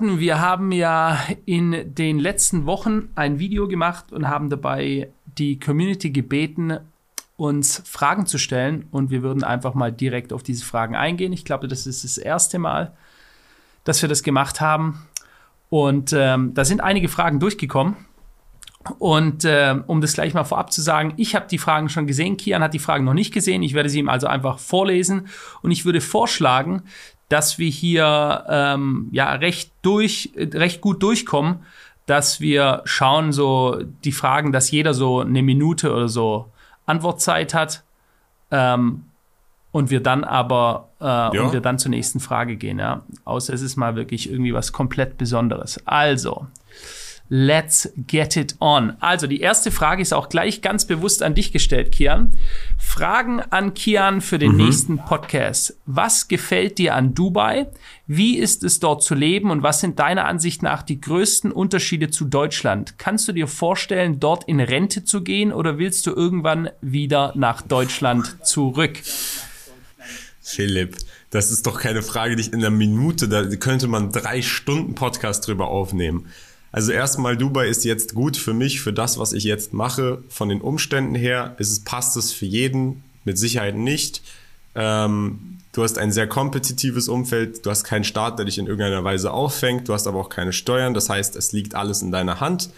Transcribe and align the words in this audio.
Wir 0.00 0.40
haben 0.40 0.72
ja 0.72 1.18
in 1.44 1.94
den 1.94 2.18
letzten 2.18 2.66
Wochen 2.66 3.08
ein 3.14 3.38
Video 3.38 3.66
gemacht 3.68 4.12
und 4.12 4.28
haben 4.28 4.50
dabei 4.50 5.10
die 5.24 5.58
Community 5.58 6.10
gebeten, 6.10 6.78
uns 7.36 7.82
Fragen 7.86 8.26
zu 8.26 8.38
stellen. 8.38 8.86
Und 8.90 9.10
wir 9.10 9.22
würden 9.22 9.44
einfach 9.44 9.74
mal 9.74 9.92
direkt 9.92 10.32
auf 10.32 10.42
diese 10.42 10.64
Fragen 10.64 10.96
eingehen. 10.96 11.32
Ich 11.32 11.44
glaube, 11.44 11.68
das 11.68 11.86
ist 11.86 12.04
das 12.04 12.18
erste 12.18 12.58
Mal, 12.58 12.92
dass 13.84 14.02
wir 14.02 14.08
das 14.08 14.22
gemacht 14.22 14.60
haben. 14.60 15.06
Und 15.70 16.12
ähm, 16.12 16.54
da 16.54 16.64
sind 16.64 16.80
einige 16.80 17.08
Fragen 17.08 17.40
durchgekommen. 17.40 17.96
Und 18.98 19.44
äh, 19.44 19.74
um 19.86 20.00
das 20.00 20.12
gleich 20.12 20.34
mal 20.34 20.44
vorab 20.44 20.72
zu 20.72 20.80
sagen, 20.80 21.14
ich 21.16 21.34
habe 21.34 21.46
die 21.50 21.58
Fragen 21.58 21.88
schon 21.88 22.06
gesehen, 22.06 22.36
Kian 22.36 22.62
hat 22.62 22.74
die 22.74 22.78
Fragen 22.78 23.04
noch 23.04 23.14
nicht 23.14 23.34
gesehen. 23.34 23.62
Ich 23.62 23.74
werde 23.74 23.88
sie 23.88 23.98
ihm 23.98 24.08
also 24.08 24.26
einfach 24.26 24.58
vorlesen 24.58 25.28
und 25.62 25.72
ich 25.72 25.84
würde 25.84 26.00
vorschlagen, 26.00 26.82
dass 27.28 27.58
wir 27.58 27.70
hier 27.70 28.44
ähm, 28.48 29.08
ja 29.12 29.32
recht 29.32 29.72
durch, 29.82 30.30
recht 30.36 30.80
gut 30.80 31.02
durchkommen, 31.02 31.60
dass 32.06 32.40
wir 32.40 32.82
schauen 32.84 33.32
so 33.32 33.80
die 34.04 34.12
Fragen, 34.12 34.52
dass 34.52 34.70
jeder 34.70 34.94
so 34.94 35.20
eine 35.20 35.42
Minute 35.42 35.92
oder 35.92 36.08
so 36.08 36.46
Antwortzeit 36.86 37.52
hat 37.52 37.82
ähm, 38.52 39.04
und 39.72 39.90
wir 39.90 40.00
dann 40.00 40.22
aber 40.22 40.88
äh, 41.00 41.04
ja. 41.04 41.28
und 41.42 41.52
wir 41.52 41.60
dann 41.60 41.78
zur 41.78 41.90
nächsten 41.90 42.20
Frage 42.20 42.56
gehen. 42.56 42.78
Ja, 42.78 43.02
außer 43.24 43.52
es 43.52 43.60
ist 43.60 43.76
mal 43.76 43.96
wirklich 43.96 44.30
irgendwie 44.30 44.54
was 44.54 44.72
komplett 44.72 45.18
Besonderes. 45.18 45.84
Also 45.84 46.46
Let's 47.28 47.88
get 48.06 48.36
it 48.36 48.54
on. 48.60 48.96
Also 49.00 49.26
die 49.26 49.40
erste 49.40 49.70
Frage 49.72 50.00
ist 50.00 50.14
auch 50.14 50.28
gleich 50.28 50.62
ganz 50.62 50.84
bewusst 50.84 51.22
an 51.22 51.34
dich 51.34 51.52
gestellt, 51.52 51.90
Kian. 51.90 52.32
Fragen 52.78 53.40
an 53.40 53.74
Kian 53.74 54.20
für 54.20 54.38
den 54.38 54.52
mhm. 54.52 54.64
nächsten 54.64 54.98
Podcast. 54.98 55.76
Was 55.86 56.28
gefällt 56.28 56.78
dir 56.78 56.94
an 56.94 57.14
Dubai? 57.14 57.66
Wie 58.06 58.38
ist 58.38 58.62
es 58.62 58.78
dort 58.78 59.02
zu 59.02 59.16
leben 59.16 59.50
und 59.50 59.64
was 59.64 59.80
sind 59.80 59.98
deiner 59.98 60.26
Ansicht 60.26 60.62
nach 60.62 60.82
die 60.82 61.00
größten 61.00 61.50
Unterschiede 61.50 62.10
zu 62.10 62.26
Deutschland? 62.26 62.96
Kannst 62.98 63.26
du 63.26 63.32
dir 63.32 63.48
vorstellen, 63.48 64.20
dort 64.20 64.44
in 64.44 64.60
Rente 64.60 65.04
zu 65.04 65.22
gehen 65.22 65.52
oder 65.52 65.78
willst 65.78 66.06
du 66.06 66.12
irgendwann 66.12 66.70
wieder 66.80 67.32
nach 67.34 67.62
Deutschland 67.62 68.46
zurück? 68.46 69.00
Philipp, 70.40 70.96
das 71.30 71.50
ist 71.50 71.66
doch 71.66 71.80
keine 71.80 72.02
Frage, 72.02 72.36
die 72.36 72.42
ich 72.42 72.52
in 72.52 72.60
einer 72.60 72.70
Minute, 72.70 73.28
da 73.28 73.44
könnte 73.56 73.88
man 73.88 74.12
drei 74.12 74.42
Stunden 74.42 74.94
Podcast 74.94 75.48
drüber 75.48 75.66
aufnehmen. 75.66 76.26
Also 76.76 76.92
erstmal, 76.92 77.38
Dubai 77.38 77.68
ist 77.68 77.86
jetzt 77.86 78.12
gut 78.12 78.36
für 78.36 78.52
mich, 78.52 78.82
für 78.82 78.92
das, 78.92 79.18
was 79.18 79.32
ich 79.32 79.44
jetzt 79.44 79.72
mache. 79.72 80.22
Von 80.28 80.50
den 80.50 80.60
Umständen 80.60 81.14
her 81.14 81.56
ist 81.58 81.70
es, 81.70 81.80
passt 81.80 82.18
es 82.18 82.34
für 82.34 82.44
jeden, 82.44 83.02
mit 83.24 83.38
Sicherheit 83.38 83.76
nicht. 83.76 84.20
Ähm, 84.74 85.56
du 85.72 85.82
hast 85.82 85.96
ein 85.96 86.12
sehr 86.12 86.26
kompetitives 86.26 87.08
Umfeld, 87.08 87.64
du 87.64 87.70
hast 87.70 87.84
keinen 87.84 88.04
Staat, 88.04 88.38
der 88.38 88.44
dich 88.44 88.58
in 88.58 88.66
irgendeiner 88.66 89.02
Weise 89.04 89.32
auffängt, 89.32 89.88
du 89.88 89.94
hast 89.94 90.06
aber 90.06 90.20
auch 90.20 90.28
keine 90.28 90.52
Steuern, 90.52 90.92
das 90.92 91.08
heißt, 91.08 91.34
es 91.34 91.52
liegt 91.52 91.74
alles 91.74 92.02
in 92.02 92.12
deiner 92.12 92.40
Hand. 92.40 92.68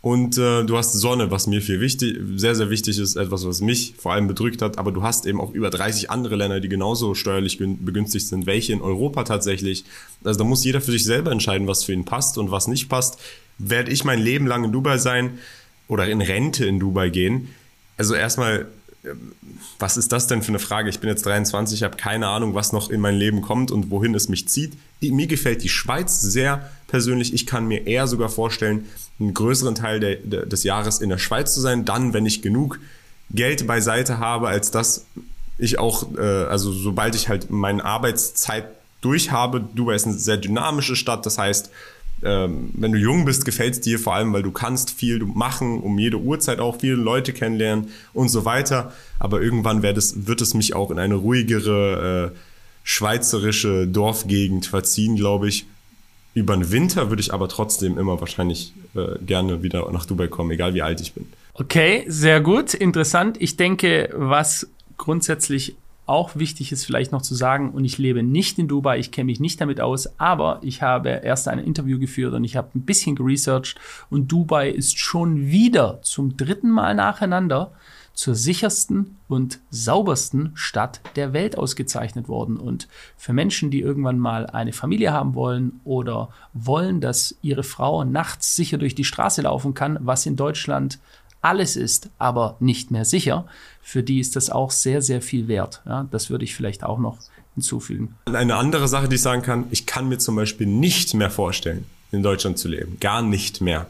Und 0.00 0.38
äh, 0.38 0.64
du 0.64 0.76
hast 0.76 0.92
Sonne, 0.92 1.32
was 1.32 1.48
mir 1.48 1.60
viel 1.60 1.80
wichtig, 1.80 2.18
sehr, 2.36 2.54
sehr 2.54 2.70
wichtig 2.70 2.98
ist, 2.98 3.16
etwas, 3.16 3.44
was 3.44 3.60
mich 3.60 3.94
vor 3.98 4.12
allem 4.12 4.28
bedrückt 4.28 4.62
hat. 4.62 4.78
Aber 4.78 4.92
du 4.92 5.02
hast 5.02 5.26
eben 5.26 5.40
auch 5.40 5.52
über 5.52 5.70
30 5.70 6.10
andere 6.10 6.36
Länder, 6.36 6.60
die 6.60 6.68
genauso 6.68 7.14
steuerlich 7.14 7.58
begünstigt 7.58 8.28
sind, 8.28 8.46
welche 8.46 8.72
in 8.72 8.80
Europa 8.80 9.24
tatsächlich. 9.24 9.84
Also 10.22 10.38
da 10.38 10.44
muss 10.44 10.64
jeder 10.64 10.80
für 10.80 10.92
sich 10.92 11.04
selber 11.04 11.32
entscheiden, 11.32 11.66
was 11.66 11.82
für 11.82 11.92
ihn 11.92 12.04
passt 12.04 12.38
und 12.38 12.52
was 12.52 12.68
nicht 12.68 12.88
passt. 12.88 13.18
Werde 13.58 13.90
ich 13.90 14.04
mein 14.04 14.20
Leben 14.20 14.46
lang 14.46 14.62
in 14.62 14.70
Dubai 14.70 14.98
sein 14.98 15.38
oder 15.88 16.06
in 16.06 16.20
Rente 16.20 16.64
in 16.64 16.78
Dubai 16.78 17.10
gehen? 17.10 17.48
Also 17.96 18.14
erstmal 18.14 18.66
was 19.78 19.96
ist 19.96 20.12
das 20.12 20.26
denn 20.26 20.42
für 20.42 20.48
eine 20.48 20.58
Frage? 20.58 20.90
Ich 20.90 21.00
bin 21.00 21.08
jetzt 21.08 21.24
23, 21.24 21.82
habe 21.82 21.96
keine 21.96 22.28
Ahnung, 22.28 22.54
was 22.54 22.72
noch 22.72 22.90
in 22.90 23.00
mein 23.00 23.14
Leben 23.14 23.42
kommt 23.42 23.70
und 23.70 23.90
wohin 23.90 24.14
es 24.14 24.28
mich 24.28 24.48
zieht. 24.48 24.76
Mir 25.00 25.26
gefällt 25.26 25.62
die 25.62 25.68
Schweiz 25.68 26.20
sehr 26.20 26.70
persönlich. 26.88 27.32
Ich 27.32 27.46
kann 27.46 27.68
mir 27.68 27.86
eher 27.86 28.08
sogar 28.08 28.28
vorstellen, 28.28 28.86
einen 29.20 29.34
größeren 29.34 29.76
Teil 29.76 30.00
der, 30.00 30.16
der, 30.16 30.46
des 30.46 30.64
Jahres 30.64 31.00
in 31.00 31.08
der 31.08 31.18
Schweiz 31.18 31.54
zu 31.54 31.60
sein, 31.60 31.84
dann, 31.84 32.12
wenn 32.12 32.26
ich 32.26 32.42
genug 32.42 32.80
Geld 33.30 33.66
beiseite 33.66 34.18
habe, 34.18 34.48
als 34.48 34.72
dass 34.72 35.06
ich 35.58 35.78
auch, 35.78 36.16
äh, 36.16 36.20
also 36.20 36.72
sobald 36.72 37.14
ich 37.14 37.28
halt 37.28 37.50
meine 37.50 37.84
Arbeitszeit 37.84 38.64
durch 39.00 39.30
habe, 39.30 39.60
Dubai 39.60 39.94
ist 39.94 40.06
eine 40.06 40.14
sehr 40.14 40.38
dynamische 40.38 40.96
Stadt, 40.96 41.24
das 41.26 41.38
heißt, 41.38 41.70
ähm, 42.22 42.70
wenn 42.74 42.92
du 42.92 42.98
jung 42.98 43.24
bist, 43.24 43.44
gefällt 43.44 43.74
es 43.74 43.80
dir 43.80 43.98
vor 43.98 44.14
allem, 44.14 44.32
weil 44.32 44.42
du 44.42 44.50
kannst 44.50 44.90
viel 44.90 45.24
machen, 45.24 45.80
um 45.80 45.98
jede 45.98 46.18
Uhrzeit 46.18 46.58
auch 46.58 46.80
viele 46.80 46.96
Leute 46.96 47.32
kennenlernen 47.32 47.88
und 48.12 48.28
so 48.28 48.44
weiter. 48.44 48.92
Aber 49.20 49.40
irgendwann 49.40 49.82
wird 49.82 49.96
es, 49.96 50.26
wird 50.26 50.40
es 50.40 50.54
mich 50.54 50.74
auch 50.74 50.90
in 50.90 50.98
eine 50.98 51.14
ruhigere 51.14 52.32
äh, 52.32 52.38
schweizerische 52.82 53.86
Dorfgegend 53.86 54.66
verziehen, 54.66 55.14
glaube 55.14 55.48
ich. 55.48 55.66
Über 56.38 56.54
den 56.54 56.70
Winter 56.70 57.10
würde 57.10 57.20
ich 57.20 57.34
aber 57.34 57.48
trotzdem 57.48 57.98
immer 57.98 58.20
wahrscheinlich 58.20 58.72
äh, 58.94 59.18
gerne 59.24 59.64
wieder 59.64 59.90
nach 59.90 60.06
Dubai 60.06 60.28
kommen, 60.28 60.52
egal 60.52 60.72
wie 60.72 60.82
alt 60.82 61.00
ich 61.00 61.12
bin. 61.12 61.26
Okay, 61.54 62.04
sehr 62.06 62.40
gut, 62.40 62.74
interessant. 62.74 63.36
Ich 63.40 63.56
denke, 63.56 64.10
was 64.14 64.70
grundsätzlich 64.96 65.74
auch 66.06 66.36
wichtig 66.36 66.70
ist 66.70 66.84
vielleicht 66.84 67.10
noch 67.10 67.22
zu 67.22 67.34
sagen, 67.34 67.72
und 67.72 67.84
ich 67.84 67.98
lebe 67.98 68.22
nicht 68.22 68.56
in 68.60 68.68
Dubai, 68.68 69.00
ich 69.00 69.10
kenne 69.10 69.26
mich 69.26 69.40
nicht 69.40 69.60
damit 69.60 69.80
aus, 69.80 70.08
aber 70.20 70.60
ich 70.62 70.80
habe 70.80 71.08
erst 71.08 71.48
ein 71.48 71.58
Interview 71.58 71.98
geführt 71.98 72.32
und 72.32 72.44
ich 72.44 72.56
habe 72.56 72.68
ein 72.76 72.82
bisschen 72.82 73.16
geresearched 73.16 73.76
und 74.08 74.28
Dubai 74.28 74.70
ist 74.70 74.96
schon 74.96 75.48
wieder 75.48 75.98
zum 76.02 76.36
dritten 76.36 76.70
Mal 76.70 76.94
nacheinander 76.94 77.72
zur 78.18 78.34
sichersten 78.34 79.16
und 79.28 79.60
saubersten 79.70 80.50
Stadt 80.56 81.00
der 81.14 81.32
Welt 81.32 81.56
ausgezeichnet 81.56 82.26
worden. 82.26 82.56
Und 82.56 82.88
für 83.16 83.32
Menschen, 83.32 83.70
die 83.70 83.80
irgendwann 83.80 84.18
mal 84.18 84.46
eine 84.46 84.72
Familie 84.72 85.12
haben 85.12 85.36
wollen 85.36 85.80
oder 85.84 86.28
wollen, 86.52 87.00
dass 87.00 87.36
ihre 87.42 87.62
Frau 87.62 88.02
nachts 88.02 88.56
sicher 88.56 88.76
durch 88.76 88.96
die 88.96 89.04
Straße 89.04 89.42
laufen 89.42 89.72
kann, 89.72 89.98
was 90.00 90.26
in 90.26 90.34
Deutschland 90.34 90.98
alles 91.42 91.76
ist, 91.76 92.10
aber 92.18 92.56
nicht 92.58 92.90
mehr 92.90 93.04
sicher, 93.04 93.46
für 93.82 94.02
die 94.02 94.18
ist 94.18 94.34
das 94.34 94.50
auch 94.50 94.72
sehr, 94.72 95.00
sehr 95.00 95.22
viel 95.22 95.46
wert. 95.46 95.80
Ja, 95.86 96.08
das 96.10 96.28
würde 96.28 96.42
ich 96.42 96.56
vielleicht 96.56 96.82
auch 96.82 96.98
noch 96.98 97.18
hinzufügen. 97.54 98.16
Eine 98.24 98.56
andere 98.56 98.88
Sache, 98.88 99.08
die 99.08 99.14
ich 99.14 99.22
sagen 99.22 99.42
kann, 99.42 99.66
ich 99.70 99.86
kann 99.86 100.08
mir 100.08 100.18
zum 100.18 100.34
Beispiel 100.34 100.66
nicht 100.66 101.14
mehr 101.14 101.30
vorstellen, 101.30 101.86
in 102.10 102.24
Deutschland 102.24 102.58
zu 102.58 102.66
leben. 102.66 102.96
Gar 102.98 103.22
nicht 103.22 103.60
mehr. 103.60 103.86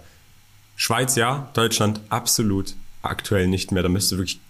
Schweiz 0.77 1.17
ja, 1.17 1.49
Deutschland 1.55 2.03
absolut 2.11 2.75
aktuell 3.09 3.47
nicht 3.47 3.73
mehr. 3.73 3.83
Da 3.83 3.89
müsste 3.89 4.19
wirklich 4.19 4.41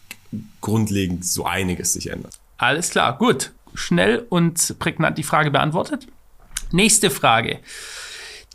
grundlegend 0.60 1.24
so 1.24 1.44
einiges 1.44 1.92
sich 1.92 2.10
ändern. 2.10 2.32
Alles 2.58 2.90
klar, 2.90 3.16
gut. 3.16 3.52
Schnell 3.74 4.26
und 4.28 4.78
prägnant 4.78 5.18
die 5.18 5.22
Frage 5.22 5.50
beantwortet. 5.50 6.06
Nächste 6.72 7.10
Frage. 7.10 7.60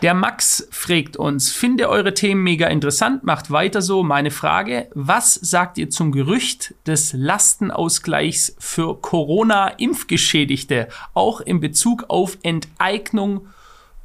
Der 0.01 0.13
Max 0.13 0.67
fragt 0.69 1.15
uns, 1.15 1.51
finde 1.51 1.87
eure 1.87 2.13
Themen 2.13 2.43
mega 2.43 2.67
interessant, 2.67 3.23
macht 3.23 3.51
weiter 3.51 3.81
so. 3.81 4.03
Meine 4.03 4.31
Frage, 4.31 4.89
was 4.93 5.35
sagt 5.35 5.77
ihr 5.77 5.89
zum 5.89 6.11
Gerücht 6.11 6.75
des 6.85 7.13
Lastenausgleichs 7.13 8.55
für 8.59 8.99
Corona-Impfgeschädigte, 8.99 10.89
auch 11.13 11.39
in 11.39 11.61
Bezug 11.61 12.05
auf 12.09 12.37
Enteignung 12.43 13.47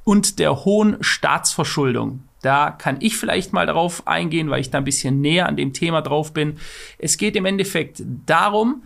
und 0.04 0.38
der 0.38 0.64
hohen 0.64 0.98
Staatsverschuldung? 1.00 2.27
Da 2.42 2.70
kann 2.70 2.98
ich 3.00 3.16
vielleicht 3.16 3.52
mal 3.52 3.66
darauf 3.66 4.06
eingehen, 4.06 4.50
weil 4.50 4.60
ich 4.60 4.70
da 4.70 4.78
ein 4.78 4.84
bisschen 4.84 5.20
näher 5.20 5.48
an 5.48 5.56
dem 5.56 5.72
Thema 5.72 6.02
drauf 6.02 6.32
bin. 6.32 6.58
Es 6.98 7.16
geht 7.18 7.34
im 7.36 7.46
Endeffekt 7.46 8.02
darum, 8.26 8.82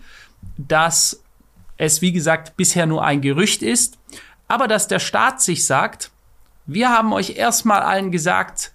dass 0.56 1.22
es, 1.76 2.00
wie 2.00 2.12
gesagt, 2.12 2.56
bisher 2.56 2.86
nur 2.86 3.04
ein 3.04 3.20
Gerücht 3.20 3.62
ist, 3.62 3.98
aber 4.48 4.68
dass 4.68 4.88
der 4.88 5.00
Staat 5.00 5.40
sich 5.40 5.66
sagt, 5.66 6.10
wir 6.66 6.90
haben 6.90 7.12
euch 7.12 7.36
erstmal 7.36 7.82
allen 7.82 8.10
gesagt, 8.10 8.72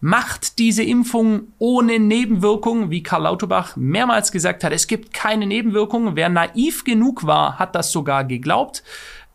macht 0.00 0.58
diese 0.58 0.82
Impfung 0.82 1.52
ohne 1.58 1.98
Nebenwirkungen, 1.98 2.90
wie 2.90 3.02
Karl 3.02 3.24
Lauterbach 3.24 3.76
mehrmals 3.76 4.32
gesagt 4.32 4.64
hat. 4.64 4.72
Es 4.72 4.86
gibt 4.86 5.12
keine 5.12 5.46
Nebenwirkungen. 5.46 6.16
Wer 6.16 6.30
naiv 6.30 6.84
genug 6.84 7.26
war, 7.26 7.58
hat 7.58 7.74
das 7.74 7.92
sogar 7.92 8.24
geglaubt. 8.24 8.82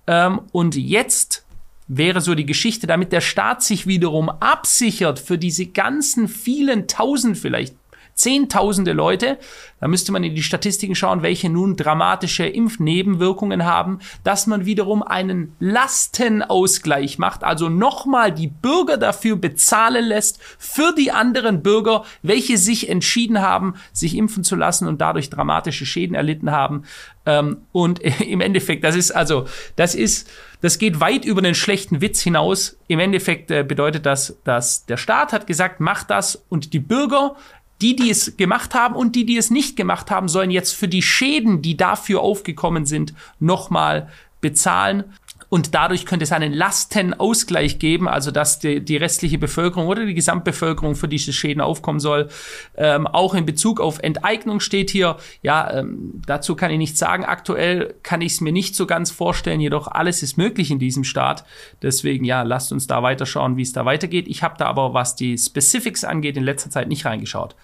Ähm, 0.08 0.42
und 0.52 0.76
jetzt 0.76 1.45
wäre 1.88 2.22
so 2.22 2.36
die 2.36 2.46
Geschichte, 2.46 2.88
damit 2.88 3.12
der 3.12 3.22
Staat 3.22 3.64
sich 3.64 3.88
wiederum 3.88 4.30
absichert 4.30 5.20
für 5.20 5.38
diese 5.38 5.68
ganzen 5.68 6.28
vielen 6.28 6.88
tausend 6.88 7.38
vielleicht 7.38 7.76
Zehntausende 8.16 8.94
Leute. 8.94 9.38
Da 9.82 9.90
müsste 9.90 10.14
man 10.14 10.24
in 10.24 10.36
die 10.36 10.42
Statistiken 10.42 10.96
schauen, 10.96 11.22
welche 11.22 11.50
nun 11.50 11.76
dramatische 11.76 12.46
Impfnebenwirkungen 12.46 13.66
haben, 13.66 14.00
dass 14.24 14.48
man 14.48 14.66
wiederum 14.66 15.04
einen 15.04 15.54
Lastenausgleich 15.60 17.20
macht, 17.20 17.44
also 17.44 17.68
nochmal 17.68 18.32
die 18.32 18.48
Bürger 18.48 18.98
dafür 18.98 19.36
bezahlen 19.36 20.06
lässt 20.06 20.42
für 20.58 20.94
die 20.98 21.12
anderen 21.12 21.62
Bürger, 21.62 22.06
welche 22.22 22.58
sich 22.58 22.88
entschieden 22.88 23.42
haben, 23.42 23.76
sich 23.92 24.16
impfen 24.16 24.46
zu 24.46 24.56
lassen 24.56 24.88
und 24.88 25.02
dadurch 25.02 25.30
dramatische 25.30 25.86
Schäden 25.86 26.16
erlitten 26.16 26.52
haben. 26.52 26.84
Ähm, 27.26 27.58
und 27.74 28.00
im 28.22 28.40
Endeffekt, 28.40 28.86
das 28.86 28.96
ist 28.96 29.12
also, 29.12 29.46
das 29.76 29.94
ist, 29.94 30.30
das 30.62 30.80
geht 30.80 31.00
weit 31.00 31.26
über 31.26 31.42
den 31.42 31.56
schlechten 31.56 32.02
Witz 32.02 32.22
hinaus. 32.22 32.78
Im 32.88 33.00
Endeffekt 33.00 33.52
äh, 33.52 33.64
bedeutet 33.64 34.06
das, 34.06 34.38
dass 34.46 34.86
der 34.86 34.98
Staat 34.98 35.34
hat 35.34 35.48
gesagt, 35.48 35.80
macht 35.80 36.10
das 36.10 36.46
und 36.50 36.74
die 36.74 36.80
Bürger 36.80 37.36
die, 37.82 37.96
die 37.96 38.10
es 38.10 38.38
gemacht 38.38 38.74
haben 38.74 38.96
und 38.96 39.16
die, 39.16 39.26
die 39.26 39.38
es 39.38 39.52
nicht 39.52 39.76
gemacht 39.76 40.12
haben, 40.12 40.28
sollen 40.28 40.52
jetzt 40.52 40.74
für 40.74 40.88
die 40.88 41.02
Schäden, 41.02 41.62
die 41.62 41.78
dafür 41.78 42.22
aufgekommen 42.22 42.86
sind, 42.86 43.14
nochmal 43.40 44.10
bezahlen. 44.42 45.04
Und 45.50 45.76
dadurch 45.76 46.06
könnte 46.06 46.24
es 46.24 46.32
einen 46.32 46.54
Lastenausgleich 46.54 47.80
geben, 47.80 48.08
also 48.08 48.32
dass 48.32 48.60
die, 48.60 48.84
die 48.84 48.98
restliche 48.98 49.38
Bevölkerung 49.38 49.88
oder 49.88 50.06
die 50.06 50.14
Gesamtbevölkerung 50.14 50.96
für 50.96 51.08
diese 51.08 51.34
Schäden 51.34 51.62
aufkommen 51.62 52.00
soll. 52.00 52.30
Ähm, 52.76 53.08
auch 53.08 53.34
in 53.34 53.46
Bezug 53.46 53.80
auf 53.80 54.00
Enteignung 54.00 54.60
steht 54.60 54.90
hier, 54.90 55.18
ja, 55.42 55.72
ähm, 55.72 56.22
dazu 56.26 56.56
kann 56.56 56.72
ich 56.72 56.78
nichts 56.78 57.00
sagen. 57.00 57.26
Aktuell 57.26 57.96
kann 58.04 58.22
ich 58.22 58.34
es 58.34 58.42
mir 58.42 58.52
nicht 58.52 58.76
so 58.76 58.86
ganz 58.86 59.12
vorstellen, 59.12 59.62
jedoch 59.62 59.88
alles 59.88 60.24
ist 60.24 60.38
möglich 60.38 60.72
in 60.72 60.80
diesem 60.80 61.04
Staat. 61.04 61.46
Deswegen, 61.82 62.26
ja, 62.26 62.42
lasst 62.42 62.72
uns 62.72 62.88
da 62.88 63.04
weiterschauen, 63.04 63.58
wie 63.58 63.64
es 63.64 63.74
da 63.74 63.86
weitergeht. 63.86 64.28
Ich 64.28 64.44
habe 64.44 64.56
da 64.58 64.66
aber, 64.66 64.94
was 64.94 65.16
die 65.16 65.38
Specifics 65.38 66.04
angeht, 66.04 66.38
in 66.38 66.44
letzter 66.44 66.70
Zeit 66.70 66.88
nicht 66.88 67.06
reingeschaut. 67.06 67.56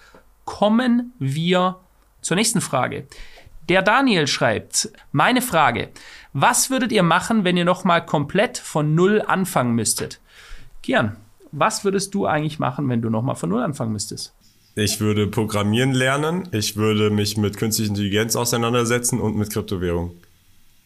Kommen 0.44 1.12
wir 1.18 1.76
zur 2.20 2.36
nächsten 2.36 2.60
Frage. 2.60 3.06
Der 3.68 3.82
Daniel 3.82 4.26
schreibt, 4.26 4.90
meine 5.12 5.40
Frage, 5.40 5.90
was 6.32 6.70
würdet 6.70 6.90
ihr 6.90 7.02
machen, 7.02 7.44
wenn 7.44 7.56
ihr 7.56 7.64
nochmal 7.64 8.04
komplett 8.04 8.58
von 8.58 8.94
Null 8.94 9.22
anfangen 9.24 9.74
müsstet? 9.74 10.20
Kian, 10.82 11.16
was 11.52 11.84
würdest 11.84 12.14
du 12.14 12.26
eigentlich 12.26 12.58
machen, 12.58 12.88
wenn 12.88 13.02
du 13.02 13.10
nochmal 13.10 13.36
von 13.36 13.50
Null 13.50 13.62
anfangen 13.62 13.92
müsstest? 13.92 14.34
Ich 14.74 15.00
würde 15.00 15.26
programmieren 15.26 15.92
lernen, 15.92 16.48
ich 16.50 16.76
würde 16.76 17.10
mich 17.10 17.36
mit 17.36 17.58
künstlicher 17.58 17.90
Intelligenz 17.90 18.36
auseinandersetzen 18.36 19.20
und 19.20 19.36
mit 19.36 19.50
Kryptowährung. 19.50 20.12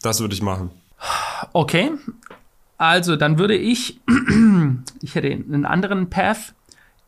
Das 0.02 0.20
würde 0.20 0.34
ich 0.34 0.43
machen. 0.43 0.70
Okay, 1.52 1.93
also 2.79 3.17
dann 3.17 3.38
würde 3.38 3.56
ich, 3.56 4.00
ich 5.02 5.14
hätte 5.14 5.29
einen 5.29 5.64
anderen 5.64 6.11
Path. 6.11 6.52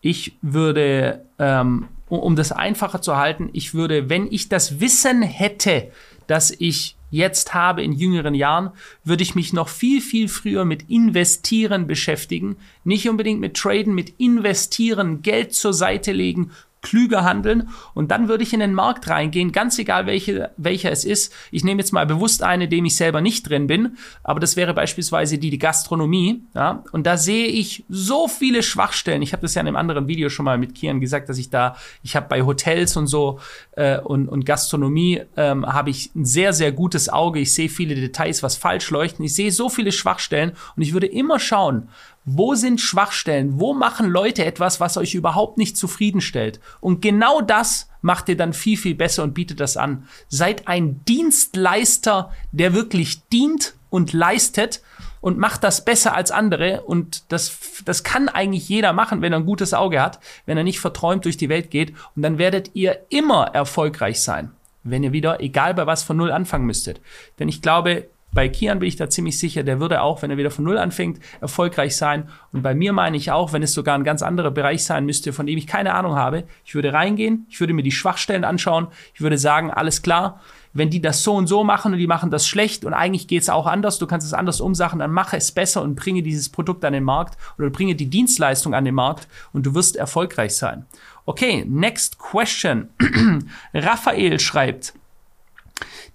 Ich 0.01 0.37
würde 0.41 1.25
ähm, 1.39 1.89
um 2.17 2.37
das 2.37 2.53
einfacher 2.53 3.03
zu 3.03 3.17
halten, 3.17 3.51
ich 3.53 3.75
würde, 3.75 4.09
wenn 4.09 4.31
ich 4.31 4.49
das 4.49 4.81
Wissen 4.81 5.23
hätte, 5.23 5.91
das 6.27 6.51
ich 6.51 6.97
jetzt 7.11 7.55
habe 7.55 7.83
in 7.83 7.93
jüngeren 7.93 8.35
Jahren, 8.35 8.71
würde 9.05 9.23
ich 9.23 9.35
mich 9.35 9.53
noch 9.53 9.69
viel, 9.69 10.01
viel 10.01 10.29
früher 10.29 10.65
mit 10.65 10.91
Investieren 10.91 11.87
beschäftigen. 11.87 12.57
Nicht 12.85 13.09
unbedingt 13.09 13.41
mit 13.41 13.57
Traden, 13.57 13.95
mit 13.95 14.15
Investieren, 14.19 15.23
Geld 15.23 15.55
zur 15.55 15.73
Seite 15.73 16.13
legen, 16.13 16.51
klüger 16.89 17.23
handeln 17.23 17.69
und 17.93 18.11
dann 18.11 18.29
würde 18.29 18.43
ich 18.43 18.55
in 18.55 18.61
den 18.61 18.73
Markt 18.73 19.11
reingehen, 19.11 19.53
ganz 19.53 19.79
egal 19.79 20.07
welche, 20.07 20.51
welcher 20.57 20.91
es 20.91 21.05
ist. 21.05 21.35
Ich 21.51 21.63
nehme 21.63 21.81
jetzt 21.81 21.93
mal 21.93 22.07
bewusst 22.07 22.43
eine, 22.43 22.67
dem 22.67 22.87
ich 22.87 22.97
selber 22.97 23.21
nicht 23.21 23.49
drin 23.49 23.67
bin, 23.67 23.99
aber 24.23 24.41
das 24.41 24.57
wäre 24.57 24.73
beispielsweise 24.73 25.37
die, 25.37 25.51
die 25.51 25.59
Gastronomie. 25.59 26.43
Ja? 26.55 26.83
Und 26.93 27.07
da 27.07 27.19
sehe 27.19 27.47
ich 27.47 27.85
so 27.91 28.27
viele 28.27 28.63
Schwachstellen. 28.63 29.21
Ich 29.21 29.33
habe 29.33 29.43
das 29.43 29.55
ja 29.55 29.61
in 29.61 29.69
einem 29.69 29.77
anderen 29.77 30.09
Video 30.09 30.31
schon 30.31 30.47
mal 30.47 30.57
mit 30.57 30.75
Kian 30.75 30.99
gesagt, 30.99 31.29
dass 31.29 31.37
ich 31.37 31.51
da, 31.51 31.77
ich 32.03 32.17
habe 32.17 32.27
bei 32.27 32.43
Hotels 32.43 32.97
und 32.97 33.07
so 33.07 33.39
äh, 33.73 33.99
und, 33.99 34.29
und 34.29 34.47
Gastronomie 34.47 35.23
ähm, 35.37 35.67
habe 35.67 35.91
ich 35.91 36.15
ein 36.15 36.25
sehr, 36.25 36.55
sehr 36.55 36.73
gutes 36.73 37.11
Auge. 37.11 37.41
Ich 37.41 37.53
sehe 37.53 37.69
viele 37.69 37.95
Details, 37.95 38.43
was 38.43 38.57
falsch 38.57 38.91
leuchten. 38.91 39.27
Ich 39.27 39.35
sehe 39.35 39.53
so 39.53 39.69
viele 39.69 39.93
Schwachstellen 39.93 40.53
und 40.75 40.83
ich 40.83 40.95
würde 40.95 41.07
immer 41.07 41.39
schauen, 41.39 41.89
wo 42.31 42.55
sind 42.55 42.81
Schwachstellen? 42.81 43.59
Wo 43.59 43.73
machen 43.73 44.11
Leute 44.11 44.45
etwas, 44.45 44.81
was 44.81 44.99
euch 44.99 45.15
überhaupt 45.15 45.57
nicht 45.57 45.79
zufriedenstellt? 45.79 46.61
Und 46.81 47.01
genau 47.01 47.41
das 47.41 47.89
macht 48.03 48.29
ihr 48.29 48.37
dann 48.37 48.53
viel, 48.53 48.77
viel 48.77 48.95
besser 48.95 49.23
und 49.23 49.33
bietet 49.33 49.61
das 49.61 49.79
an. 49.79 50.07
Seid 50.29 50.69
ein 50.69 51.03
Dienstleister, 51.07 52.31
der 52.53 52.75
wirklich 52.75 53.23
dient 53.29 53.75
und 53.89 54.13
leistet 54.13 54.83
und 55.23 55.39
macht 55.39 55.65
das 55.65 55.87
besser 55.87 56.15
als 56.15 56.31
andere. 56.31 56.83
Und 56.83 57.33
das, 57.33 57.83
das 57.87 58.05
kann 58.05 58.29
eigentlich 58.29 58.69
jeder 58.69 58.93
machen, 58.93 59.23
wenn 59.23 59.33
er 59.33 59.39
ein 59.39 59.47
gutes 59.47 59.73
Auge 59.73 60.03
hat, 60.03 60.21
wenn 60.45 60.59
er 60.59 60.65
nicht 60.65 60.81
verträumt 60.81 61.25
durch 61.25 61.39
die 61.39 61.49
Welt 61.49 61.71
geht. 61.71 61.95
Und 62.15 62.23
dann 62.23 62.37
werdet 62.37 62.73
ihr 62.75 63.07
immer 63.09 63.47
erfolgreich 63.55 64.21
sein, 64.21 64.51
wenn 64.85 65.03
ihr 65.03 65.13
wieder, 65.13 65.41
egal 65.41 65.73
bei 65.73 65.87
was, 65.87 66.03
von 66.03 66.19
Null 66.19 66.31
anfangen 66.31 66.67
müsstet. 66.67 67.01
Denn 67.39 67.49
ich 67.49 67.63
glaube, 67.63 68.09
bei 68.33 68.49
Kian 68.49 68.79
bin 68.79 68.89
ich 68.89 68.97
da 68.97 69.09
ziemlich 69.09 69.39
sicher, 69.39 69.63
der 69.63 69.81
würde 69.81 70.03
auch, 70.03 70.23
wenn 70.23 70.31
er 70.31 70.37
wieder 70.37 70.51
von 70.51 70.65
Null 70.65 70.79
anfängt, 70.79 71.19
erfolgreich 71.41 71.97
sein. 71.97 72.29
Und 72.53 72.63
bei 72.63 72.75
mir 72.75 72.93
meine 72.93 73.17
ich 73.17 73.31
auch, 73.31 73.53
wenn 73.53 73.63
es 73.63 73.73
sogar 73.73 73.97
ein 73.97 74.05
ganz 74.05 74.23
anderer 74.23 74.51
Bereich 74.51 74.85
sein 74.85 75.07
müsste, 75.07 75.33
von 75.33 75.47
dem 75.47 75.57
ich 75.57 75.67
keine 75.67 75.95
Ahnung 75.95 76.15
habe, 76.15 76.45
ich 76.65 76.75
würde 76.75 76.93
reingehen, 76.93 77.47
ich 77.49 77.59
würde 77.61 77.73
mir 77.73 77.83
die 77.83 77.93
Schwachstellen 77.93 78.45
anschauen, 78.45 78.89
ich 79.15 79.21
würde 79.21 79.39
sagen, 79.39 79.71
alles 79.71 80.03
klar, 80.03 80.41
wenn 80.75 80.91
die 80.91 81.01
das 81.01 81.23
so 81.23 81.35
und 81.35 81.47
so 81.47 81.65
machen 81.65 81.93
und 81.93 81.99
die 81.99 82.07
machen 82.07 82.31
das 82.31 82.47
schlecht 82.47 82.85
und 82.85 82.93
eigentlich 82.93 83.27
geht 83.27 83.43
es 83.43 83.49
auch 83.49 83.67
anders, 83.67 83.99
du 83.99 84.07
kannst 84.07 84.27
es 84.27 84.35
anders 84.35 84.61
umsachen, 84.61 84.99
dann 84.99 85.11
mache 85.11 85.37
es 85.37 85.51
besser 85.51 85.83
und 85.83 85.95
bringe 85.95 86.23
dieses 86.23 86.51
Produkt 86.51 86.85
an 86.85 86.93
den 86.93 87.05
Markt 87.05 87.39
oder 87.59 87.71
bringe 87.71 87.95
die 87.95 88.11
Dienstleistung 88.11 88.75
an 88.75 88.85
den 88.85 88.95
Markt 88.95 89.27
und 89.53 89.65
du 89.65 89.75
wirst 89.75 89.97
erfolgreich 89.97 90.55
sein. 90.55 90.85
Okay, 91.25 91.65
next 91.67 92.19
question. 92.19 92.89
Raphael 93.75 94.39
schreibt, 94.39 94.95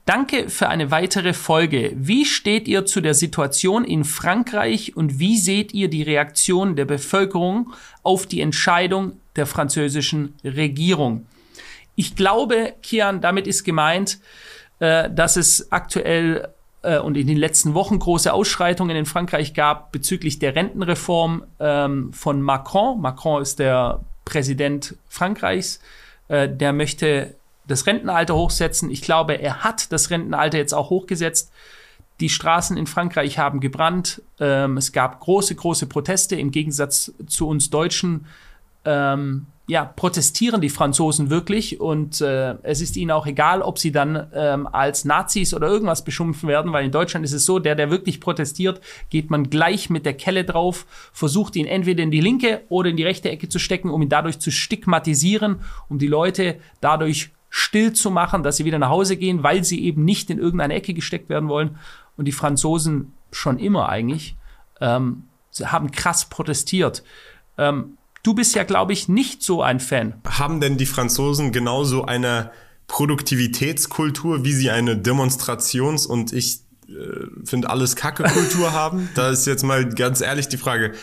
Danke 0.05 0.49
für 0.49 0.67
eine 0.67 0.91
weitere 0.91 1.31
Folge. 1.31 1.93
Wie 1.95 2.25
steht 2.25 2.67
ihr 2.67 2.85
zu 2.85 2.99
der 2.99 3.13
Situation 3.13 3.85
in 3.85 4.03
Frankreich 4.03 4.97
und 4.97 5.17
wie 5.17 5.37
seht 5.37 5.73
ihr 5.73 5.87
die 5.87 6.03
Reaktion 6.03 6.75
der 6.75 6.83
Bevölkerung 6.83 7.71
auf 8.03 8.25
die 8.25 8.41
Entscheidung 8.41 9.13
der 9.37 9.45
französischen 9.45 10.35
Regierung? 10.43 11.25
Ich 11.95 12.17
glaube, 12.17 12.73
Kian, 12.83 13.21
damit 13.21 13.47
ist 13.47 13.63
gemeint, 13.63 14.19
äh, 14.79 15.09
dass 15.09 15.37
es 15.37 15.71
aktuell 15.71 16.49
äh, 16.81 16.99
und 16.99 17.15
in 17.15 17.27
den 17.27 17.37
letzten 17.37 17.73
Wochen 17.73 17.97
große 17.97 18.33
Ausschreitungen 18.33 18.97
in 18.97 19.05
Frankreich 19.05 19.53
gab 19.53 19.93
bezüglich 19.93 20.37
der 20.37 20.53
Rentenreform 20.53 21.45
ähm, 21.61 22.11
von 22.11 22.41
Macron. 22.41 22.99
Macron 22.99 23.41
ist 23.41 23.59
der 23.59 24.01
Präsident 24.25 24.97
Frankreichs. 25.07 25.79
Äh, 26.27 26.49
der 26.49 26.73
möchte 26.73 27.35
das 27.67 27.85
Rentenalter 27.85 28.35
hochsetzen. 28.35 28.89
Ich 28.89 29.01
glaube, 29.01 29.35
er 29.35 29.63
hat 29.63 29.91
das 29.91 30.09
Rentenalter 30.09 30.57
jetzt 30.57 30.73
auch 30.73 30.89
hochgesetzt. 30.89 31.51
Die 32.19 32.29
Straßen 32.29 32.77
in 32.77 32.87
Frankreich 32.87 33.37
haben 33.37 33.59
gebrannt. 33.59 34.21
Ähm, 34.39 34.77
es 34.77 34.91
gab 34.91 35.19
große, 35.19 35.55
große 35.55 35.87
Proteste. 35.87 36.35
Im 36.35 36.51
Gegensatz 36.51 37.11
zu 37.27 37.47
uns 37.47 37.69
Deutschen 37.69 38.27
ähm, 38.85 39.47
ja, 39.65 39.85
protestieren 39.85 40.59
die 40.59 40.69
Franzosen 40.69 41.29
wirklich 41.29 41.79
und 41.79 42.19
äh, 42.19 42.55
es 42.63 42.81
ist 42.81 42.97
ihnen 42.97 43.11
auch 43.11 43.25
egal, 43.25 43.61
ob 43.61 43.79
sie 43.79 43.93
dann 43.93 44.27
ähm, 44.33 44.67
als 44.67 45.05
Nazis 45.05 45.53
oder 45.53 45.67
irgendwas 45.67 46.03
beschimpfen 46.03 46.49
werden, 46.49 46.73
weil 46.73 46.83
in 46.83 46.91
Deutschland 46.91 47.25
ist 47.25 47.31
es 47.31 47.45
so, 47.45 47.59
der, 47.59 47.75
der 47.75 47.89
wirklich 47.89 48.19
protestiert, 48.19 48.81
geht 49.09 49.29
man 49.29 49.49
gleich 49.49 49.89
mit 49.89 50.05
der 50.05 50.15
Kelle 50.15 50.43
drauf, 50.43 50.85
versucht 51.13 51.55
ihn 51.55 51.65
entweder 51.65 52.03
in 52.03 52.11
die 52.11 52.19
linke 52.19 52.61
oder 52.67 52.89
in 52.89 52.97
die 52.97 53.03
rechte 53.03 53.29
Ecke 53.29 53.47
zu 53.47 53.57
stecken, 53.57 53.89
um 53.89 54.01
ihn 54.01 54.09
dadurch 54.09 54.39
zu 54.39 54.51
stigmatisieren, 54.51 55.61
um 55.87 55.97
die 55.97 56.07
Leute 56.07 56.57
dadurch 56.81 57.31
still 57.55 57.93
zu 57.93 58.09
machen, 58.09 58.41
dass 58.41 58.57
sie 58.57 58.65
wieder 58.65 58.79
nach 58.79 58.89
Hause 58.89 59.15
gehen, 59.15 59.43
weil 59.43 59.63
sie 59.63 59.83
eben 59.83 60.03
nicht 60.03 60.31
in 60.31 60.39
irgendeine 60.39 60.73
Ecke 60.73 60.95
gesteckt 60.95 61.29
werden 61.29 61.49
wollen. 61.49 61.77
Und 62.17 62.25
die 62.25 62.31
Franzosen 62.31 63.13
schon 63.31 63.59
immer 63.59 63.89
eigentlich 63.89 64.35
ähm, 64.81 65.25
haben 65.61 65.91
krass 65.91 66.29
protestiert. 66.29 67.03
Ähm, 67.59 67.99
du 68.23 68.33
bist 68.33 68.55
ja, 68.55 68.63
glaube 68.63 68.93
ich, 68.93 69.07
nicht 69.07 69.43
so 69.43 69.61
ein 69.61 69.79
Fan. 69.79 70.15
Haben 70.27 70.61
denn 70.61 70.77
die 70.77 70.87
Franzosen 70.87 71.51
genauso 71.51 72.05
eine 72.05 72.49
Produktivitätskultur, 72.87 74.43
wie 74.43 74.53
sie 74.53 74.71
eine 74.71 74.95
Demonstrations- 74.95 76.07
und 76.07 76.33
ich 76.33 76.61
äh, 76.87 77.27
finde 77.45 77.69
alles 77.69 77.95
Kacke-Kultur 77.95 78.73
haben? 78.73 79.09
Da 79.13 79.29
ist 79.29 79.45
jetzt 79.45 79.61
mal 79.63 79.87
ganz 79.87 80.21
ehrlich 80.21 80.47
die 80.47 80.57
Frage, 80.57 80.93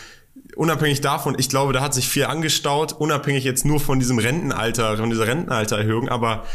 unabhängig 0.55 1.01
davon, 1.01 1.35
ich 1.37 1.49
glaube, 1.49 1.73
da 1.73 1.81
hat 1.81 1.93
sich 1.93 2.07
viel 2.07 2.25
angestaut, 2.25 2.93
unabhängig 2.93 3.43
jetzt 3.43 3.65
nur 3.65 3.79
von 3.79 3.99
diesem 3.99 4.19
Rentenalter, 4.19 4.97
von 4.97 5.09
dieser 5.09 5.27
Rentenaltererhöhung, 5.27 6.09
aber 6.09 6.45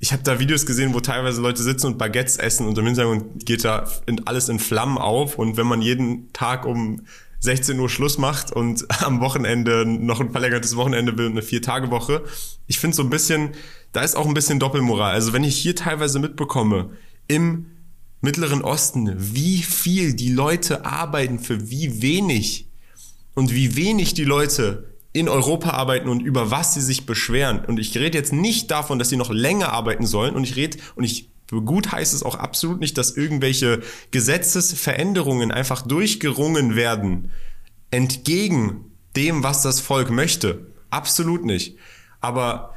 ich 0.00 0.12
habe 0.12 0.22
da 0.24 0.40
Videos 0.40 0.66
gesehen, 0.66 0.94
wo 0.94 1.00
teilweise 1.00 1.40
Leute 1.40 1.62
sitzen 1.62 1.86
und 1.86 1.98
Baguettes 1.98 2.36
essen 2.36 2.66
und 2.66 2.76
im 2.76 2.86
Hintergrund 2.86 3.46
geht 3.46 3.64
da 3.64 3.86
alles 4.24 4.48
in 4.48 4.58
Flammen 4.58 4.98
auf 4.98 5.38
und 5.38 5.56
wenn 5.56 5.66
man 5.66 5.80
jeden 5.80 6.32
Tag 6.32 6.66
um 6.66 7.02
16 7.42 7.78
Uhr 7.78 7.88
Schluss 7.88 8.18
macht 8.18 8.52
und 8.52 8.86
am 9.04 9.20
Wochenende 9.20 9.84
noch 9.86 10.20
ein 10.20 10.30
verlängertes 10.30 10.76
Wochenende 10.76 11.16
will, 11.18 11.26
eine 11.26 11.42
Vier-Tage-Woche. 11.42 12.24
Ich 12.66 12.78
finde 12.78 12.96
so 12.96 13.02
ein 13.02 13.10
bisschen, 13.10 13.50
da 13.92 14.00
ist 14.00 14.16
auch 14.16 14.26
ein 14.26 14.34
bisschen 14.34 14.58
Doppelmoral. 14.58 15.12
Also 15.12 15.32
wenn 15.32 15.44
ich 15.44 15.56
hier 15.56 15.76
teilweise 15.76 16.18
mitbekomme, 16.18 16.90
im 17.28 17.66
Mittleren 18.20 18.62
Osten, 18.62 19.12
wie 19.16 19.62
viel 19.62 20.14
die 20.14 20.30
Leute 20.30 20.84
arbeiten 20.84 21.40
für 21.40 21.70
wie 21.70 22.02
wenig, 22.02 22.68
und 23.34 23.52
wie 23.52 23.76
wenig 23.76 24.14
die 24.14 24.24
Leute 24.24 24.92
in 25.12 25.28
Europa 25.28 25.70
arbeiten 25.70 26.08
und 26.08 26.20
über 26.20 26.50
was 26.50 26.74
sie 26.74 26.80
sich 26.80 27.06
beschweren. 27.06 27.64
Und 27.64 27.78
ich 27.78 27.96
rede 27.96 28.16
jetzt 28.16 28.32
nicht 28.32 28.70
davon, 28.70 28.98
dass 28.98 29.10
sie 29.10 29.16
noch 29.16 29.30
länger 29.30 29.72
arbeiten 29.72 30.06
sollen. 30.06 30.34
Und 30.34 30.44
ich 30.44 30.56
rede, 30.56 30.78
und 30.94 31.04
ich 31.04 31.28
gut 31.50 31.92
heißt 31.92 32.14
es 32.14 32.22
auch 32.22 32.36
absolut 32.36 32.80
nicht, 32.80 32.96
dass 32.96 33.16
irgendwelche 33.16 33.82
Gesetzesveränderungen 34.10 35.52
einfach 35.52 35.82
durchgerungen 35.82 36.76
werden, 36.76 37.30
entgegen 37.90 38.92
dem, 39.16 39.42
was 39.42 39.60
das 39.60 39.80
Volk 39.80 40.10
möchte. 40.10 40.72
Absolut 40.88 41.44
nicht. 41.44 41.76
Aber 42.20 42.71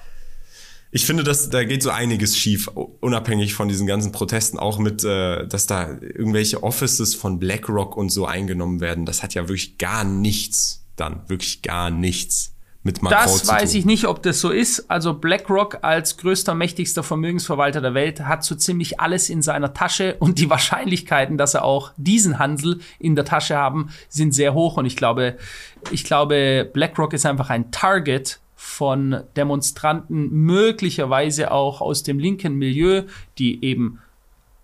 ich 0.95 1.05
finde, 1.05 1.25
dass 1.25 1.49
da 1.49 1.65
geht 1.65 1.83
so 1.83 1.89
einiges 1.89 2.37
schief, 2.37 2.69
unabhängig 2.69 3.53
von 3.53 3.67
diesen 3.67 3.85
ganzen 3.85 4.13
Protesten, 4.13 4.57
auch 4.57 4.79
mit, 4.79 5.03
äh, 5.03 5.45
dass 5.45 5.67
da 5.67 5.89
irgendwelche 5.89 6.63
Offices 6.63 7.15
von 7.15 7.37
BlackRock 7.37 7.97
und 7.97 8.13
so 8.13 8.25
eingenommen 8.25 8.79
werden. 8.79 9.05
Das 9.05 9.21
hat 9.21 9.33
ja 9.33 9.49
wirklich 9.49 9.77
gar 9.77 10.05
nichts 10.05 10.85
dann, 10.95 11.23
wirklich 11.27 11.61
gar 11.63 11.89
nichts 11.89 12.55
mit 12.83 13.03
Macron 13.03 13.19
Das 13.25 13.43
zu 13.43 13.47
weiß 13.49 13.71
tun. 13.71 13.79
ich 13.79 13.85
nicht, 13.85 14.05
ob 14.05 14.23
das 14.23 14.39
so 14.39 14.51
ist. 14.51 14.89
Also 14.89 15.15
BlackRock 15.15 15.79
als 15.81 16.15
größter, 16.15 16.55
mächtigster 16.55 17.03
Vermögensverwalter 17.03 17.81
der 17.81 17.93
Welt 17.93 18.21
hat 18.21 18.45
so 18.45 18.55
ziemlich 18.55 18.97
alles 19.01 19.29
in 19.29 19.41
seiner 19.41 19.73
Tasche 19.73 20.15
und 20.19 20.39
die 20.39 20.49
Wahrscheinlichkeiten, 20.49 21.37
dass 21.37 21.55
er 21.55 21.65
auch 21.65 21.91
diesen 21.97 22.39
Hansel 22.39 22.79
in 22.99 23.17
der 23.17 23.25
Tasche 23.25 23.57
haben, 23.57 23.89
sind 24.07 24.33
sehr 24.33 24.53
hoch. 24.53 24.77
Und 24.77 24.85
ich 24.85 24.95
glaube, 24.95 25.35
ich 25.91 26.05
glaube, 26.05 26.69
BlackRock 26.71 27.11
ist 27.11 27.25
einfach 27.25 27.49
ein 27.49 27.69
Target 27.71 28.39
von 28.55 29.23
Demonstranten, 29.35 30.31
möglicherweise 30.31 31.51
auch 31.51 31.81
aus 31.81 32.03
dem 32.03 32.19
linken 32.19 32.55
Milieu, 32.55 33.03
die 33.37 33.63
eben 33.63 33.99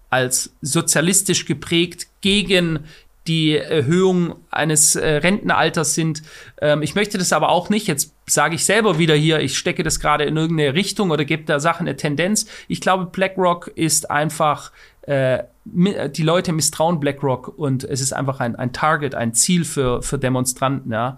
als 0.09 0.53
sozialistisch 0.61 1.45
geprägt 1.45 2.07
gegen 2.21 2.79
die 3.27 3.55
Erhöhung 3.55 4.35
eines 4.49 4.95
äh, 4.95 5.07
Rentenalters 5.17 5.93
sind. 5.93 6.23
Ähm, 6.59 6.81
ich 6.81 6.95
möchte 6.95 7.17
das 7.17 7.33
aber 7.33 7.49
auch 7.49 7.69
nicht. 7.69 7.87
Jetzt 7.87 8.15
sage 8.25 8.55
ich 8.55 8.65
selber 8.65 8.97
wieder 8.97 9.15
hier, 9.15 9.39
ich 9.39 9.57
stecke 9.57 9.83
das 9.83 9.99
gerade 9.99 10.23
in 10.23 10.37
irgendeine 10.37 10.73
Richtung 10.73 11.11
oder 11.11 11.23
gebe 11.23 11.43
der 11.43 11.59
Sache 11.59 11.81
eine 11.81 11.95
Tendenz. 11.95 12.47
Ich 12.67 12.81
glaube, 12.81 13.05
BlackRock 13.05 13.67
ist 13.75 14.09
einfach, 14.09 14.71
äh, 15.03 15.43
die 15.65 16.23
Leute 16.23 16.51
misstrauen 16.51 16.99
BlackRock 16.99 17.47
und 17.59 17.83
es 17.83 18.01
ist 18.01 18.13
einfach 18.13 18.39
ein, 18.39 18.55
ein 18.55 18.73
Target, 18.73 19.13
ein 19.13 19.35
Ziel 19.35 19.65
für, 19.65 20.01
für 20.01 20.17
Demonstranten, 20.17 20.91
ja. 20.91 21.17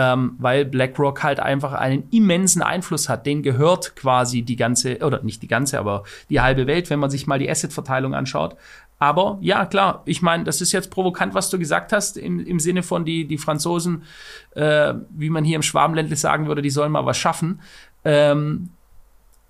Ähm, 0.00 0.36
weil 0.38 0.64
BlackRock 0.64 1.24
halt 1.24 1.40
einfach 1.40 1.72
einen 1.72 2.08
immensen 2.12 2.62
Einfluss 2.62 3.08
hat. 3.08 3.26
Den 3.26 3.42
gehört 3.42 3.96
quasi 3.96 4.42
die 4.42 4.54
ganze, 4.54 4.98
oder 4.98 5.24
nicht 5.24 5.42
die 5.42 5.48
ganze, 5.48 5.76
aber 5.76 6.04
die 6.30 6.40
halbe 6.40 6.68
Welt, 6.68 6.88
wenn 6.88 7.00
man 7.00 7.10
sich 7.10 7.26
mal 7.26 7.40
die 7.40 7.50
Assetverteilung 7.50 8.14
anschaut. 8.14 8.54
Aber 9.00 9.38
ja, 9.40 9.66
klar, 9.66 10.02
ich 10.04 10.22
meine, 10.22 10.44
das 10.44 10.60
ist 10.60 10.70
jetzt 10.70 10.92
provokant, 10.92 11.34
was 11.34 11.50
du 11.50 11.58
gesagt 11.58 11.92
hast, 11.92 12.16
im, 12.16 12.38
im 12.38 12.60
Sinne 12.60 12.84
von 12.84 13.04
die, 13.04 13.26
die 13.26 13.38
Franzosen, 13.38 14.04
äh, 14.54 14.94
wie 15.10 15.30
man 15.30 15.42
hier 15.42 15.56
im 15.56 15.62
Schwabenländle 15.62 16.14
sagen 16.14 16.46
würde, 16.46 16.62
die 16.62 16.70
sollen 16.70 16.92
mal 16.92 17.04
was 17.04 17.18
schaffen. 17.18 17.60
Ähm, 18.04 18.70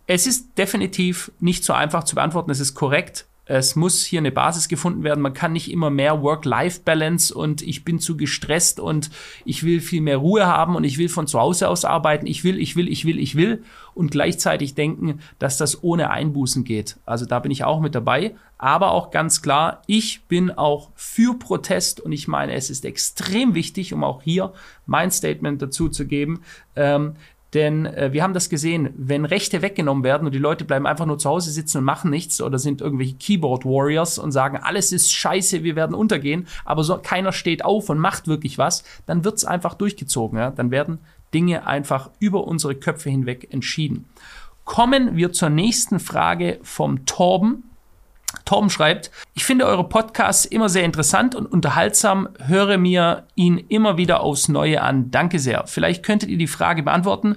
es 0.07 0.27
ist 0.27 0.57
definitiv 0.57 1.31
nicht 1.41 1.63
so 1.63 1.75
einfach 1.75 2.05
zu 2.05 2.15
beantworten, 2.15 2.51
es 2.51 2.61
ist 2.61 2.75
korrekt. 2.75 3.27
Es 3.49 3.77
muss 3.77 4.05
hier 4.05 4.21
eine 4.21 4.31
Basis 4.31 4.69
gefunden 4.69 5.05
werden. 5.05 5.23
Man 5.23 5.33
kann 5.33 5.55
nicht 5.55 5.71
immer 5.71 5.89
mehr 5.89 6.23
Work-Life-Balance 6.23 7.35
und 7.35 7.63
ich 7.63 7.83
bin 7.83 7.99
zu 7.99 8.17
gestresst 8.17 8.79
und 8.79 9.09
ich 9.47 9.63
will 9.63 9.81
viel 9.81 10.03
mehr 10.03 10.19
Ruhe 10.19 10.47
haben 10.47 10.77
und 10.77 10.85
ich 10.85 10.99
will 10.99 11.09
von 11.09 11.27
zu 11.27 11.41
Hause 11.41 11.69
aus 11.69 11.87
arbeiten. 11.87 12.27
Ich 12.27 12.45
will, 12.45 12.59
ich 12.61 12.77
will, 12.77 12.89
ich 12.89 13.07
will, 13.07 13.19
ich 13.19 13.37
will 13.37 13.65
und 13.95 14.11
gleichzeitig 14.11 14.75
denken, 14.75 15.21
dass 15.39 15.57
das 15.57 15.83
ohne 15.83 16.11
Einbußen 16.11 16.63
geht. 16.65 16.99
Also 17.07 17.25
da 17.25 17.39
bin 17.39 17.51
ich 17.51 17.65
auch 17.65 17.81
mit 17.81 17.95
dabei. 17.95 18.35
Aber 18.59 18.91
auch 18.91 19.11
ganz 19.11 19.41
klar, 19.41 19.83
ich 19.87 20.25
bin 20.25 20.51
auch 20.51 20.91
für 20.95 21.39
Protest 21.39 22.01
und 22.01 22.13
ich 22.13 22.29
meine, 22.29 22.53
es 22.53 22.71
ist 22.71 22.85
extrem 22.85 23.55
wichtig, 23.55 23.95
um 23.95 24.05
auch 24.05 24.21
hier 24.21 24.53
mein 24.85 25.11
Statement 25.11 25.63
dazu 25.63 25.89
zu 25.89 26.07
geben. 26.07 26.43
Ähm, 26.77 27.15
denn 27.55 27.87
äh, 27.87 28.13
wir 28.13 28.23
haben 28.23 28.35
das 28.35 28.51
gesehen, 28.51 28.91
wenn 28.97 29.25
Rechte 29.25 29.63
weggenommen 29.63 30.05
werden 30.05 30.27
und 30.27 30.35
die 30.35 30.39
Leute 30.39 30.65
bleiben 30.65 30.87
einfach 30.87 31.07
nur 31.07 31.19
zu 31.19 31.31
Hause 31.31 31.51
sitzen 31.51 31.79
und 31.79 31.85
machen 31.85 32.11
nichts 32.11 32.41
oder 32.43 32.59
sind 32.59 32.81
irgendwelche 32.81 33.15
Keyboard 33.15 33.65
Warriors 33.65 34.19
und 34.19 34.33
sagen, 34.33 34.59
alles 34.59 34.93
ist 34.93 35.13
scheiße, 35.13 35.65
wir 35.65 35.75
werden 35.77 35.95
untergehen, 35.95 36.47
aber 36.65 36.85
so, 36.85 36.99
keiner 36.99 37.33
steht 37.33 37.65
auf 37.65 37.89
und 37.89 37.99
macht 37.99 38.29
wirklich 38.29 38.59
was, 38.59 38.85
dann 39.07 39.25
wird's 39.25 39.45
einfach 39.45 39.75
durchgezogen. 39.75 40.39
Ja? 40.39 40.51
Dann 40.51 40.71
werden 40.71 40.99
Dinge 41.33 41.67
einfach 41.67 42.11
über 42.19 42.45
unsere 42.45 42.75
Köpfe 42.75 43.11
hinweg 43.11 43.49
entschieden. 43.51 44.07
Kommen 44.65 45.17
wir 45.17 45.33
zur 45.33 45.49
nächsten 45.49 45.99
Frage 46.01 46.59
vom 46.63 47.07
Torben. 47.07 47.68
Torben 48.45 48.71
schreibt, 48.71 49.11
ich 49.35 49.45
finde 49.45 49.67
eure 49.67 49.89
Podcasts 49.89 50.45
immer 50.45 50.69
sehr 50.69 50.85
interessant 50.85 51.35
und 51.35 51.47
unterhaltsam, 51.47 52.29
höre 52.45 52.79
mir 52.79 53.27
ihn 53.35 53.59
immer 53.59 53.97
wieder 53.97 54.21
aufs 54.21 54.49
Neue 54.49 54.83
an. 54.83 55.11
Danke 55.11 55.39
sehr. 55.39 55.67
Vielleicht 55.67 56.03
könntet 56.03 56.29
ihr 56.29 56.39
die 56.39 56.47
Frage 56.47 56.83
beantworten. 56.83 57.37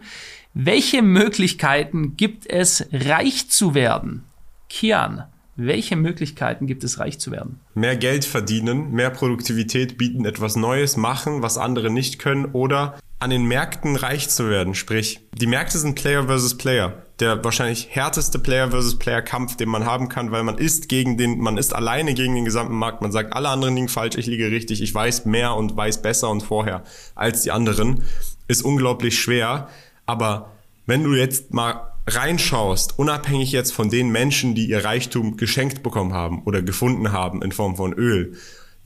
Welche 0.53 1.01
Möglichkeiten 1.01 2.17
gibt 2.17 2.45
es, 2.45 2.87
reich 2.91 3.49
zu 3.49 3.73
werden? 3.73 4.25
Kian, 4.69 5.25
welche 5.55 5.95
Möglichkeiten 5.95 6.67
gibt 6.67 6.83
es, 6.83 6.99
reich 6.99 7.19
zu 7.19 7.31
werden? 7.31 7.59
Mehr 7.73 7.95
Geld 7.95 8.25
verdienen, 8.25 8.91
mehr 8.91 9.11
Produktivität 9.11 9.97
bieten, 9.97 10.25
etwas 10.25 10.55
Neues 10.55 10.97
machen, 10.97 11.41
was 11.41 11.57
andere 11.57 11.89
nicht 11.89 12.19
können 12.19 12.45
oder 12.45 12.97
an 13.19 13.29
den 13.29 13.45
Märkten 13.45 13.95
reich 13.95 14.29
zu 14.29 14.49
werden. 14.49 14.75
Sprich, 14.75 15.19
die 15.37 15.47
Märkte 15.47 15.77
sind 15.77 15.95
Player 15.95 16.25
versus 16.25 16.57
Player. 16.57 17.03
Der 17.21 17.43
wahrscheinlich 17.43 17.89
härteste 17.91 18.39
Player 18.39 18.71
versus 18.71 18.97
Player 18.97 19.21
Kampf, 19.21 19.55
den 19.55 19.69
man 19.69 19.85
haben 19.85 20.09
kann, 20.09 20.31
weil 20.31 20.41
man 20.41 20.57
ist 20.57 20.89
gegen 20.89 21.17
den, 21.17 21.39
man 21.39 21.57
ist 21.57 21.73
alleine 21.73 22.15
gegen 22.15 22.33
den 22.33 22.45
gesamten 22.45 22.73
Markt. 22.73 23.03
Man 23.03 23.11
sagt, 23.11 23.33
alle 23.33 23.49
anderen 23.49 23.75
liegen 23.75 23.89
falsch, 23.89 24.17
ich 24.17 24.25
liege 24.25 24.49
richtig, 24.49 24.81
ich 24.81 24.93
weiß 24.93 25.25
mehr 25.25 25.55
und 25.55 25.77
weiß 25.77 26.01
besser 26.01 26.31
und 26.31 26.41
vorher 26.41 26.83
als 27.13 27.43
die 27.43 27.51
anderen. 27.51 28.03
Ist 28.47 28.65
unglaublich 28.65 29.19
schwer. 29.19 29.69
Aber 30.07 30.51
wenn 30.87 31.03
du 31.03 31.13
jetzt 31.13 31.53
mal 31.53 31.93
reinschaust, 32.07 32.97
unabhängig 32.97 33.51
jetzt 33.51 33.71
von 33.71 33.91
den 33.91 34.09
Menschen, 34.09 34.55
die 34.55 34.65
ihr 34.65 34.83
Reichtum 34.83 35.37
geschenkt 35.37 35.83
bekommen 35.83 36.13
haben 36.13 36.41
oder 36.45 36.63
gefunden 36.63 37.11
haben 37.11 37.43
in 37.43 37.51
Form 37.51 37.75
von 37.75 37.93
Öl, 37.93 38.33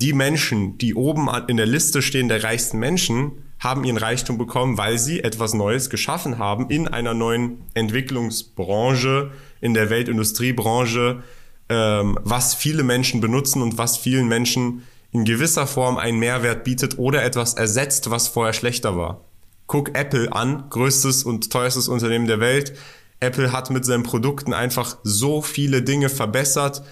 die 0.01 0.12
Menschen, 0.12 0.77
die 0.77 0.94
oben 0.94 1.30
in 1.48 1.56
der 1.56 1.65
Liste 1.65 2.01
stehen 2.01 2.27
der 2.27 2.44
reichsten 2.44 2.80
Menschen, 2.80 3.45
haben 3.60 3.84
ihren 3.84 3.98
Reichtum 3.98 4.38
bekommen, 4.38 4.78
weil 4.78 4.98
sie 5.00 5.24
etwas 5.24 5.54
Neues 5.54 5.90
geschaffen 5.90 6.38
haben 6.38 6.70
in 6.70 6.88
einer 6.88 7.14
neuen 7.14 7.64
Entwicklungsbranche, 7.74 9.32
in 9.62 9.74
der 9.74 9.90
Weltindustriebranche, 9.90 11.24
ähm, 11.70 12.20
was 12.24 12.54
viele 12.54 12.84
Menschen 12.84 13.22
benutzen 13.22 13.62
und 13.62 13.78
was 13.78 13.98
vielen 13.98 14.28
Menschen 14.28 14.84
in 15.12 15.24
gewisser 15.24 15.66
Form 15.66 15.98
einen 15.98 16.20
Mehrwert 16.20 16.64
bietet 16.64 17.00
oder 17.00 17.24
etwas 17.24 17.54
ersetzt, 17.54 18.12
was 18.12 18.28
vorher 18.28 18.54
schlechter 18.54 18.98
war. 18.98 19.22
Guck 19.68 19.98
Apple 19.98 20.32
an, 20.32 20.70
größtes 20.70 21.24
und 21.24 21.52
teuerstes 21.52 21.88
Unternehmen 21.88 22.28
der 22.28 22.40
Welt. 22.40 22.74
Apple 23.20 23.52
hat 23.52 23.72
mit 23.72 23.86
seinen 23.86 24.04
Produkten 24.04 24.54
einfach 24.54 24.98
so 25.04 25.42
viele 25.42 25.82
Dinge 25.82 26.10
verbessert 26.10 26.84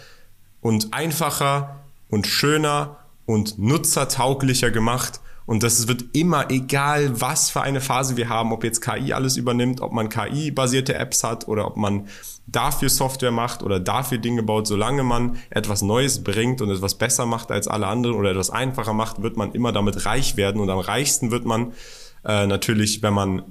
und 0.62 0.94
einfacher 0.94 1.84
und 2.10 2.26
schöner 2.26 2.98
und 3.26 3.60
nutzertauglicher 3.60 4.72
gemacht. 4.72 5.20
Und 5.46 5.64
das 5.64 5.88
wird 5.88 6.06
immer, 6.14 6.50
egal 6.50 7.20
was 7.20 7.50
für 7.50 7.62
eine 7.62 7.82
Phase 7.82 8.16
wir 8.16 8.30
haben, 8.30 8.54
ob 8.54 8.64
jetzt 8.64 8.82
KI 8.82 9.14
alles 9.14 9.36
übernimmt, 9.36 9.82
ob 9.82 9.92
man 9.92 10.10
KI-basierte 10.10 10.96
Apps 10.96 11.24
hat 11.24 11.48
oder 11.48 11.68
ob 11.68 11.76
man 11.76 12.08
dafür 12.48 12.90
Software 12.90 13.32
macht 13.32 13.64
oder 13.64 13.80
dafür 13.80 14.18
Dinge 14.18 14.44
baut, 14.44 14.68
solange 14.68 15.04
man 15.04 15.38
etwas 15.50 15.82
Neues 15.82 16.24
bringt 16.24 16.62
und 16.62 16.70
etwas 16.70 16.96
besser 16.96 17.26
macht 17.26 17.52
als 17.52 17.68
alle 17.68 17.88
anderen 17.88 18.16
oder 18.16 18.32
etwas 18.32 18.50
einfacher 18.50 18.94
macht, 18.94 19.22
wird 19.22 19.38
man 19.38 19.52
immer 19.54 19.72
damit 19.72 20.06
reich 20.06 20.38
werden. 20.38 20.62
Und 20.62 20.70
am 20.70 20.80
reichsten 20.80 21.32
wird 21.32 21.46
man 21.46 21.74
äh, 22.26 22.48
natürlich, 22.48 23.02
wenn 23.02 23.14
man, 23.14 23.44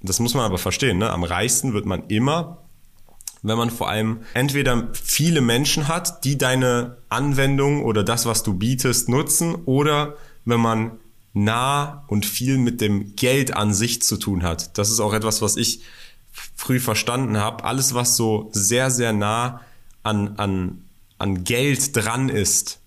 das 0.00 0.20
muss 0.20 0.34
man 0.34 0.44
aber 0.44 0.58
verstehen, 0.58 0.98
ne? 0.98 1.10
am 1.10 1.24
reichsten 1.24 1.72
wird 1.72 1.86
man 1.86 2.04
immer, 2.08 2.58
wenn 3.42 3.58
man 3.58 3.70
vor 3.70 3.88
allem 3.88 4.20
entweder 4.34 4.88
viele 4.92 5.40
Menschen 5.40 5.88
hat, 5.88 6.24
die 6.24 6.38
deine 6.38 6.98
Anwendung 7.08 7.84
oder 7.84 8.04
das, 8.04 8.24
was 8.26 8.44
du 8.44 8.54
bietest, 8.54 9.08
nutzen, 9.08 9.56
oder 9.64 10.14
wenn 10.44 10.60
man 10.60 10.92
nah 11.32 12.04
und 12.08 12.26
viel 12.26 12.58
mit 12.58 12.80
dem 12.80 13.16
Geld 13.16 13.56
an 13.56 13.72
sich 13.72 14.02
zu 14.02 14.16
tun 14.16 14.42
hat. 14.42 14.76
Das 14.78 14.90
ist 14.90 15.00
auch 15.00 15.14
etwas, 15.14 15.42
was 15.42 15.56
ich 15.56 15.82
früh 16.54 16.80
verstanden 16.80 17.38
habe. 17.38 17.64
Alles, 17.64 17.94
was 17.94 18.16
so 18.16 18.50
sehr, 18.52 18.90
sehr 18.90 19.12
nah 19.12 19.60
an, 20.02 20.36
an, 20.36 20.84
an 21.18 21.44
Geld 21.44 21.96
dran 21.96 22.28
ist, 22.28 22.80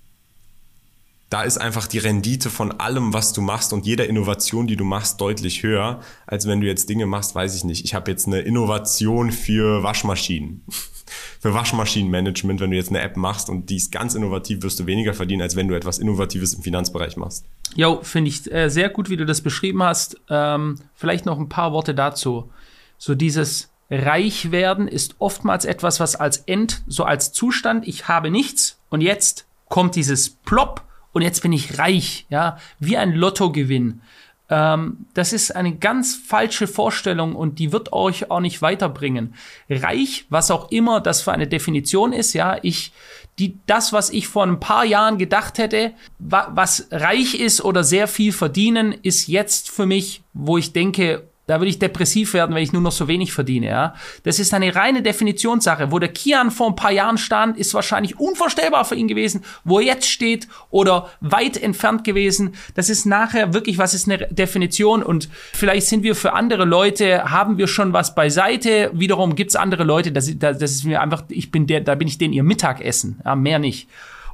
da 1.29 1.41
ist 1.41 1.57
einfach 1.57 1.87
die 1.87 1.97
Rendite 1.97 2.49
von 2.49 2.71
allem, 2.71 3.13
was 3.13 3.33
du 3.33 3.41
machst 3.41 3.73
und 3.73 3.85
jeder 3.85 4.07
Innovation, 4.07 4.67
die 4.67 4.75
du 4.75 4.85
machst, 4.85 5.19
deutlich 5.19 5.63
höher, 5.63 6.01
als 6.27 6.47
wenn 6.47 6.61
du 6.61 6.67
jetzt 6.67 6.87
Dinge 6.87 7.07
machst, 7.07 7.33
weiß 7.33 7.55
ich 7.55 7.63
nicht. 7.63 7.83
Ich 7.83 7.95
habe 7.95 8.11
jetzt 8.11 8.27
eine 8.27 8.41
Innovation 8.41 9.31
für 9.31 9.81
Waschmaschinen. 9.81 10.63
für 11.39 11.53
Waschmaschinenmanagement, 11.53 12.59
wenn 12.59 12.71
du 12.71 12.77
jetzt 12.77 12.89
eine 12.89 13.01
App 13.01 13.17
machst 13.17 13.49
und 13.49 13.69
die 13.69 13.77
ist 13.77 13.91
ganz 13.91 14.15
innovativ, 14.15 14.63
wirst 14.63 14.79
du 14.79 14.85
weniger 14.85 15.13
verdienen, 15.13 15.41
als 15.41 15.55
wenn 15.55 15.67
du 15.67 15.75
etwas 15.75 15.99
Innovatives 15.99 16.53
im 16.53 16.63
Finanzbereich 16.63 17.17
machst. 17.17 17.45
Jo, 17.75 17.99
finde 18.01 18.29
ich 18.29 18.51
äh, 18.51 18.69
sehr 18.69 18.89
gut, 18.89 19.09
wie 19.09 19.17
du 19.17 19.25
das 19.25 19.41
beschrieben 19.41 19.83
hast. 19.83 20.19
Ähm, 20.29 20.79
vielleicht 20.93 21.25
noch 21.25 21.39
ein 21.39 21.49
paar 21.49 21.71
Worte 21.71 21.93
dazu. 21.93 22.51
So 22.97 23.15
dieses 23.15 23.69
Reich 23.89 24.51
werden 24.51 24.87
ist 24.87 25.15
oftmals 25.19 25.65
etwas, 25.65 25.99
was 25.99 26.15
als 26.15 26.37
End, 26.37 26.83
so 26.87 27.03
als 27.03 27.31
Zustand, 27.31 27.87
ich 27.87 28.07
habe 28.07 28.31
nichts 28.31 28.79
und 28.89 29.01
jetzt 29.01 29.45
kommt 29.69 29.95
dieses 29.95 30.29
Plop 30.29 30.83
und 31.15 31.21
jetzt 31.21 31.41
bin 31.41 31.53
ich 31.53 31.79
reich, 31.79 32.25
ja, 32.29 32.57
wie 32.77 32.97
ein 32.97 33.13
Lottogewinn. 33.13 34.01
Ähm, 34.49 35.05
das 35.13 35.31
ist 35.31 35.55
eine 35.55 35.73
ganz 35.73 36.13
falsche 36.13 36.67
Vorstellung 36.67 37.37
und 37.37 37.57
die 37.57 37.71
wird 37.71 37.93
euch 37.93 38.29
auch 38.29 38.41
nicht 38.41 38.61
weiterbringen. 38.61 39.33
Reich, 39.69 40.25
was 40.27 40.51
auch 40.51 40.71
immer 40.71 40.99
das 40.99 41.21
für 41.21 41.31
eine 41.31 41.47
Definition 41.47 42.11
ist, 42.11 42.33
ja, 42.33 42.57
ich, 42.63 42.91
die, 43.39 43.57
das, 43.65 43.93
was 43.93 44.09
ich 44.09 44.27
vor 44.27 44.43
ein 44.43 44.59
paar 44.59 44.83
Jahren 44.83 45.17
gedacht 45.17 45.57
hätte, 45.57 45.93
wa, 46.19 46.51
was 46.53 46.89
reich 46.91 47.35
ist 47.35 47.63
oder 47.63 47.85
sehr 47.85 48.09
viel 48.09 48.33
verdienen, 48.33 48.91
ist 48.91 49.27
jetzt 49.27 49.71
für 49.71 49.85
mich, 49.85 50.21
wo 50.33 50.57
ich 50.57 50.73
denke, 50.73 51.29
Da 51.47 51.59
würde 51.59 51.69
ich 51.69 51.77
depressiv 51.77 52.33
werden, 52.33 52.55
wenn 52.55 52.63
ich 52.63 52.73
nur 52.73 52.81
noch 52.81 52.91
so 52.91 53.07
wenig 53.07 53.31
verdiene. 53.31 53.67
Ja? 53.67 53.93
Das 54.23 54.39
ist 54.39 54.53
eine 54.53 54.75
reine 54.75 55.03
Definitionssache. 55.03 55.91
Wo 55.91 55.99
der 55.99 56.09
Kian 56.09 56.49
vor 56.49 56.69
ein 56.69 56.75
paar 56.75 56.91
Jahren 56.91 57.17
stand, 57.17 57.57
ist 57.57 57.73
wahrscheinlich 57.73 58.19
unvorstellbar 58.19 58.83
für 58.85 58.95
ihn 58.95 59.07
gewesen. 59.07 59.43
Wo 59.63 59.79
er 59.79 59.85
jetzt 59.85 60.09
steht 60.09 60.47
oder 60.71 61.09
weit 61.21 61.61
entfernt 61.61 62.03
gewesen. 62.03 62.55
Das 62.73 62.89
ist 62.89 63.05
nachher 63.05 63.53
wirklich, 63.53 63.77
was 63.77 63.93
ist 63.93 64.09
eine 64.09 64.27
Definition? 64.29 65.03
Und 65.03 65.29
vielleicht 65.53 65.87
sind 65.87 66.03
wir 66.03 66.15
für 66.15 66.33
andere 66.33 66.65
Leute, 66.65 67.29
haben 67.29 67.57
wir 67.57 67.67
schon 67.67 67.93
was 67.93 68.15
beiseite. 68.15 68.89
Wiederum 68.93 69.35
gibt 69.35 69.51
es 69.51 69.55
andere 69.55 69.83
Leute, 69.83 70.11
das, 70.11 70.31
das 70.39 70.61
ist 70.61 70.83
mir 70.83 71.01
einfach, 71.01 71.23
ich 71.29 71.51
bin 71.51 71.67
der, 71.67 71.81
da 71.81 71.95
bin 71.95 72.07
ich 72.07 72.17
denen 72.17 72.33
ihr 72.33 72.43
Mittagessen. 72.43 73.21
Ja, 73.23 73.35
mehr 73.35 73.59
nicht. 73.59 73.87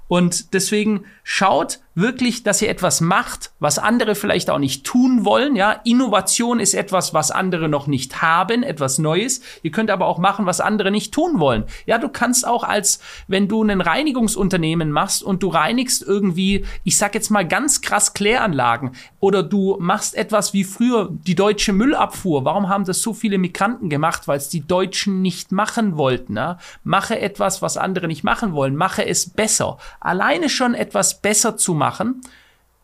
Und 0.07 0.53
deswegen 0.53 1.05
schaut 1.23 1.79
wirklich, 1.93 2.43
dass 2.43 2.61
ihr 2.61 2.69
etwas 2.69 3.01
macht, 3.01 3.51
was 3.59 3.77
andere 3.77 4.15
vielleicht 4.15 4.49
auch 4.49 4.59
nicht 4.59 4.85
tun 4.85 5.25
wollen. 5.25 5.55
Ja, 5.55 5.71
Innovation 5.83 6.59
ist 6.59 6.73
etwas, 6.73 7.13
was 7.13 7.31
andere 7.31 7.67
noch 7.67 7.87
nicht 7.87 8.21
haben, 8.21 8.63
etwas 8.63 8.97
Neues. 8.97 9.41
Ihr 9.61 9.71
könnt 9.71 9.91
aber 9.91 10.07
auch 10.07 10.17
machen, 10.17 10.45
was 10.45 10.61
andere 10.61 10.91
nicht 10.91 11.13
tun 11.13 11.39
wollen. 11.39 11.65
Ja, 11.85 11.97
du 11.97 12.09
kannst 12.09 12.47
auch 12.47 12.63
als, 12.63 12.99
wenn 13.27 13.47
du 13.47 13.63
ein 13.63 13.81
Reinigungsunternehmen 13.81 14.91
machst 14.91 15.21
und 15.21 15.43
du 15.43 15.49
reinigst 15.49 16.01
irgendwie, 16.01 16.65
ich 16.83 16.97
sag 16.97 17.13
jetzt 17.13 17.29
mal 17.29 17.47
ganz 17.47 17.81
krass 17.81 18.13
Kläranlagen 18.13 18.91
oder 19.19 19.43
du 19.43 19.77
machst 19.79 20.15
etwas 20.15 20.53
wie 20.53 20.63
früher 20.63 21.09
die 21.11 21.35
deutsche 21.35 21.73
Müllabfuhr. 21.73 22.45
Warum 22.45 22.69
haben 22.69 22.85
das 22.85 23.01
so 23.01 23.13
viele 23.13 23.37
Migranten 23.37 23.89
gemacht? 23.89 24.27
Weil 24.27 24.37
es 24.37 24.49
die 24.49 24.65
Deutschen 24.65 25.21
nicht 25.21 25.51
machen 25.51 25.97
wollten. 25.97 26.37
Ja? 26.37 26.57
Mache 26.83 27.19
etwas, 27.19 27.61
was 27.61 27.77
andere 27.77 28.07
nicht 28.07 28.23
machen 28.23 28.53
wollen. 28.53 28.75
Mache 28.75 29.05
es 29.05 29.29
besser. 29.29 29.77
Alleine 29.99 30.49
schon 30.49 30.73
etwas 30.73 31.21
besser 31.21 31.57
zu 31.57 31.73
machen, 31.73 31.80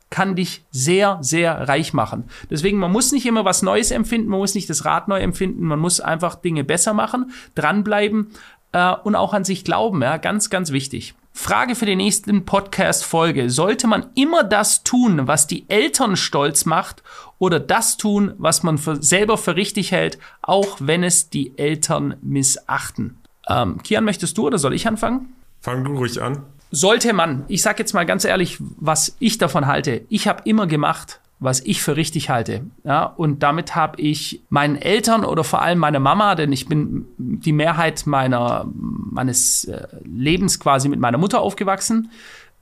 kann 0.10 0.36
dich 0.36 0.64
sehr, 0.72 1.18
sehr 1.22 1.68
reich 1.68 1.94
machen. 1.94 2.26
Deswegen, 2.50 2.78
man 2.78 2.92
muss 2.92 3.12
nicht 3.12 3.26
immer 3.26 3.46
was 3.46 3.62
Neues 3.62 3.92
empfinden, 3.92 4.30
man 4.30 4.40
muss 4.40 4.56
nicht 4.56 4.70
das 4.70 4.86
Rad 4.86 5.08
neu 5.08 5.20
empfinden, 5.20 5.66
man 5.66 5.80
muss 5.80 6.00
einfach 6.00 6.36
Dinge 6.36 6.64
besser 6.64 6.94
machen, 6.94 7.32
dranbleiben 7.56 8.32
äh, 8.72 8.94
und 9.04 9.16
auch 9.16 9.34
an 9.34 9.44
sich 9.44 9.66
glauben. 9.66 10.02
Ja, 10.02 10.18
ganz, 10.18 10.50
ganz 10.50 10.72
wichtig. 10.72 11.14
Frage 11.34 11.76
für 11.76 11.86
die 11.86 11.96
nächsten 11.96 12.46
Podcast-Folge. 12.46 13.50
Sollte 13.50 13.86
man 13.86 14.08
immer 14.16 14.44
das 14.44 14.84
tun, 14.84 15.28
was 15.28 15.46
die 15.46 15.70
Eltern 15.70 16.16
stolz 16.16 16.66
macht 16.66 17.04
oder 17.38 17.60
das 17.60 17.98
tun, 17.98 18.34
was 18.38 18.64
man 18.64 18.78
für, 18.78 19.02
selber 19.04 19.38
für 19.38 19.56
richtig 19.56 19.92
hält, 19.92 20.18
auch 20.42 20.78
wenn 20.80 21.04
es 21.04 21.30
die 21.30 21.56
Eltern 21.58 22.16
missachten? 22.22 23.20
Ähm, 23.48 23.84
Kian, 23.84 24.04
möchtest 24.04 24.38
du 24.38 24.48
oder 24.48 24.58
soll 24.58 24.74
ich 24.74 24.88
anfangen? 24.88 25.34
Fang 25.60 25.84
du 25.84 25.96
ruhig 25.98 26.22
an 26.22 26.44
sollte 26.72 27.14
man, 27.14 27.46
ich 27.48 27.62
sage 27.62 27.80
jetzt 27.80 27.94
mal 27.94 28.06
ganz 28.06 28.26
ehrlich, 28.26 28.58
was 28.60 29.16
ich 29.20 29.38
davon 29.38 29.68
halte. 29.68 30.02
Ich 30.10 30.28
habe 30.28 30.42
immer 30.46 30.68
gemacht, 30.68 31.20
was 31.40 31.60
ich 31.62 31.82
für 31.82 31.96
richtig 31.96 32.30
halte. 32.30 32.66
Ja, 32.84 33.04
und 33.04 33.44
damit 33.44 33.76
habe 33.76 34.02
ich 34.02 34.42
meinen 34.50 34.76
Eltern 34.76 35.24
oder 35.24 35.44
vor 35.44 35.62
allem 35.62 35.80
meiner 35.80 36.00
Mama, 36.00 36.36
denn 36.36 36.52
ich 36.52 36.68
bin 36.68 37.06
die 37.18 37.52
Mehrheit 37.52 38.08
meiner, 38.08 38.68
meines 38.74 39.66
äh, 39.66 39.88
Lebens 40.04 40.60
quasi 40.60 40.90
mit 40.90 41.00
meiner 41.00 41.20
Mutter 41.20 41.42
aufgewachsen, 41.42 42.10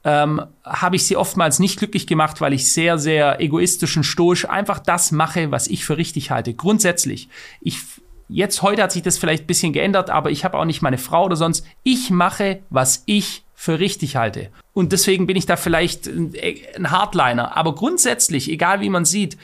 ähm, 0.03 0.41
habe 0.63 0.97
ich 0.97 1.05
sie 1.05 1.15
oftmals 1.15 1.59
nicht 1.59 1.79
glücklich 1.79 2.05
gemacht, 2.05 2.41
weil 2.41 2.53
ich 2.53 2.71
sehr, 2.71 2.99
sehr 2.99 3.39
egoistisch 3.39 3.95
und 3.95 4.03
stoisch 4.03 4.47
einfach 4.47 4.79
das 4.79 5.11
mache, 5.11 5.51
was 5.51 5.67
ich 5.67 5.85
für 5.85 5.97
richtig 5.97 6.29
halte. 6.29 6.53
Grundsätzlich. 6.53 7.29
Ich, 7.61 7.79
jetzt, 8.27 8.61
heute 8.61 8.83
hat 8.83 8.91
sich 8.91 9.03
das 9.03 9.17
vielleicht 9.17 9.45
ein 9.45 9.47
bisschen 9.47 9.73
geändert, 9.73 10.09
aber 10.09 10.31
ich 10.31 10.43
habe 10.43 10.57
auch 10.59 10.65
nicht 10.65 10.81
meine 10.81 10.97
Frau 10.97 11.25
oder 11.25 11.37
sonst. 11.37 11.65
Ich 11.83 12.11
mache, 12.11 12.61
was 12.69 13.03
ich 13.05 13.44
für 13.55 13.79
richtig 13.79 14.15
halte. 14.15 14.49
Und 14.73 14.91
deswegen 14.91 15.25
bin 15.25 15.37
ich 15.37 15.45
da 15.45 15.55
vielleicht 15.55 16.07
ein 16.07 16.91
Hardliner. 16.91 17.55
Aber 17.55 17.73
grundsätzlich, 17.73 18.51
egal 18.51 18.81
wie 18.81 18.89
man 18.89 19.05
sieht, 19.05 19.37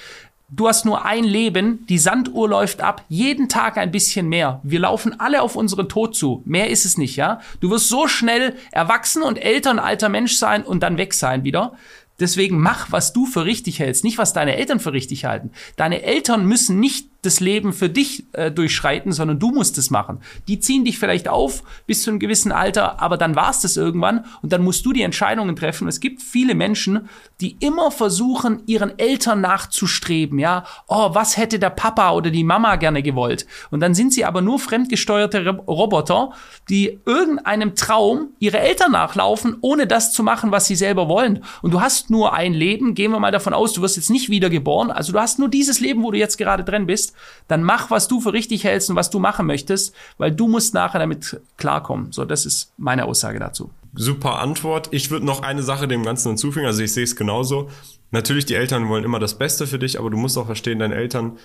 du 0.50 0.68
hast 0.68 0.86
nur 0.86 1.06
ein 1.06 1.24
Leben, 1.24 1.86
die 1.88 1.98
Sanduhr 1.98 2.50
läuft 2.50 2.82
ab, 2.82 3.06
jeden 3.08 3.48
Tag 3.48 3.77
ein 3.77 3.91
bisschen 3.91 4.27
mehr. 4.27 4.60
Wir 4.63 4.80
laufen 4.82 5.20
alle 5.20 5.41
auf 5.41 5.56
unseren 5.56 5.88
Tod 5.88 6.15
zu. 6.15 6.44
Mehr 6.46 6.70
ist 6.70 6.86
es 6.86 6.98
nicht, 6.98 7.15
ja? 7.15 7.39
Du 7.62 7.72
wirst 7.72 7.88
so 7.88 8.08
schnell 8.08 8.56
erwachsen 8.72 9.24
und 9.24 9.38
älter, 9.38 9.72
ein 9.72 9.80
alter 9.80 10.10
Mensch 10.10 10.36
sein 10.36 10.63
und 10.63 10.84
dann 10.84 10.98
weg 10.98 11.13
sein 11.13 11.44
wieder. 11.44 11.74
Deswegen 12.20 12.60
mach, 12.60 12.91
was 12.91 13.13
du 13.13 13.25
für 13.25 13.46
richtig 13.46 13.80
hältst, 13.80 14.03
nicht 14.03 14.20
was 14.20 14.34
deine 14.34 14.56
Eltern 14.56 14.80
für 14.80 14.94
richtig 14.94 15.25
halten. 15.25 15.51
Deine 15.77 16.03
Eltern 16.03 16.46
müssen 16.46 16.80
nicht 16.80 17.08
das 17.21 17.39
Leben 17.39 17.71
für 17.71 17.87
dich 17.87 18.25
äh, 18.33 18.51
durchschreiten, 18.51 19.11
sondern 19.11 19.37
du 19.37 19.51
musst 19.51 19.77
es 19.77 19.91
machen. 19.91 20.19
Die 20.47 20.59
ziehen 20.59 20.85
dich 20.85 20.97
vielleicht 20.97 21.27
auf 21.27 21.63
bis 21.85 22.01
zu 22.01 22.09
einem 22.09 22.19
gewissen 22.19 22.51
Alter, 22.51 22.99
aber 22.99 23.17
dann 23.17 23.35
war 23.35 23.51
es 23.51 23.61
das 23.61 23.77
irgendwann 23.77 24.25
und 24.41 24.51
dann 24.51 24.63
musst 24.63 24.85
du 24.85 24.91
die 24.91 25.03
Entscheidungen 25.03 25.55
treffen. 25.55 25.87
es 25.87 25.99
gibt 25.99 26.21
viele 26.21 26.55
Menschen, 26.55 27.09
die 27.39 27.57
immer 27.59 27.91
versuchen, 27.91 28.63
ihren 28.65 28.97
Eltern 28.97 29.41
nachzustreben. 29.41 30.39
Ja, 30.39 30.65
oh, 30.87 31.13
was 31.13 31.37
hätte 31.37 31.59
der 31.59 31.69
Papa 31.69 32.11
oder 32.11 32.31
die 32.31 32.43
Mama 32.43 32.75
gerne 32.77 33.03
gewollt? 33.03 33.45
Und 33.69 33.81
dann 33.81 33.93
sind 33.93 34.13
sie 34.13 34.25
aber 34.25 34.41
nur 34.41 34.57
fremdgesteuerte 34.57 35.47
Roboter, 35.47 36.31
die 36.69 36.99
irgendeinem 37.05 37.75
Traum 37.75 38.29
ihre 38.39 38.60
Eltern 38.60 38.93
nachlaufen, 38.93 39.57
ohne 39.62 39.86
das 39.86 40.12
zu 40.12 40.23
machen, 40.23 40.51
was 40.51 40.65
sie 40.65 40.75
selber 40.75 41.07
wollen. 41.07 41.43
Und 41.62 41.71
du 41.71 41.81
hast 41.81 42.10
nur 42.10 42.34
ein 42.34 42.53
Leben. 42.53 42.95
Gehen 42.95 43.12
wir 43.12 43.19
mal 43.19 43.31
davon 43.31 43.53
aus, 43.53 43.73
du 43.73 43.81
wirst 43.84 43.97
jetzt 43.97 44.10
nicht 44.10 44.29
wiedergeboren. 44.29 44.89
Also 44.89 45.12
du 45.12 45.19
hast 45.19 45.38
nur 45.38 45.49
dieses 45.49 45.79
Leben, 45.79 46.01
wo 46.01 46.10
du 46.10 46.17
jetzt 46.17 46.38
gerade 46.38 46.63
drin 46.63 46.88
bist 46.88 47.11
dann 47.47 47.63
mach, 47.63 47.91
was 47.91 48.08
du 48.08 48.21
für 48.21 48.34
richtig 48.34 48.63
hältst 48.63 48.89
und 48.89 48.95
was 48.95 49.10
du 49.10 49.19
machen 49.19 49.45
möchtest, 49.45 49.93
weil 50.17 50.32
du 50.32 50.47
musst 50.47 50.74
nachher 50.74 51.00
damit 51.00 51.41
klarkommen. 51.58 52.12
So, 52.12 52.26
das 52.26 52.45
ist 52.45 52.74
meine 52.78 53.06
Aussage 53.06 53.39
dazu. 53.39 53.71
Super 53.93 54.39
Antwort. 54.39 54.89
Ich 54.91 55.12
würde 55.12 55.26
noch 55.26 55.41
eine 55.41 55.63
Sache 55.63 55.88
dem 55.88 56.04
Ganzen 56.04 56.30
hinzufügen. 56.30 56.65
Also 56.65 56.82
ich 56.82 56.93
sehe 56.93 57.04
es 57.04 57.15
genauso. 57.15 57.69
Natürlich, 58.12 58.45
die 58.45 58.56
Eltern 58.56 58.89
wollen 58.89 59.04
immer 59.04 59.19
das 59.19 59.38
Beste 59.38 59.67
für 59.67 59.80
dich, 59.80 60.00
aber 60.00 60.10
du 60.10 60.17
musst 60.17 60.38
auch 60.38 60.45
verstehen, 60.45 60.80
deine 60.80 60.95
Eltern 60.95 61.38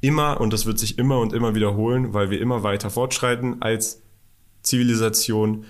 immer, 0.00 0.40
und 0.40 0.52
das 0.52 0.66
wird 0.66 0.78
sich 0.78 0.98
immer 0.98 1.18
und 1.18 1.32
immer 1.32 1.54
wiederholen, 1.54 2.12
weil 2.14 2.30
wir 2.30 2.40
immer 2.40 2.62
weiter 2.62 2.90
fortschreiten 2.90 3.62
als 3.62 4.02
Zivilisation, 4.62 5.64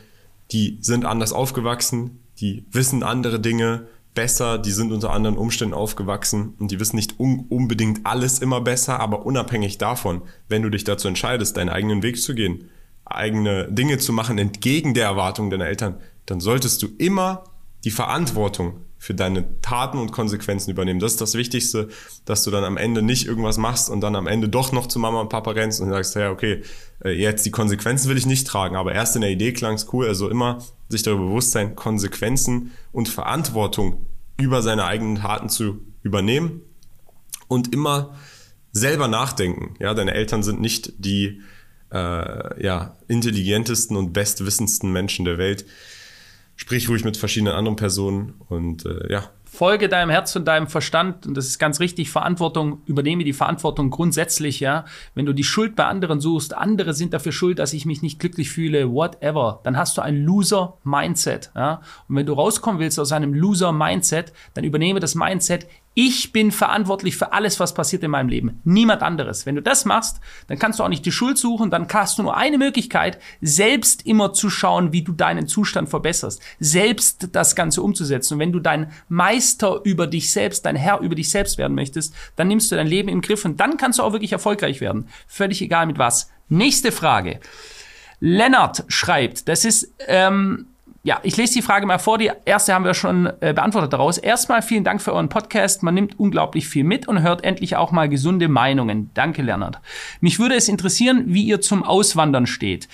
die 0.52 0.78
sind 0.80 1.04
anders 1.04 1.32
aufgewachsen, 1.32 2.22
die 2.40 2.64
wissen 2.70 3.02
andere 3.02 3.40
Dinge, 3.40 3.86
besser, 4.16 4.58
die 4.58 4.72
sind 4.72 4.90
unter 4.90 5.12
anderen 5.12 5.36
Umständen 5.36 5.74
aufgewachsen 5.74 6.54
und 6.58 6.72
die 6.72 6.80
wissen 6.80 6.96
nicht 6.96 7.20
un 7.20 7.46
unbedingt 7.48 8.04
alles 8.04 8.40
immer 8.40 8.60
besser, 8.60 8.98
aber 8.98 9.24
unabhängig 9.24 9.78
davon, 9.78 10.22
wenn 10.48 10.62
du 10.62 10.70
dich 10.70 10.82
dazu 10.82 11.06
entscheidest, 11.06 11.56
deinen 11.56 11.68
eigenen 11.68 12.02
Weg 12.02 12.20
zu 12.20 12.34
gehen, 12.34 12.68
eigene 13.04 13.70
Dinge 13.70 13.98
zu 13.98 14.12
machen 14.12 14.38
entgegen 14.38 14.94
der 14.94 15.06
Erwartungen 15.06 15.50
deiner 15.50 15.66
Eltern, 15.66 16.00
dann 16.26 16.40
solltest 16.40 16.82
du 16.82 16.88
immer 16.98 17.44
die 17.84 17.92
Verantwortung 17.92 18.80
für 19.06 19.14
deine 19.14 19.60
Taten 19.60 19.98
und 19.98 20.10
Konsequenzen 20.10 20.72
übernehmen. 20.72 20.98
Das 20.98 21.12
ist 21.12 21.20
das 21.20 21.34
Wichtigste, 21.34 21.88
dass 22.24 22.42
du 22.42 22.50
dann 22.50 22.64
am 22.64 22.76
Ende 22.76 23.02
nicht 23.02 23.24
irgendwas 23.24 23.56
machst 23.56 23.88
und 23.88 24.00
dann 24.00 24.16
am 24.16 24.26
Ende 24.26 24.48
doch 24.48 24.72
noch 24.72 24.88
zu 24.88 24.98
Mama 24.98 25.20
und 25.20 25.28
Papa 25.28 25.52
rennst 25.52 25.80
und 25.80 25.90
sagst, 25.90 26.16
ja, 26.16 26.32
okay, 26.32 26.62
äh, 27.04 27.10
jetzt 27.10 27.46
die 27.46 27.52
Konsequenzen 27.52 28.10
will 28.10 28.18
ich 28.18 28.26
nicht 28.26 28.48
tragen, 28.48 28.74
aber 28.74 28.92
erst 28.92 29.14
in 29.14 29.22
der 29.22 29.30
Idee 29.30 29.52
klang 29.52 29.74
es 29.74 29.92
cool. 29.92 30.08
Also 30.08 30.28
immer 30.28 30.58
sich 30.88 31.04
darüber 31.04 31.26
bewusst 31.26 31.52
sein, 31.52 31.76
Konsequenzen 31.76 32.72
und 32.90 33.08
Verantwortung 33.08 34.06
über 34.38 34.60
seine 34.60 34.84
eigenen 34.84 35.16
Taten 35.16 35.50
zu 35.50 35.78
übernehmen 36.02 36.62
und 37.46 37.72
immer 37.72 38.16
selber 38.72 39.06
nachdenken. 39.06 39.76
Ja, 39.78 39.94
deine 39.94 40.14
Eltern 40.14 40.42
sind 40.42 40.60
nicht 40.60 40.94
die 40.98 41.42
äh, 41.92 42.64
ja, 42.64 42.96
intelligentesten 43.06 43.96
und 43.96 44.12
bestwissendsten 44.12 44.92
Menschen 44.92 45.24
der 45.24 45.38
Welt. 45.38 45.64
Sprich 46.56 46.88
ruhig 46.88 47.04
mit 47.04 47.16
verschiedenen 47.16 47.54
anderen 47.54 47.76
Personen 47.76 48.34
und 48.48 48.86
äh, 48.86 49.12
ja, 49.12 49.30
Folge 49.56 49.88
deinem 49.88 50.10
Herz 50.10 50.36
und 50.36 50.44
deinem 50.44 50.66
Verstand, 50.66 51.26
und 51.26 51.34
das 51.34 51.46
ist 51.46 51.58
ganz 51.58 51.80
richtig, 51.80 52.10
Verantwortung, 52.10 52.82
übernehme 52.84 53.24
die 53.24 53.32
Verantwortung 53.32 53.90
grundsätzlich, 53.90 54.60
ja. 54.60 54.84
Wenn 55.14 55.24
du 55.24 55.32
die 55.32 55.44
Schuld 55.44 55.76
bei 55.76 55.86
anderen 55.86 56.20
suchst, 56.20 56.54
andere 56.54 56.92
sind 56.92 57.14
dafür 57.14 57.32
schuld, 57.32 57.58
dass 57.58 57.72
ich 57.72 57.86
mich 57.86 58.02
nicht 58.02 58.18
glücklich 58.18 58.50
fühle, 58.50 58.92
whatever, 58.92 59.60
dann 59.64 59.78
hast 59.78 59.96
du 59.96 60.02
ein 60.02 60.24
Loser-Mindset, 60.24 61.52
ja. 61.54 61.80
Und 62.08 62.16
wenn 62.16 62.26
du 62.26 62.34
rauskommen 62.34 62.80
willst 62.80 63.00
aus 63.00 63.12
einem 63.12 63.32
Loser-Mindset, 63.32 64.32
dann 64.52 64.64
übernehme 64.64 65.00
das 65.00 65.14
Mindset, 65.14 65.66
ich 65.98 66.30
bin 66.30 66.52
verantwortlich 66.52 67.16
für 67.16 67.32
alles, 67.32 67.58
was 67.58 67.72
passiert 67.72 68.02
in 68.02 68.10
meinem 68.10 68.28
Leben. 68.28 68.60
Niemand 68.64 69.02
anderes. 69.02 69.46
Wenn 69.46 69.54
du 69.54 69.62
das 69.62 69.86
machst, 69.86 70.20
dann 70.46 70.58
kannst 70.58 70.78
du 70.78 70.84
auch 70.84 70.90
nicht 70.90 71.06
die 71.06 71.10
Schuld 71.10 71.38
suchen, 71.38 71.70
dann 71.70 71.88
hast 71.90 72.18
du 72.18 72.22
nur 72.22 72.36
eine 72.36 72.58
Möglichkeit, 72.58 73.18
selbst 73.40 74.04
immer 74.04 74.34
zu 74.34 74.50
schauen, 74.50 74.92
wie 74.92 75.00
du 75.00 75.12
deinen 75.12 75.48
Zustand 75.48 75.88
verbesserst, 75.88 76.42
selbst 76.60 77.30
das 77.32 77.56
Ganze 77.56 77.80
umzusetzen. 77.80 78.34
Und 78.34 78.40
wenn 78.40 78.52
du 78.52 78.60
dein 78.60 78.92
Meister 79.08 79.80
über 79.84 80.06
dich 80.06 80.30
selbst, 80.30 80.66
dein 80.66 80.76
Herr 80.76 81.00
über 81.00 81.14
dich 81.14 81.30
selbst 81.30 81.56
werden 81.56 81.74
möchtest, 81.74 82.14
dann 82.36 82.48
nimmst 82.48 82.70
du 82.70 82.76
dein 82.76 82.86
Leben 82.86 83.08
im 83.08 83.22
Griff 83.22 83.46
und 83.46 83.58
dann 83.58 83.78
kannst 83.78 83.98
du 83.98 84.02
auch 84.02 84.12
wirklich 84.12 84.32
erfolgreich 84.32 84.82
werden. 84.82 85.08
Völlig 85.26 85.62
egal 85.62 85.86
mit 85.86 85.96
was. 85.96 86.30
Nächste 86.50 86.92
Frage. 86.92 87.40
Lennart 88.20 88.84
schreibt, 88.88 89.48
das 89.48 89.64
ist 89.64 89.94
ähm, 90.08 90.66
ja, 91.06 91.20
ich 91.22 91.36
lese 91.36 91.54
die 91.54 91.62
Frage 91.62 91.86
mal 91.86 92.00
vor. 92.00 92.18
Die 92.18 92.32
erste 92.46 92.74
haben 92.74 92.84
wir 92.84 92.92
schon 92.92 93.26
äh, 93.40 93.52
beantwortet 93.54 93.92
daraus. 93.92 94.18
Erstmal 94.18 94.60
vielen 94.60 94.82
Dank 94.82 95.00
für 95.00 95.12
euren 95.12 95.28
Podcast. 95.28 95.84
Man 95.84 95.94
nimmt 95.94 96.18
unglaublich 96.18 96.66
viel 96.66 96.82
mit 96.82 97.06
und 97.06 97.22
hört 97.22 97.44
endlich 97.44 97.76
auch 97.76 97.92
mal 97.92 98.08
gesunde 98.08 98.48
Meinungen. 98.48 99.12
Danke, 99.14 99.42
Lennart. 99.42 99.78
Mich 100.20 100.40
würde 100.40 100.56
es 100.56 100.68
interessieren, 100.68 101.22
wie 101.28 101.44
ihr 101.44 101.60
zum 101.60 101.84
Auswandern 101.84 102.48
steht. 102.48 102.88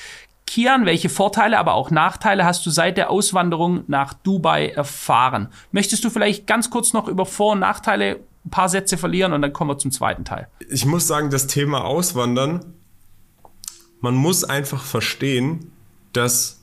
Kian, 0.47 0.85
welche 0.85 1.09
Vorteile, 1.09 1.59
aber 1.59 1.73
auch 1.73 1.91
Nachteile 1.91 2.45
hast 2.45 2.67
du 2.67 2.71
seit 2.71 2.99
der 2.99 3.09
Auswanderung 3.09 3.85
nach 3.87 4.13
Dubai 4.13 4.69
erfahren? 4.69 5.49
Möchtest 5.71 6.05
du 6.05 6.11
vielleicht 6.11 6.47
ganz 6.47 6.69
kurz 6.69 6.93
noch 6.93 7.09
über 7.09 7.25
Vor- 7.25 7.53
und 7.53 7.61
Nachteile 7.61 8.21
ein 8.45 8.51
paar 8.51 8.69
Sätze 8.69 8.99
verlieren 8.99 9.33
und 9.33 9.41
dann 9.41 9.55
kommen 9.55 9.71
wir 9.71 9.79
zum 9.79 9.91
zweiten 9.91 10.27
Teil. 10.27 10.49
Ich 10.69 10.85
muss 10.85 11.07
sagen, 11.07 11.31
das 11.31 11.47
Thema 11.47 11.87
Auswandern, 11.87 12.75
man 14.03 14.15
muss 14.15 14.45
einfach 14.45 14.83
verstehen, 14.83 15.73
dass 16.13 16.62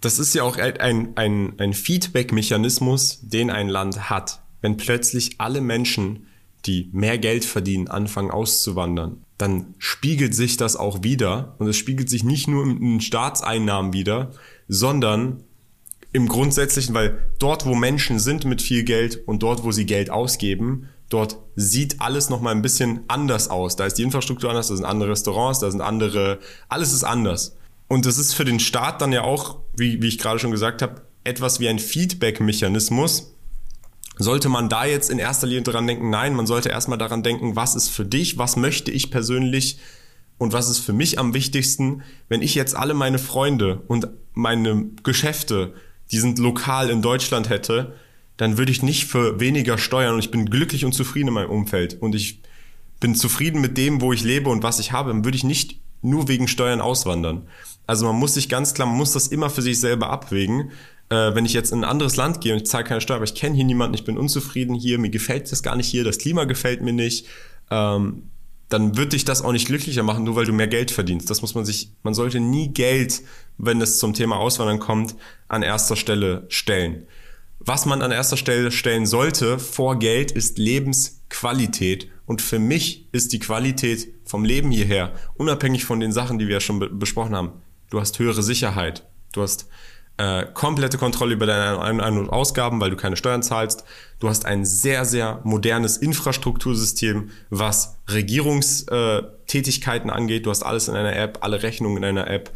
das 0.00 0.18
ist 0.18 0.34
ja 0.34 0.42
auch 0.44 0.56
ein, 0.56 1.16
ein, 1.16 1.54
ein 1.58 1.72
Feedback-Mechanismus, 1.72 3.20
den 3.22 3.50
ein 3.50 3.68
Land 3.68 4.10
hat. 4.10 4.40
Wenn 4.60 4.76
plötzlich 4.76 5.40
alle 5.40 5.60
Menschen, 5.60 6.26
die 6.66 6.88
mehr 6.92 7.18
Geld 7.18 7.44
verdienen, 7.44 7.88
anfangen 7.88 8.30
auszuwandern, 8.30 9.24
dann 9.38 9.74
spiegelt 9.78 10.34
sich 10.34 10.56
das 10.56 10.76
auch 10.76 11.02
wieder. 11.02 11.54
Und 11.58 11.68
es 11.68 11.76
spiegelt 11.76 12.10
sich 12.10 12.24
nicht 12.24 12.48
nur 12.48 12.64
in 12.64 13.00
Staatseinnahmen 13.00 13.92
wieder, 13.92 14.32
sondern 14.66 15.44
im 16.12 16.28
Grundsätzlichen, 16.28 16.94
weil 16.94 17.18
dort, 17.38 17.66
wo 17.66 17.74
Menschen 17.74 18.18
sind 18.18 18.44
mit 18.44 18.62
viel 18.62 18.82
Geld 18.82 19.22
und 19.26 19.42
dort, 19.42 19.62
wo 19.62 19.72
sie 19.72 19.86
Geld 19.86 20.10
ausgeben, 20.10 20.88
dort 21.10 21.38
sieht 21.54 22.00
alles 22.00 22.30
nochmal 22.30 22.54
ein 22.54 22.62
bisschen 22.62 23.00
anders 23.08 23.48
aus. 23.48 23.76
Da 23.76 23.86
ist 23.86 23.94
die 23.94 24.02
Infrastruktur 24.02 24.50
anders, 24.50 24.68
da 24.68 24.76
sind 24.76 24.84
andere 24.84 25.10
Restaurants, 25.10 25.60
da 25.60 25.70
sind 25.70 25.80
andere, 25.80 26.38
alles 26.68 26.92
ist 26.92 27.04
anders. 27.04 27.57
Und 27.88 28.04
das 28.04 28.18
ist 28.18 28.34
für 28.34 28.44
den 28.44 28.60
Staat 28.60 29.00
dann 29.00 29.12
ja 29.12 29.22
auch, 29.22 29.60
wie, 29.74 30.00
wie 30.02 30.08
ich 30.08 30.18
gerade 30.18 30.38
schon 30.38 30.50
gesagt 30.50 30.82
habe, 30.82 31.02
etwas 31.24 31.58
wie 31.58 31.68
ein 31.68 31.78
Feedback-Mechanismus. 31.78 33.34
Sollte 34.18 34.48
man 34.48 34.68
da 34.68 34.84
jetzt 34.84 35.10
in 35.10 35.18
erster 35.18 35.46
Linie 35.46 35.62
dran 35.62 35.86
denken? 35.86 36.10
Nein, 36.10 36.34
man 36.34 36.46
sollte 36.46 36.68
erstmal 36.68 36.98
daran 36.98 37.22
denken, 37.22 37.56
was 37.56 37.74
ist 37.74 37.88
für 37.88 38.04
dich, 38.04 38.36
was 38.36 38.56
möchte 38.56 38.90
ich 38.90 39.10
persönlich 39.10 39.78
und 40.38 40.52
was 40.52 40.68
ist 40.68 40.78
für 40.78 40.92
mich 40.92 41.18
am 41.18 41.34
wichtigsten, 41.34 42.02
wenn 42.28 42.42
ich 42.42 42.54
jetzt 42.54 42.76
alle 42.76 42.94
meine 42.94 43.18
Freunde 43.18 43.82
und 43.88 44.08
meine 44.34 44.86
Geschäfte, 45.02 45.74
die 46.10 46.18
sind 46.18 46.38
lokal 46.38 46.90
in 46.90 47.02
Deutschland 47.02 47.48
hätte, 47.48 47.94
dann 48.36 48.56
würde 48.56 48.72
ich 48.72 48.82
nicht 48.82 49.06
für 49.06 49.40
weniger 49.40 49.78
steuern 49.78 50.14
und 50.14 50.20
ich 50.20 50.30
bin 50.30 50.46
glücklich 50.46 50.84
und 50.84 50.92
zufrieden 50.92 51.28
in 51.28 51.34
meinem 51.34 51.50
Umfeld 51.50 52.00
und 52.00 52.14
ich 52.14 52.40
bin 53.00 53.14
zufrieden 53.14 53.60
mit 53.60 53.76
dem, 53.76 54.00
wo 54.00 54.12
ich 54.12 54.22
lebe 54.22 54.48
und 54.48 54.62
was 54.62 54.78
ich 54.78 54.92
habe, 54.92 55.10
dann 55.10 55.24
würde 55.24 55.36
ich 55.36 55.44
nicht 55.44 55.80
nur 56.02 56.28
wegen 56.28 56.48
Steuern 56.48 56.80
auswandern. 56.80 57.48
Also 57.88 58.04
man 58.04 58.16
muss 58.16 58.34
sich 58.34 58.50
ganz 58.50 58.74
klar, 58.74 58.86
man 58.86 58.98
muss 58.98 59.12
das 59.12 59.28
immer 59.28 59.48
für 59.48 59.62
sich 59.62 59.80
selber 59.80 60.10
abwägen. 60.10 60.72
Äh, 61.08 61.34
wenn 61.34 61.46
ich 61.46 61.54
jetzt 61.54 61.72
in 61.72 61.80
ein 61.80 61.90
anderes 61.90 62.16
Land 62.16 62.42
gehe 62.42 62.52
und 62.52 62.58
ich 62.58 62.66
zahle 62.66 62.84
keine 62.84 63.00
Steuer, 63.00 63.16
aber 63.16 63.24
ich 63.24 63.34
kenne 63.34 63.56
hier 63.56 63.64
niemanden, 63.64 63.94
ich 63.94 64.04
bin 64.04 64.18
unzufrieden 64.18 64.74
hier, 64.74 64.98
mir 64.98 65.08
gefällt 65.08 65.50
das 65.50 65.62
gar 65.62 65.74
nicht 65.74 65.88
hier, 65.88 66.04
das 66.04 66.18
Klima 66.18 66.44
gefällt 66.44 66.82
mir 66.82 66.92
nicht, 66.92 67.26
ähm, 67.70 68.24
dann 68.68 68.98
wird 68.98 69.14
dich 69.14 69.24
das 69.24 69.40
auch 69.42 69.52
nicht 69.52 69.66
glücklicher 69.66 70.02
machen, 70.02 70.24
nur 70.24 70.36
weil 70.36 70.44
du 70.44 70.52
mehr 70.52 70.68
Geld 70.68 70.90
verdienst. 70.90 71.30
Das 71.30 71.40
muss 71.40 71.54
man 71.54 71.64
sich, 71.64 71.92
man 72.02 72.12
sollte 72.12 72.40
nie 72.40 72.68
Geld, 72.68 73.22
wenn 73.56 73.80
es 73.80 73.98
zum 73.98 74.12
Thema 74.12 74.36
Auswandern 74.36 74.80
kommt, 74.80 75.16
an 75.48 75.62
erster 75.62 75.96
Stelle 75.96 76.44
stellen. 76.50 77.06
Was 77.58 77.86
man 77.86 78.02
an 78.02 78.12
erster 78.12 78.36
Stelle 78.36 78.70
stellen 78.70 79.06
sollte 79.06 79.58
vor 79.58 79.98
Geld 79.98 80.30
ist 80.30 80.58
Lebensqualität. 80.58 82.08
Und 82.26 82.42
für 82.42 82.58
mich 82.58 83.08
ist 83.12 83.32
die 83.32 83.38
Qualität 83.38 84.08
vom 84.26 84.44
Leben 84.44 84.70
hierher, 84.70 85.14
unabhängig 85.38 85.86
von 85.86 86.00
den 86.00 86.12
Sachen, 86.12 86.38
die 86.38 86.48
wir 86.48 86.56
ja 86.56 86.60
schon 86.60 86.78
be 86.78 86.90
besprochen 86.90 87.34
haben, 87.34 87.52
Du 87.90 88.00
hast 88.00 88.18
höhere 88.18 88.42
Sicherheit. 88.42 89.04
Du 89.32 89.42
hast 89.42 89.68
äh, 90.18 90.44
komplette 90.52 90.98
Kontrolle 90.98 91.32
über 91.34 91.46
deine 91.46 91.80
Ein- 91.80 92.18
und 92.18 92.28
Ausgaben, 92.28 92.80
weil 92.80 92.90
du 92.90 92.96
keine 92.96 93.16
Steuern 93.16 93.42
zahlst. 93.42 93.84
Du 94.18 94.28
hast 94.28 94.44
ein 94.44 94.64
sehr, 94.64 95.04
sehr 95.04 95.40
modernes 95.44 95.96
Infrastruktursystem, 95.96 97.30
was 97.50 97.98
Regierungstätigkeiten 98.08 100.10
angeht. 100.10 100.46
Du 100.46 100.50
hast 100.50 100.64
alles 100.64 100.88
in 100.88 100.96
einer 100.96 101.14
App, 101.14 101.38
alle 101.42 101.62
Rechnungen 101.62 101.98
in 101.98 102.04
einer 102.04 102.28
App. 102.28 102.50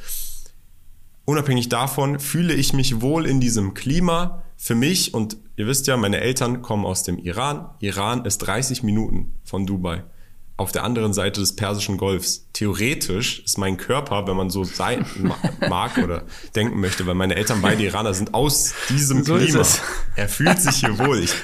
Unabhängig 1.25 1.69
davon 1.69 2.19
fühle 2.19 2.55
ich 2.55 2.73
mich 2.73 3.01
wohl 3.01 3.27
in 3.27 3.41
diesem 3.41 3.75
Klima. 3.75 4.43
Für 4.57 4.75
mich, 4.75 5.15
und 5.15 5.37
ihr 5.57 5.69
wisst 5.69 5.87
ja, 5.87 5.97
meine 5.97 6.21
Eltern 6.21 6.63
kommen 6.63 6.85
aus 6.85 7.05
dem 7.05 7.19
Iran. 7.19 7.71
Iran 7.79 8.25
ist 8.25 8.39
30 8.39 8.83
Minuten 8.83 9.35
von 9.45 9.67
Dubai 9.67 10.03
auf 10.63 10.73
der 10.73 10.85
anderen 10.85 11.13
Seite 11.13 11.41
des 11.41 11.57
Persischen 11.57 11.97
Golfs. 11.97 12.47
Theoretisch 12.53 13.41
ist 13.41 13.59
mein 13.59 13.77
Körper, 13.77 14.27
wenn 14.27 14.37
man 14.37 14.49
so 14.49 14.63
sein 14.63 15.05
mag 15.69 15.99
oder 15.99 16.23
denken 16.55 16.81
möchte, 16.81 17.07
weil 17.07 17.15
meine 17.15 17.35
Eltern 17.35 17.61
beide 17.61 17.83
Iraner 17.83 18.15
sind 18.15 18.33
aus 18.33 18.73
diesem 18.89 19.25
so 19.25 19.37
Klima. 19.37 19.67
Er 20.15 20.29
fühlt 20.29 20.61
sich 20.61 20.77
hier 20.77 20.99
wohl. 20.99 21.19
Ich, 21.19 21.35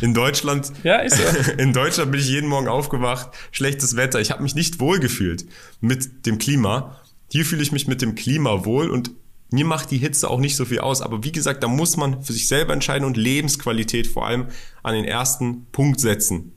in 0.00 0.14
Deutschland, 0.14 0.72
ja, 0.82 0.96
ist 0.96 1.20
er. 1.20 1.58
in 1.58 1.72
Deutschland 1.72 2.10
bin 2.10 2.20
ich 2.20 2.28
jeden 2.28 2.48
Morgen 2.48 2.68
aufgewacht, 2.68 3.28
schlechtes 3.50 3.96
Wetter. 3.96 4.20
Ich 4.20 4.30
habe 4.30 4.42
mich 4.42 4.54
nicht 4.54 4.80
wohl 4.80 4.98
gefühlt 4.98 5.44
mit 5.80 6.24
dem 6.26 6.38
Klima. 6.38 6.98
Hier 7.30 7.44
fühle 7.44 7.62
ich 7.62 7.72
mich 7.72 7.86
mit 7.86 8.00
dem 8.00 8.14
Klima 8.14 8.64
wohl 8.64 8.90
und 8.90 9.10
mir 9.50 9.66
macht 9.66 9.90
die 9.90 9.98
Hitze 9.98 10.30
auch 10.30 10.40
nicht 10.40 10.56
so 10.56 10.64
viel 10.64 10.80
aus. 10.80 11.02
Aber 11.02 11.22
wie 11.24 11.32
gesagt, 11.32 11.62
da 11.62 11.68
muss 11.68 11.98
man 11.98 12.22
für 12.22 12.32
sich 12.32 12.48
selber 12.48 12.72
entscheiden 12.72 13.06
und 13.06 13.18
Lebensqualität 13.18 14.06
vor 14.06 14.26
allem 14.26 14.46
an 14.82 14.94
den 14.94 15.04
ersten 15.04 15.66
Punkt 15.72 16.00
setzen. 16.00 16.52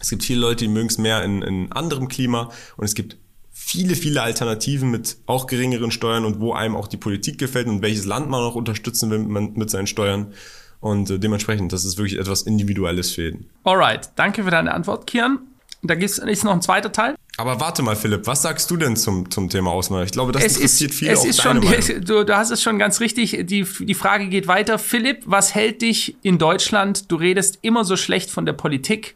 Es 0.00 0.10
gibt 0.10 0.24
viele 0.24 0.40
Leute, 0.40 0.64
die 0.64 0.68
mögen 0.68 0.88
es 0.88 0.98
mehr 0.98 1.22
in, 1.22 1.42
in 1.42 1.72
anderem 1.72 2.08
Klima 2.08 2.50
und 2.76 2.84
es 2.84 2.94
gibt 2.94 3.16
viele, 3.52 3.94
viele 3.94 4.22
Alternativen 4.22 4.90
mit 4.90 5.18
auch 5.26 5.46
geringeren 5.46 5.90
Steuern 5.90 6.24
und 6.24 6.40
wo 6.40 6.52
einem 6.54 6.74
auch 6.74 6.88
die 6.88 6.96
Politik 6.96 7.38
gefällt 7.38 7.68
und 7.68 7.82
welches 7.82 8.06
Land 8.06 8.30
man 8.30 8.40
auch 8.40 8.54
unterstützen 8.54 9.10
will 9.10 9.18
mit, 9.18 9.56
mit 9.56 9.70
seinen 9.70 9.86
Steuern. 9.86 10.32
Und 10.80 11.10
äh, 11.10 11.18
dementsprechend, 11.18 11.72
das 11.72 11.84
ist 11.84 11.98
wirklich 11.98 12.18
etwas 12.18 12.42
Individuelles 12.42 13.12
für 13.12 13.24
jeden. 13.24 13.50
Alright, 13.64 14.10
danke 14.16 14.44
für 14.44 14.50
deine 14.50 14.72
Antwort, 14.72 15.06
Kian. 15.06 15.40
Da 15.82 15.94
gibt 15.94 16.10
es 16.10 16.44
noch 16.44 16.52
ein 16.52 16.62
zweiter 16.62 16.92
Teil. 16.92 17.14
Aber 17.38 17.58
warte 17.58 17.82
mal, 17.82 17.96
Philipp, 17.96 18.26
was 18.26 18.42
sagst 18.42 18.70
du 18.70 18.76
denn 18.76 18.96
zum, 18.96 19.30
zum 19.30 19.48
Thema 19.48 19.70
Auswanderung? 19.70 20.04
Ich 20.04 20.12
glaube, 20.12 20.32
das 20.32 20.44
es 20.44 20.56
interessiert 20.56 20.90
ist, 20.90 20.98
viele 20.98 21.12
es 21.12 21.20
auch 21.20 21.24
ist 21.24 21.42
schon, 21.42 21.60
du, 22.04 22.24
du 22.24 22.36
hast 22.36 22.50
es 22.50 22.62
schon 22.62 22.78
ganz 22.78 23.00
richtig. 23.00 23.46
Die, 23.46 23.64
die 23.64 23.94
Frage 23.94 24.28
geht 24.28 24.46
weiter. 24.46 24.78
Philipp, 24.78 25.22
was 25.24 25.54
hält 25.54 25.80
dich 25.80 26.16
in 26.22 26.36
Deutschland? 26.38 27.10
Du 27.10 27.16
redest 27.16 27.58
immer 27.62 27.84
so 27.84 27.96
schlecht 27.96 28.30
von 28.30 28.44
der 28.44 28.52
Politik. 28.52 29.14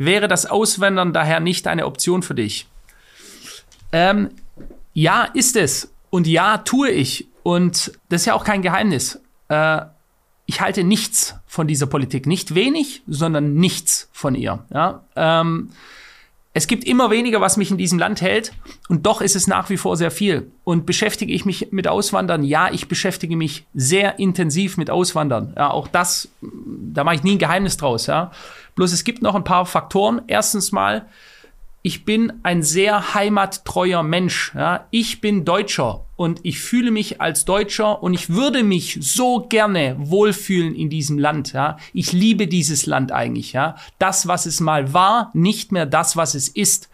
Wäre 0.00 0.28
das 0.28 0.46
Auswandern 0.46 1.12
daher 1.12 1.40
nicht 1.40 1.66
eine 1.66 1.84
Option 1.84 2.22
für 2.22 2.34
dich? 2.34 2.66
Ähm, 3.92 4.30
ja, 4.94 5.24
ist 5.24 5.56
es. 5.56 5.92
Und 6.08 6.26
ja, 6.26 6.56
tue 6.56 6.88
ich. 6.88 7.28
Und 7.42 7.92
das 8.08 8.22
ist 8.22 8.24
ja 8.24 8.32
auch 8.32 8.44
kein 8.44 8.62
Geheimnis. 8.62 9.20
Äh, 9.48 9.82
ich 10.46 10.62
halte 10.62 10.84
nichts 10.84 11.34
von 11.46 11.66
dieser 11.66 11.84
Politik. 11.84 12.26
Nicht 12.26 12.54
wenig, 12.54 13.02
sondern 13.06 13.52
nichts 13.52 14.08
von 14.10 14.34
ihr. 14.34 14.64
Ja? 14.72 15.04
Ähm, 15.16 15.68
es 16.52 16.66
gibt 16.66 16.84
immer 16.84 17.10
weniger, 17.10 17.40
was 17.40 17.56
mich 17.56 17.70
in 17.70 17.78
diesem 17.78 17.98
Land 17.98 18.20
hält. 18.20 18.52
Und 18.88 19.06
doch 19.06 19.20
ist 19.20 19.36
es 19.36 19.46
nach 19.46 19.70
wie 19.70 19.76
vor 19.76 19.96
sehr 19.96 20.10
viel. 20.10 20.50
Und 20.64 20.84
beschäftige 20.84 21.32
ich 21.32 21.44
mich 21.44 21.68
mit 21.70 21.86
Auswandern? 21.86 22.42
Ja, 22.42 22.72
ich 22.72 22.88
beschäftige 22.88 23.36
mich 23.36 23.66
sehr 23.72 24.18
intensiv 24.18 24.76
mit 24.76 24.90
Auswandern. 24.90 25.54
Ja, 25.56 25.70
auch 25.70 25.86
das, 25.86 26.28
da 26.42 27.04
mache 27.04 27.16
ich 27.16 27.22
nie 27.22 27.36
ein 27.36 27.38
Geheimnis 27.38 27.76
draus. 27.76 28.06
Ja. 28.06 28.32
Bloß 28.74 28.92
es 28.92 29.04
gibt 29.04 29.22
noch 29.22 29.36
ein 29.36 29.44
paar 29.44 29.64
Faktoren. 29.64 30.22
Erstens 30.26 30.72
mal, 30.72 31.06
ich 31.82 32.04
bin 32.04 32.32
ein 32.42 32.64
sehr 32.64 33.14
heimattreuer 33.14 34.02
Mensch. 34.02 34.52
Ja. 34.56 34.86
Ich 34.90 35.20
bin 35.20 35.44
Deutscher 35.44 36.04
und 36.20 36.40
ich 36.42 36.60
fühle 36.60 36.90
mich 36.90 37.22
als 37.22 37.46
Deutscher 37.46 38.02
und 38.02 38.12
ich 38.12 38.28
würde 38.28 38.62
mich 38.62 38.98
so 39.00 39.46
gerne 39.48 39.96
wohlfühlen 39.98 40.74
in 40.74 40.90
diesem 40.90 41.18
Land. 41.18 41.54
Ja. 41.54 41.78
Ich 41.94 42.12
liebe 42.12 42.46
dieses 42.46 42.84
Land 42.84 43.10
eigentlich. 43.10 43.54
Ja. 43.54 43.76
Das, 43.98 44.28
was 44.28 44.44
es 44.44 44.60
mal 44.60 44.92
war, 44.92 45.30
nicht 45.32 45.72
mehr 45.72 45.86
das, 45.86 46.18
was 46.18 46.34
es 46.34 46.50
ist. 46.50 46.90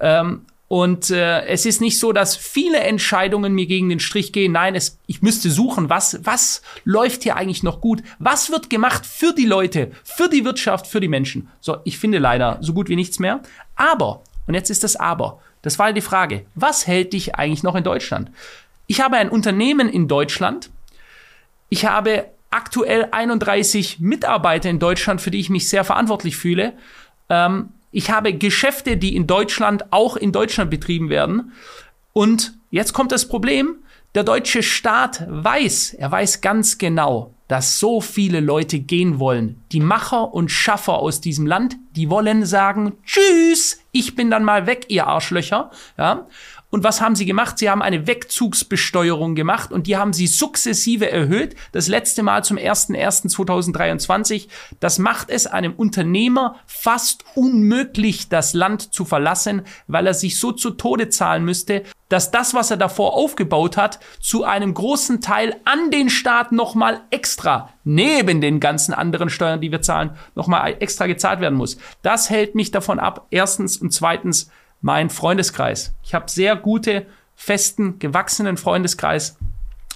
Ähm, 0.00 0.46
und 0.66 1.10
äh, 1.10 1.44
es 1.44 1.66
ist 1.66 1.82
nicht 1.82 1.98
so, 1.98 2.12
dass 2.12 2.36
viele 2.36 2.78
Entscheidungen 2.78 3.52
mir 3.52 3.66
gegen 3.66 3.90
den 3.90 4.00
Strich 4.00 4.32
gehen. 4.32 4.52
Nein, 4.52 4.74
es, 4.74 4.98
ich 5.06 5.20
müsste 5.20 5.50
suchen, 5.50 5.90
was, 5.90 6.18
was 6.24 6.62
läuft 6.84 7.24
hier 7.24 7.36
eigentlich 7.36 7.62
noch 7.62 7.82
gut? 7.82 8.02
Was 8.18 8.50
wird 8.50 8.70
gemacht 8.70 9.04
für 9.04 9.34
die 9.34 9.44
Leute, 9.44 9.90
für 10.04 10.30
die 10.30 10.46
Wirtschaft, 10.46 10.86
für 10.86 11.00
die 11.00 11.08
Menschen? 11.08 11.50
So, 11.60 11.76
ich 11.84 11.98
finde 11.98 12.16
leider 12.16 12.56
so 12.62 12.72
gut 12.72 12.88
wie 12.88 12.96
nichts 12.96 13.18
mehr. 13.18 13.42
Aber, 13.76 14.22
und 14.46 14.54
jetzt 14.54 14.70
ist 14.70 14.84
das 14.84 14.96
Aber, 14.96 15.38
das 15.60 15.78
war 15.78 15.92
die 15.92 16.00
Frage, 16.00 16.46
was 16.54 16.86
hält 16.86 17.12
dich 17.12 17.34
eigentlich 17.34 17.62
noch 17.62 17.74
in 17.74 17.84
Deutschland? 17.84 18.30
Ich 18.90 19.00
habe 19.00 19.18
ein 19.18 19.28
Unternehmen 19.28 19.88
in 19.88 20.08
Deutschland. 20.08 20.68
Ich 21.68 21.86
habe 21.86 22.24
aktuell 22.50 23.06
31 23.12 24.00
Mitarbeiter 24.00 24.68
in 24.68 24.80
Deutschland, 24.80 25.20
für 25.20 25.30
die 25.30 25.38
ich 25.38 25.48
mich 25.48 25.68
sehr 25.68 25.84
verantwortlich 25.84 26.36
fühle. 26.36 26.72
Ähm, 27.28 27.68
ich 27.92 28.10
habe 28.10 28.34
Geschäfte, 28.34 28.96
die 28.96 29.14
in 29.14 29.28
Deutschland 29.28 29.92
auch 29.92 30.16
in 30.16 30.32
Deutschland 30.32 30.72
betrieben 30.72 31.08
werden. 31.08 31.52
Und 32.12 32.54
jetzt 32.72 32.92
kommt 32.92 33.12
das 33.12 33.28
Problem. 33.28 33.76
Der 34.16 34.24
deutsche 34.24 34.64
Staat 34.64 35.24
weiß, 35.28 35.94
er 35.94 36.10
weiß 36.10 36.40
ganz 36.40 36.76
genau, 36.76 37.32
dass 37.46 37.78
so 37.78 38.00
viele 38.00 38.40
Leute 38.40 38.80
gehen 38.80 39.20
wollen. 39.20 39.62
Die 39.70 39.78
Macher 39.78 40.34
und 40.34 40.50
Schaffer 40.50 40.94
aus 40.94 41.20
diesem 41.20 41.46
Land, 41.46 41.76
die 41.94 42.10
wollen 42.10 42.44
sagen, 42.44 42.94
tschüss, 43.04 43.78
ich 43.92 44.16
bin 44.16 44.32
dann 44.32 44.42
mal 44.42 44.66
weg, 44.66 44.86
ihr 44.88 45.06
Arschlöcher. 45.06 45.70
Ja? 45.96 46.26
Und 46.70 46.84
was 46.84 47.00
haben 47.00 47.16
sie 47.16 47.26
gemacht? 47.26 47.58
Sie 47.58 47.68
haben 47.68 47.82
eine 47.82 48.06
Wegzugsbesteuerung 48.06 49.34
gemacht 49.34 49.72
und 49.72 49.88
die 49.88 49.96
haben 49.96 50.12
sie 50.12 50.28
sukzessive 50.28 51.10
erhöht. 51.10 51.56
Das 51.72 51.88
letzte 51.88 52.22
Mal 52.22 52.44
zum 52.44 52.58
01.01.2023. 52.58 54.46
Das 54.78 55.00
macht 55.00 55.30
es 55.30 55.48
einem 55.48 55.72
Unternehmer 55.74 56.54
fast 56.66 57.24
unmöglich, 57.34 58.28
das 58.28 58.54
Land 58.54 58.94
zu 58.94 59.04
verlassen, 59.04 59.62
weil 59.88 60.06
er 60.06 60.14
sich 60.14 60.38
so 60.38 60.52
zu 60.52 60.70
Tode 60.70 61.08
zahlen 61.08 61.44
müsste, 61.44 61.82
dass 62.08 62.30
das, 62.30 62.54
was 62.54 62.70
er 62.70 62.76
davor 62.76 63.14
aufgebaut 63.14 63.76
hat, 63.76 63.98
zu 64.20 64.44
einem 64.44 64.72
großen 64.74 65.20
Teil 65.20 65.56
an 65.64 65.90
den 65.90 66.08
Staat 66.08 66.52
nochmal 66.52 67.00
extra, 67.10 67.70
neben 67.84 68.40
den 68.40 68.60
ganzen 68.60 68.94
anderen 68.94 69.30
Steuern, 69.30 69.60
die 69.60 69.72
wir 69.72 69.82
zahlen, 69.82 70.10
nochmal 70.34 70.76
extra 70.80 71.06
gezahlt 71.06 71.40
werden 71.40 71.58
muss. 71.58 71.78
Das 72.02 72.30
hält 72.30 72.54
mich 72.54 72.70
davon 72.70 72.98
ab, 73.00 73.26
erstens 73.30 73.76
und 73.76 73.92
zweitens 73.92 74.50
mein 74.80 75.10
Freundeskreis. 75.10 75.94
Ich 76.02 76.14
habe 76.14 76.30
sehr 76.30 76.56
gute, 76.56 77.06
festen, 77.34 77.98
gewachsenen 77.98 78.56
Freundeskreis 78.56 79.36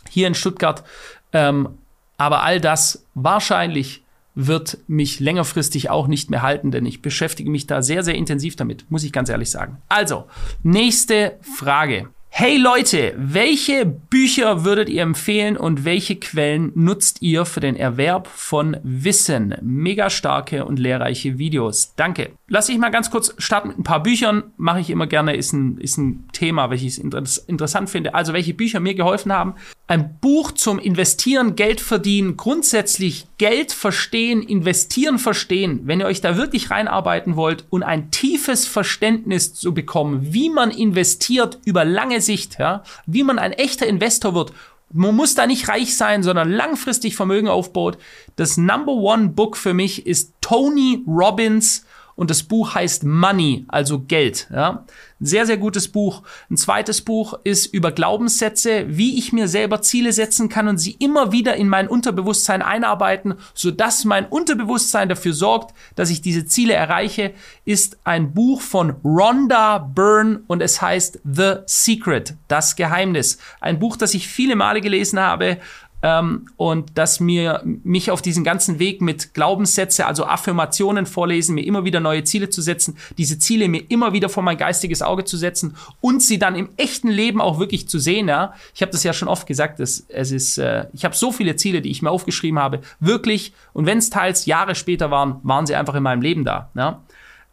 hier 0.09 0.27
in 0.27 0.35
Stuttgart. 0.35 0.85
Ähm, 1.33 1.79
aber 2.17 2.43
all 2.43 2.61
das 2.61 3.05
wahrscheinlich 3.15 4.03
wird 4.35 4.79
mich 4.89 5.21
längerfristig 5.21 5.91
auch 5.91 6.07
nicht 6.07 6.31
mehr 6.31 6.43
halten, 6.43 6.71
denn 6.71 6.87
ich 6.87 7.03
beschäftige 7.03 7.51
mich 7.51 7.67
da 7.67 7.83
sehr, 7.83 8.03
sehr 8.03 8.15
intensiv 8.15 8.57
damit, 8.57 8.91
muss 8.91 9.05
ich 9.05 9.13
ganz 9.13 9.29
ehrlich 9.29 9.51
sagen. 9.51 9.81
Also, 9.89 10.25
nächste 10.63 11.39
Frage. 11.41 12.09
Hey 12.37 12.57
Leute, 12.57 13.15
welche 13.17 13.87
Bücher 13.87 14.65
würdet 14.65 14.89
ihr 14.89 15.03
empfehlen 15.03 15.57
und 15.57 15.85
welche 15.85 16.17
Quellen 16.17 16.73
nutzt 16.75 17.23
ihr 17.23 17.45
für 17.45 17.61
den 17.61 17.77
Erwerb 17.77 18.27
von 18.27 18.77
Wissen? 18.83 19.55
Mega 19.63 20.11
starke 20.11 20.65
und 20.65 20.81
lehrreiche 20.81 21.39
Videos. 21.39 21.95
Danke. 21.95 22.33
Lass 22.49 22.69
ich 22.69 22.77
mal 22.77 22.91
ganz 22.91 23.13
kurz 23.13 23.33
starten 23.39 23.69
mit 23.69 23.79
ein 23.79 23.85
paar 23.85 24.03
Büchern. 24.03 24.43
Mache 24.57 24.81
ich 24.81 24.91
immer 24.91 25.07
gerne, 25.07 25.37
ist 25.37 25.53
ein, 25.53 25.79
ist 25.79 25.97
ein 25.97 26.29
Thema, 26.33 26.71
welches 26.71 26.99
ich 26.99 27.05
interessant 27.47 27.89
finde. 27.89 28.15
Also 28.15 28.33
welche 28.33 28.53
Bücher 28.53 28.81
mir 28.81 28.95
geholfen 28.95 29.33
haben. 29.33 29.55
Ein 29.87 30.19
Buch 30.19 30.51
zum 30.51 30.79
Investieren, 30.79 31.57
Geld 31.57 31.81
verdienen, 31.81 32.37
grundsätzlich 32.37 33.27
Geld 33.39 33.71
verstehen, 33.71 34.43
investieren 34.43 35.19
verstehen. 35.19 35.83
Wenn 35.85 36.01
ihr 36.01 36.07
euch 36.07 36.21
da 36.21 36.37
wirklich 36.37 36.71
reinarbeiten 36.71 37.37
wollt 37.37 37.65
und 37.71 37.83
ein 37.83 38.11
tiefes 38.11 38.67
Verständnis 38.67 39.55
zu 39.55 39.73
bekommen, 39.73 40.33
wie 40.33 40.51
man 40.51 40.71
investiert 40.71 41.61
über 41.65 41.85
lange 41.85 42.21
Sicht, 42.25 42.59
ja, 42.59 42.83
wie 43.07 43.23
man 43.23 43.39
ein 43.39 43.53
echter 43.53 43.87
Investor 43.87 44.35
wird. 44.35 44.53
Man 44.93 45.17
muss 45.17 45.35
da 45.35 45.47
nicht 45.47 45.69
reich 45.69 45.97
sein, 45.97 46.23
sondern 46.23 46.51
langfristig 46.51 47.17
Vermögen 47.17 47.49
aufbaut. 47.49 47.99
Das 48.37 48.57
Number 48.57 48.93
One 48.93 49.31
Book 49.31 49.57
für 49.57 49.75
mich 49.75 50.07
ist 50.07 50.35
Tony 50.41 51.03
Robbins 51.07 51.85
und 52.17 52.31
das 52.31 52.43
Buch 52.43 52.75
heißt 52.75 53.05
Money, 53.05 53.65
also 53.69 54.01
Geld. 54.01 54.49
Ja. 54.53 54.85
Sehr, 55.21 55.47
sehr 55.47 55.57
gutes 55.57 55.89
Buch. 55.89 56.23
Ein 56.51 56.57
zweites 56.57 57.01
Buch 57.01 57.39
ist 57.45 57.73
über 57.73 57.93
Glaubenssätze, 57.93 58.85
wie 58.89 59.19
ich 59.19 59.33
mir 59.33 59.49
selber 59.49 59.81
Ziele 59.81 60.13
setzen 60.13 60.49
kann 60.49 60.69
und 60.69 60.79
sie 60.79 60.93
immer 60.99 61.33
wieder 61.33 61.57
in 61.57 61.69
mein 61.69 61.89
Unterbewusstsein 61.89 62.63
einarbeiten, 62.63 63.35
sodass 63.55 64.05
mein 64.05 64.27
Unterbewusstsein 64.27 65.09
dafür 65.09 65.33
sorgt, 65.33 65.75
dass 65.95 66.11
ich 66.11 66.21
diese 66.21 66.45
Ziele 66.47 66.75
erreiche, 66.75 67.33
ist 67.65 67.99
ein 68.05 68.35
Buch 68.35 68.61
von 68.61 68.97
Rhonda 69.03 69.79
Byrne 69.79 70.43
und 70.47 70.61
es 70.61 70.83
heißt 70.83 71.21
The 71.25 71.55
Secret, 71.67 72.35
das 72.49 72.77
Geheimnis. 72.77 73.39
Ein 73.61 73.79
Buch, 73.79 73.97
das 73.97 74.15
ich 74.15 74.29
viele 74.29 74.57
Male 74.57 74.81
gelesen 74.81 75.21
habe 75.21 75.59
ähm, 76.05 76.49
und 76.59 76.99
dass 76.99 77.19
mir 77.19 77.63
mich 77.65 78.11
auf 78.11 78.21
diesen 78.21 78.45
ganzen 78.45 78.79
Weg 78.79 79.01
mit 79.01 79.33
Glaubenssätze, 79.33 80.05
also 80.05 80.27
Affirmationen 80.27 81.07
vorlesen, 81.07 81.55
mir 81.55 81.65
immer 81.65 81.87
wieder 81.87 81.99
neue 81.99 82.25
Ziele 82.25 82.51
zu 82.51 82.61
setzen, 82.61 82.99
diese 83.17 83.39
Ziele 83.39 83.69
mir 83.71 83.91
immer 83.91 84.13
wieder 84.13 84.29
vor 84.29 84.43
mein 84.43 84.59
geistiges 84.59 85.01
Auge 85.01 85.25
zu 85.25 85.39
setzen 85.39 85.77
und 86.03 86.23
sie 86.23 86.39
dann 86.39 86.57
im 86.57 86.69
echten 86.77 87.09
Leben 87.09 87.41
auch 87.41 87.59
wirklich 87.59 87.89
zu 87.89 87.99
sehen. 87.99 88.29
Ja? 88.29 88.53
Ich 88.75 88.83
habe 88.83 88.93
das 88.93 89.03
ja 89.03 89.15
schon 89.15 89.29
oft 89.29 89.47
gesagt, 89.47 89.81
dass 89.81 90.05
es 90.09 90.31
ist, 90.31 90.59
äh, 90.59 90.89
ich 90.93 91.07
habe 91.07 91.17
so 91.17 91.33
viele 91.33 91.57
Ziele, 91.57 91.81
die 91.81 91.91
ich 91.91 92.03
mir 92.03 92.11
aufgeschrieben 92.11 92.59
habe, 92.59 92.83
wirklich. 93.01 93.55
Und 93.73 93.87
wenn 93.87 93.97
es 93.97 94.11
teils 94.11 94.45
Jahre 94.45 94.75
später 94.75 95.11
waren, 95.11 95.41
waren 95.43 95.65
sie 95.65 95.75
einfach 95.75 95.95
in 95.95 96.03
meinem 96.03 96.21
Leben 96.21 96.45
da. 96.45 96.69
Ja? 96.75 97.01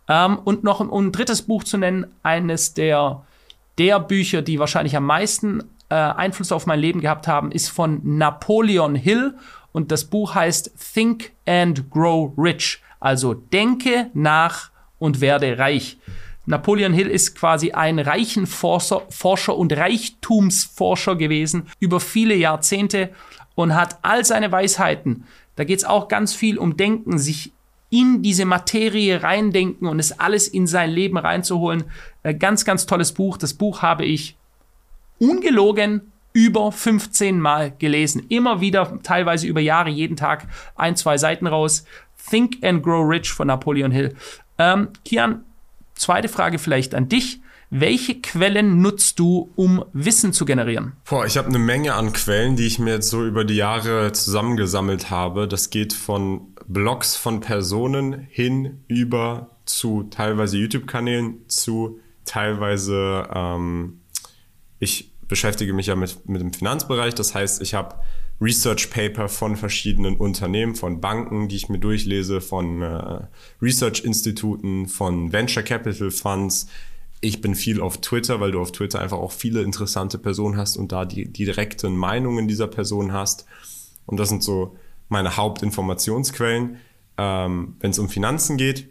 Ähm, 0.09 0.39
und 0.43 0.65
noch 0.65 0.81
um 0.81 1.07
ein 1.07 1.11
drittes 1.13 1.43
Buch 1.43 1.63
zu 1.63 1.77
nennen, 1.77 2.07
eines 2.21 2.73
der 2.73 3.23
der 3.77 4.01
Bücher, 4.01 4.41
die 4.41 4.59
wahrscheinlich 4.59 4.97
am 4.97 5.05
meisten 5.05 5.63
äh, 5.91 5.93
Einfluss 5.93 6.51
auf 6.51 6.65
mein 6.65 6.79
Leben 6.79 7.01
gehabt 7.01 7.27
haben, 7.27 7.51
ist 7.51 7.69
von 7.69 7.99
Napoleon 8.03 8.95
Hill 8.95 9.35
und 9.73 9.91
das 9.91 10.05
Buch 10.05 10.33
heißt 10.33 10.71
Think 10.93 11.33
and 11.45 11.91
Grow 11.91 12.31
Rich. 12.37 12.81
Also 12.99 13.33
denke 13.33 14.09
nach 14.13 14.71
und 14.99 15.19
werde 15.19 15.57
reich. 15.57 15.97
Napoleon 16.45 16.93
Hill 16.93 17.07
ist 17.07 17.35
quasi 17.35 17.71
ein 17.71 17.99
Reichenforscher 17.99 19.01
Forscher 19.09 19.57
und 19.57 19.73
Reichtumsforscher 19.73 21.17
gewesen 21.17 21.67
über 21.79 21.99
viele 21.99 22.35
Jahrzehnte 22.35 23.09
und 23.55 23.75
hat 23.75 23.99
all 24.01 24.23
seine 24.23 24.51
Weisheiten, 24.51 25.25
da 25.57 25.65
geht 25.65 25.79
es 25.79 25.85
auch 25.85 26.07
ganz 26.07 26.33
viel 26.33 26.57
um 26.57 26.77
Denken, 26.77 27.19
sich 27.19 27.51
in 27.89 28.23
diese 28.23 28.45
Materie 28.45 29.21
reindenken 29.21 29.87
und 29.87 29.99
es 29.99 30.17
alles 30.17 30.47
in 30.47 30.65
sein 30.65 30.89
Leben 30.89 31.17
reinzuholen. 31.17 31.83
Äh, 32.23 32.33
ganz, 32.33 32.63
ganz 32.63 32.85
tolles 32.85 33.11
Buch. 33.11 33.37
Das 33.37 33.53
Buch 33.53 33.81
habe 33.81 34.05
ich 34.05 34.37
ungelogen 35.21 36.11
über 36.33 36.71
15 36.71 37.39
Mal 37.39 37.71
gelesen. 37.77 38.25
Immer 38.29 38.61
wieder, 38.61 38.99
teilweise 39.03 39.47
über 39.47 39.59
Jahre, 39.59 39.89
jeden 39.89 40.15
Tag 40.15 40.47
ein, 40.75 40.95
zwei 40.95 41.17
Seiten 41.17 41.47
raus. 41.47 41.85
Think 42.29 42.63
and 42.63 42.83
Grow 42.83 43.07
Rich 43.07 43.31
von 43.31 43.47
Napoleon 43.47 43.91
Hill. 43.91 44.15
Ähm, 44.57 44.89
Kian, 45.05 45.43
zweite 45.93 46.27
Frage 46.27 46.59
vielleicht 46.59 46.95
an 46.95 47.09
dich. 47.09 47.41
Welche 47.69 48.19
Quellen 48.19 48.81
nutzt 48.81 49.17
du, 49.19 49.49
um 49.55 49.85
Wissen 49.93 50.33
zu 50.33 50.43
generieren? 50.43 50.93
Boah, 51.09 51.25
ich 51.25 51.37
habe 51.37 51.47
eine 51.47 51.59
Menge 51.59 51.93
an 51.93 52.11
Quellen, 52.11 52.57
die 52.57 52.67
ich 52.67 52.79
mir 52.79 52.95
jetzt 52.95 53.09
so 53.09 53.25
über 53.25 53.45
die 53.45 53.55
Jahre 53.55 54.11
zusammengesammelt 54.11 55.09
habe. 55.09 55.47
Das 55.47 55.69
geht 55.69 55.93
von 55.93 56.53
Blogs 56.67 57.15
von 57.15 57.39
Personen 57.39 58.27
hin 58.29 58.83
über 58.87 59.51
zu 59.65 60.03
teilweise 60.03 60.57
YouTube-Kanälen 60.57 61.47
zu 61.47 61.99
teilweise 62.25 63.27
ähm, 63.33 64.01
ich 64.79 65.10
beschäftige 65.31 65.71
mich 65.71 65.87
ja 65.87 65.95
mit, 65.95 66.27
mit 66.27 66.41
dem 66.41 66.51
Finanzbereich. 66.51 67.15
Das 67.15 67.33
heißt, 67.33 67.61
ich 67.61 67.73
habe 67.73 67.95
Research 68.41 68.89
Paper 68.89 69.29
von 69.29 69.55
verschiedenen 69.55 70.17
Unternehmen, 70.17 70.75
von 70.75 70.99
Banken, 70.99 71.47
die 71.47 71.55
ich 71.55 71.69
mir 71.69 71.79
durchlese, 71.79 72.41
von 72.41 72.81
äh, 72.81 73.21
Research 73.61 74.03
Instituten, 74.03 74.89
von 74.89 75.31
Venture 75.31 75.63
Capital 75.63 76.11
Funds. 76.11 76.67
Ich 77.21 77.39
bin 77.39 77.55
viel 77.55 77.79
auf 77.79 78.01
Twitter, 78.01 78.41
weil 78.41 78.51
du 78.51 78.59
auf 78.59 78.73
Twitter 78.73 78.99
einfach 78.99 79.19
auch 79.19 79.31
viele 79.31 79.61
interessante 79.61 80.17
Personen 80.17 80.57
hast 80.57 80.75
und 80.75 80.91
da 80.91 81.05
die, 81.05 81.31
die 81.31 81.45
direkten 81.45 81.95
Meinungen 81.95 82.49
dieser 82.49 82.67
Person 82.67 83.13
hast. 83.13 83.45
Und 84.07 84.19
das 84.19 84.27
sind 84.27 84.43
so 84.43 84.75
meine 85.07 85.37
Hauptinformationsquellen, 85.37 86.75
ähm, 87.17 87.77
wenn 87.79 87.91
es 87.91 87.99
um 87.99 88.09
Finanzen 88.09 88.57
geht. 88.57 88.89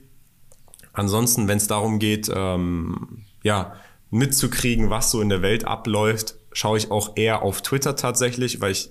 Ansonsten, 0.95 1.49
wenn 1.49 1.59
es 1.59 1.67
darum 1.67 1.99
geht, 1.99 2.31
ähm, 2.35 3.27
ja, 3.43 3.75
mitzukriegen, 4.11 4.91
was 4.91 5.11
so 5.11 5.21
in 5.21 5.29
der 5.29 5.43
Welt 5.43 5.65
abläuft, 5.65 6.37
schaue 6.53 6.79
ich 6.79 6.91
auch 6.91 7.17
eher 7.17 7.43
auf 7.43 7.63
Twitter 7.63 7.97
tatsächlich, 7.97 8.61
weil 8.61 8.73
ich 8.73 8.91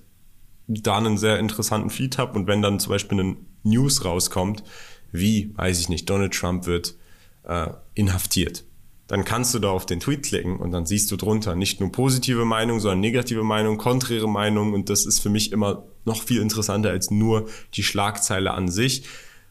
da 0.68 0.98
einen 0.98 1.18
sehr 1.18 1.40
interessanten 1.40 1.90
Feed 1.90 2.18
habe 2.18 2.38
und 2.38 2.48
wenn 2.48 2.62
dann 2.62 2.80
zum 2.80 2.92
Beispiel 2.92 3.20
eine 3.20 3.38
News 3.64 4.06
rauskommt, 4.06 4.64
wie, 5.12 5.52
weiß 5.56 5.80
ich 5.80 5.90
nicht, 5.90 6.10
Donald 6.10 6.34
Trump 6.34 6.66
wird 6.66 6.96
äh, 7.44 7.68
inhaftiert, 7.96 8.64
dann 9.08 9.26
kannst 9.26 9.56
du 9.56 9.60
da 9.60 9.72
auf 9.72 9.88
den 9.88 10.00
Tweet 10.00 10.24
klicken 10.24 10.58
und 10.58 10.72
dann 10.72 10.86
siehst 10.86 11.10
du 11.12 11.18
drunter 11.18 11.56
nicht 11.56 11.80
nur 11.80 11.92
positive 11.92 12.46
Meinung, 12.46 12.80
sondern 12.80 13.00
negative 13.00 13.44
Meinung, 13.44 13.78
konträre 13.78 14.30
Meinung 14.30 14.74
und 14.74 14.90
das 14.90 15.06
ist 15.06 15.20
für 15.20 15.30
mich 15.30 15.52
immer 15.52 15.84
noch 16.06 16.22
viel 16.22 16.42
interessanter 16.42 16.92
als 16.92 17.10
nur 17.10 17.50
die 17.74 17.84
Schlagzeile 17.84 18.52
an 18.52 18.70
sich. 18.70 19.04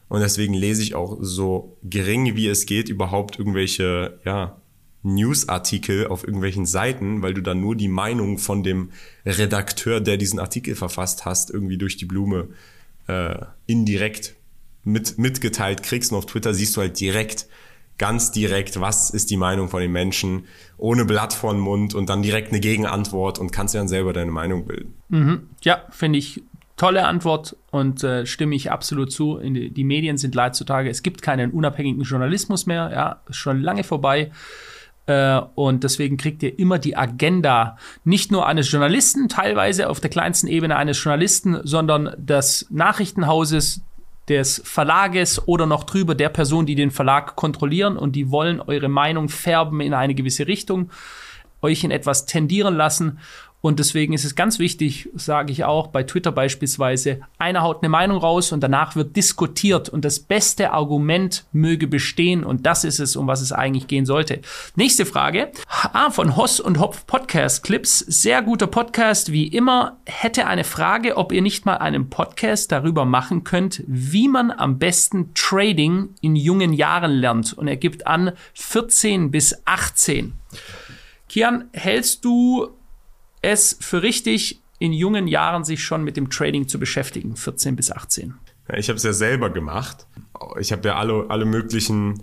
Und 0.09 0.21
deswegen 0.21 0.55
lese 0.55 0.83
ich 0.83 0.95
auch 0.95 1.19
so 1.21 1.77
gering 1.83 2.37
wie 2.37 2.47
es 2.47 2.67
geht 2.67 2.89
überhaupt 2.89 3.39
irgendwelche, 3.39 4.21
ja, 4.25 4.61
Newsartikel 5.15 6.07
auf 6.07 6.25
irgendwelchen 6.25 6.67
Seiten, 6.67 7.23
weil 7.23 7.35
du 7.35 7.43
dann 7.43 7.61
nur 7.61 7.77
die 7.77 7.89
Meinung 7.89 8.39
von 8.39 8.63
dem 8.63 8.91
Redakteur, 9.25 10.01
der 10.01 10.17
diesen 10.17 10.39
Artikel 10.39 10.75
verfasst 10.75 11.25
hast, 11.25 11.51
irgendwie 11.51 11.79
durch 11.79 11.97
die 11.97 12.05
Blume 12.05 12.49
äh, 13.07 13.37
indirekt 13.67 14.35
mit, 14.85 15.19
mitgeteilt 15.19 15.83
kriegst. 15.83 16.13
Und 16.13 16.19
auf 16.19 16.27
Twitter 16.27 16.55
siehst 16.55 16.77
du 16.77 16.81
halt 16.81 16.99
direkt, 16.99 17.47
ganz 17.99 18.31
direkt, 18.31 18.81
was 18.81 19.11
ist 19.11 19.31
die 19.31 19.37
Meinung 19.37 19.69
von 19.69 19.81
den 19.81 19.93
Menschen, 19.93 20.45
ohne 20.79 21.05
Blatt 21.05 21.33
vor 21.33 21.53
den 21.53 21.61
Mund 21.61 21.95
und 21.95 22.09
dann 22.09 22.23
direkt 22.23 22.51
eine 22.51 22.61
Gegenantwort 22.61 23.39
und 23.39 23.51
kannst 23.51 23.75
dann 23.75 23.89
selber 23.89 24.13
deine 24.13 24.31
Meinung 24.31 24.67
bilden. 24.67 24.95
Mhm. 25.09 25.49
Ja, 25.63 25.83
finde 25.91 26.19
ich 26.21 26.43
tolle 26.77 27.07
Antwort 27.07 27.57
und 27.71 28.05
äh, 28.05 28.25
stimme 28.25 28.55
ich 28.55 28.71
absolut 28.71 29.13
zu. 29.13 29.39
Die, 29.39 29.71
die 29.71 29.85
Medien 29.85 30.17
sind 30.17 30.37
heutzutage, 30.37 30.89
es 30.89 31.03
gibt 31.03 31.23
keinen 31.23 31.51
unabhängigen 31.51 32.03
Journalismus 32.03 32.67
mehr, 32.67 32.91
ja, 32.93 33.21
schon 33.31 33.61
lange 33.61 33.83
vorbei. 33.83 34.31
Äh, 35.09 35.41
und 35.55 35.85
deswegen 35.85 36.19
kriegt 36.19 36.43
ihr 36.43 36.59
immer 36.59 36.79
die 36.79 36.97
Agenda 36.97 37.79
nicht 38.05 38.31
nur 38.31 38.47
eines 38.47 38.71
Journalisten, 38.71 39.29
teilweise 39.29 39.89
auf 39.89 40.01
der 40.01 40.11
kleinsten 40.11 40.49
Ebene 40.49 40.77
eines 40.77 41.03
Journalisten, 41.03 41.59
sondern 41.65 42.15
des 42.19 42.67
Nachrichtenhauses, 42.71 43.81
des 44.29 44.61
Verlages 44.67 45.49
oder 45.49 45.65
noch 45.65 45.85
drüber 45.85 46.15
der 46.15 46.29
Person, 46.29 46.67
die 46.67 46.75
den 46.75 46.91
Verlag 46.91 47.37
kontrollieren 47.37 47.97
und 47.97 48.15
die 48.15 48.31
wollen 48.31 48.61
eure 48.61 48.91
Meinung 48.91 49.31
färben 49.31 49.81
in 49.81 49.95
eine 49.95 50.15
gewisse 50.15 50.47
Richtung, 50.47 50.91
euch 51.63 51.83
in 51.83 51.91
etwas 51.91 52.27
tendieren 52.27 52.77
lassen. 52.77 53.19
Und 53.61 53.81
deswegen 53.81 54.13
ist 54.13 54.25
es 54.25 54.37
ganz 54.37 54.61
wichtig, 54.61 55.09
sage 55.15 55.51
ich 55.51 55.65
auch 55.65 55.89
bei 55.89 56.05
Twitter 56.05 56.31
beispielsweise, 56.31 57.21
einer 57.39 57.63
haut 57.63 57.83
eine 57.83 57.89
Meinung 57.89 58.19
raus 58.19 58.53
und 58.53 58.61
danach 58.61 58.95
wird 58.95 59.17
diskutiert 59.17 59.89
und 59.89 60.05
das 60.05 60.21
beste 60.21 60.71
Argument 60.71 61.45
möge 61.51 61.89
bestehen 61.89 62.45
und 62.45 62.67
das 62.67 62.85
ist 62.85 63.01
es, 63.01 63.17
um 63.17 63.27
was 63.27 63.41
es 63.41 63.51
eigentlich 63.51 63.89
gehen 63.89 64.07
sollte. 64.07 64.43
Nächste 64.77 65.05
Frage. 65.05 65.51
Ah, 65.93 66.11
von 66.11 66.37
Hoss 66.37 66.61
und 66.61 66.79
Hopf 66.79 67.05
Podcast 67.07 67.65
Clips. 67.65 67.99
Sehr 67.99 68.43
guter 68.43 68.69
Podcast, 68.69 69.33
wie 69.33 69.49
immer. 69.49 69.99
Hätte 70.07 70.47
eine 70.47 70.63
Frage, 70.65 71.17
ob 71.17 71.33
ihr 71.33 71.43
nicht 71.43 71.67
mal 71.67 71.79
einen 71.79 72.11
Podcast 72.11 72.71
darüber 72.71 73.05
machen 73.05 73.43
könnt, 73.43 73.83
wie 73.89 74.29
man 74.29 74.53
am 74.53 74.79
besten 74.79 75.35
Trading 75.35 76.11
in 76.21 76.37
jungen 76.37 76.73
Jahren 76.73 77.11
lernt. 77.11 77.55
Und 77.55 77.67
er 77.67 77.77
gibt 77.77 78.07
an 78.07 78.33
14 78.55 79.33
bis 79.33 79.63
18. 79.65 80.35
Kian, 81.29 81.65
hältst 81.73 82.25
du 82.25 82.78
es 83.49 83.77
für 83.81 84.03
richtig, 84.03 84.61
in 84.79 84.93
jungen 84.93 85.27
Jahren 85.27 85.65
sich 85.65 85.83
schon 85.83 86.05
mit 86.05 86.17
dem 86.17 86.31
Trading 86.31 86.69
zu 86.69 86.79
beschäftigen, 86.79 87.37
14 87.37 87.75
bis 87.77 87.91
18? 87.91 88.35
Ich 88.77 88.89
habe 88.89 88.97
es 88.97 89.03
ja 89.03 89.13
selber 89.13 89.51
gemacht. 89.51 90.07
Ich 90.61 90.73
habe 90.73 90.89
ja 90.89 90.97
alle, 90.97 91.27
alle 91.31 91.47
möglichen 91.47 92.23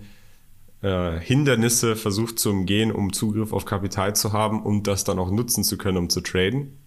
äh, 0.80 1.18
Hindernisse 1.18 1.96
versucht 1.96 2.38
zu 2.38 2.50
umgehen, 2.50 2.92
um 2.92 3.12
Zugriff 3.12 3.52
auf 3.52 3.64
Kapital 3.64 4.14
zu 4.14 4.32
haben 4.32 4.62
und 4.62 4.86
das 4.86 5.04
dann 5.04 5.18
auch 5.18 5.30
nutzen 5.30 5.64
zu 5.64 5.76
können, 5.76 5.98
um 5.98 6.08
zu 6.08 6.20
traden. 6.20 6.78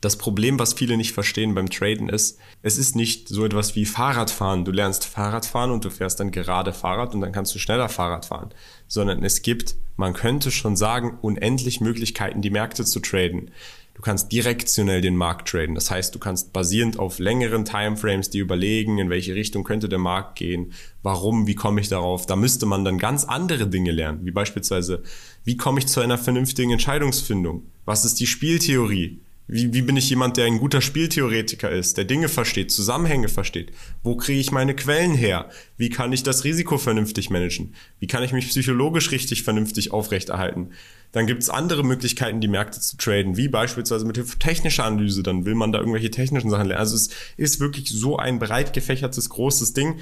Das 0.00 0.16
Problem, 0.16 0.60
was 0.60 0.74
viele 0.74 0.96
nicht 0.96 1.12
verstehen 1.12 1.54
beim 1.54 1.70
Traden 1.70 2.08
ist, 2.08 2.38
es 2.62 2.78
ist 2.78 2.94
nicht 2.94 3.28
so 3.28 3.44
etwas 3.44 3.74
wie 3.74 3.84
Fahrradfahren. 3.84 4.64
Du 4.64 4.70
lernst 4.70 5.04
Fahrradfahren 5.04 5.72
und 5.72 5.84
du 5.84 5.90
fährst 5.90 6.20
dann 6.20 6.30
gerade 6.30 6.72
Fahrrad 6.72 7.14
und 7.14 7.20
dann 7.20 7.32
kannst 7.32 7.52
du 7.54 7.58
schneller 7.58 7.88
Fahrrad 7.88 8.26
fahren. 8.26 8.50
Sondern 8.86 9.24
es 9.24 9.42
gibt, 9.42 9.74
man 9.96 10.12
könnte 10.12 10.52
schon 10.52 10.76
sagen, 10.76 11.18
unendlich 11.20 11.80
Möglichkeiten, 11.80 12.42
die 12.42 12.50
Märkte 12.50 12.84
zu 12.84 13.00
traden. 13.00 13.50
Du 13.94 14.02
kannst 14.02 14.30
direktionell 14.30 15.00
den 15.00 15.16
Markt 15.16 15.48
traden. 15.48 15.74
Das 15.74 15.90
heißt, 15.90 16.14
du 16.14 16.20
kannst 16.20 16.52
basierend 16.52 17.00
auf 17.00 17.18
längeren 17.18 17.64
Timeframes 17.64 18.30
die 18.30 18.38
überlegen, 18.38 18.98
in 18.98 19.10
welche 19.10 19.34
Richtung 19.34 19.64
könnte 19.64 19.88
der 19.88 19.98
Markt 19.98 20.36
gehen, 20.36 20.72
warum, 21.02 21.48
wie 21.48 21.56
komme 21.56 21.80
ich 21.80 21.88
darauf. 21.88 22.24
Da 22.24 22.36
müsste 22.36 22.66
man 22.66 22.84
dann 22.84 22.98
ganz 22.98 23.24
andere 23.24 23.66
Dinge 23.66 23.90
lernen, 23.90 24.24
wie 24.24 24.30
beispielsweise, 24.30 25.02
wie 25.42 25.56
komme 25.56 25.80
ich 25.80 25.88
zu 25.88 25.98
einer 25.98 26.16
vernünftigen 26.16 26.70
Entscheidungsfindung? 26.70 27.64
Was 27.84 28.04
ist 28.04 28.20
die 28.20 28.28
Spieltheorie? 28.28 29.18
Wie, 29.50 29.72
wie 29.72 29.80
bin 29.80 29.96
ich 29.96 30.10
jemand, 30.10 30.36
der 30.36 30.44
ein 30.44 30.58
guter 30.58 30.82
Spieltheoretiker 30.82 31.70
ist, 31.70 31.96
der 31.96 32.04
Dinge 32.04 32.28
versteht, 32.28 32.70
Zusammenhänge 32.70 33.28
versteht? 33.28 33.72
Wo 34.02 34.14
kriege 34.14 34.38
ich 34.38 34.52
meine 34.52 34.76
Quellen 34.76 35.14
her? 35.14 35.48
Wie 35.78 35.88
kann 35.88 36.12
ich 36.12 36.22
das 36.22 36.44
Risiko 36.44 36.76
vernünftig 36.76 37.30
managen? 37.30 37.74
Wie 37.98 38.06
kann 38.06 38.22
ich 38.22 38.32
mich 38.32 38.46
psychologisch 38.46 39.10
richtig 39.10 39.44
vernünftig 39.44 39.90
aufrechterhalten? 39.90 40.72
Dann 41.12 41.26
gibt 41.26 41.42
es 41.42 41.48
andere 41.48 41.82
Möglichkeiten, 41.82 42.42
die 42.42 42.48
Märkte 42.48 42.78
zu 42.78 42.98
traden, 42.98 43.38
wie 43.38 43.48
beispielsweise 43.48 44.04
mit 44.04 44.38
technischer 44.38 44.84
Analyse. 44.84 45.22
Dann 45.22 45.46
will 45.46 45.54
man 45.54 45.72
da 45.72 45.78
irgendwelche 45.78 46.10
technischen 46.10 46.50
Sachen 46.50 46.66
lernen. 46.66 46.80
Also 46.80 46.96
es 46.96 47.08
ist 47.38 47.58
wirklich 47.58 47.88
so 47.88 48.18
ein 48.18 48.38
breit 48.38 48.74
gefächertes, 48.74 49.30
großes 49.30 49.72
Ding. 49.72 49.98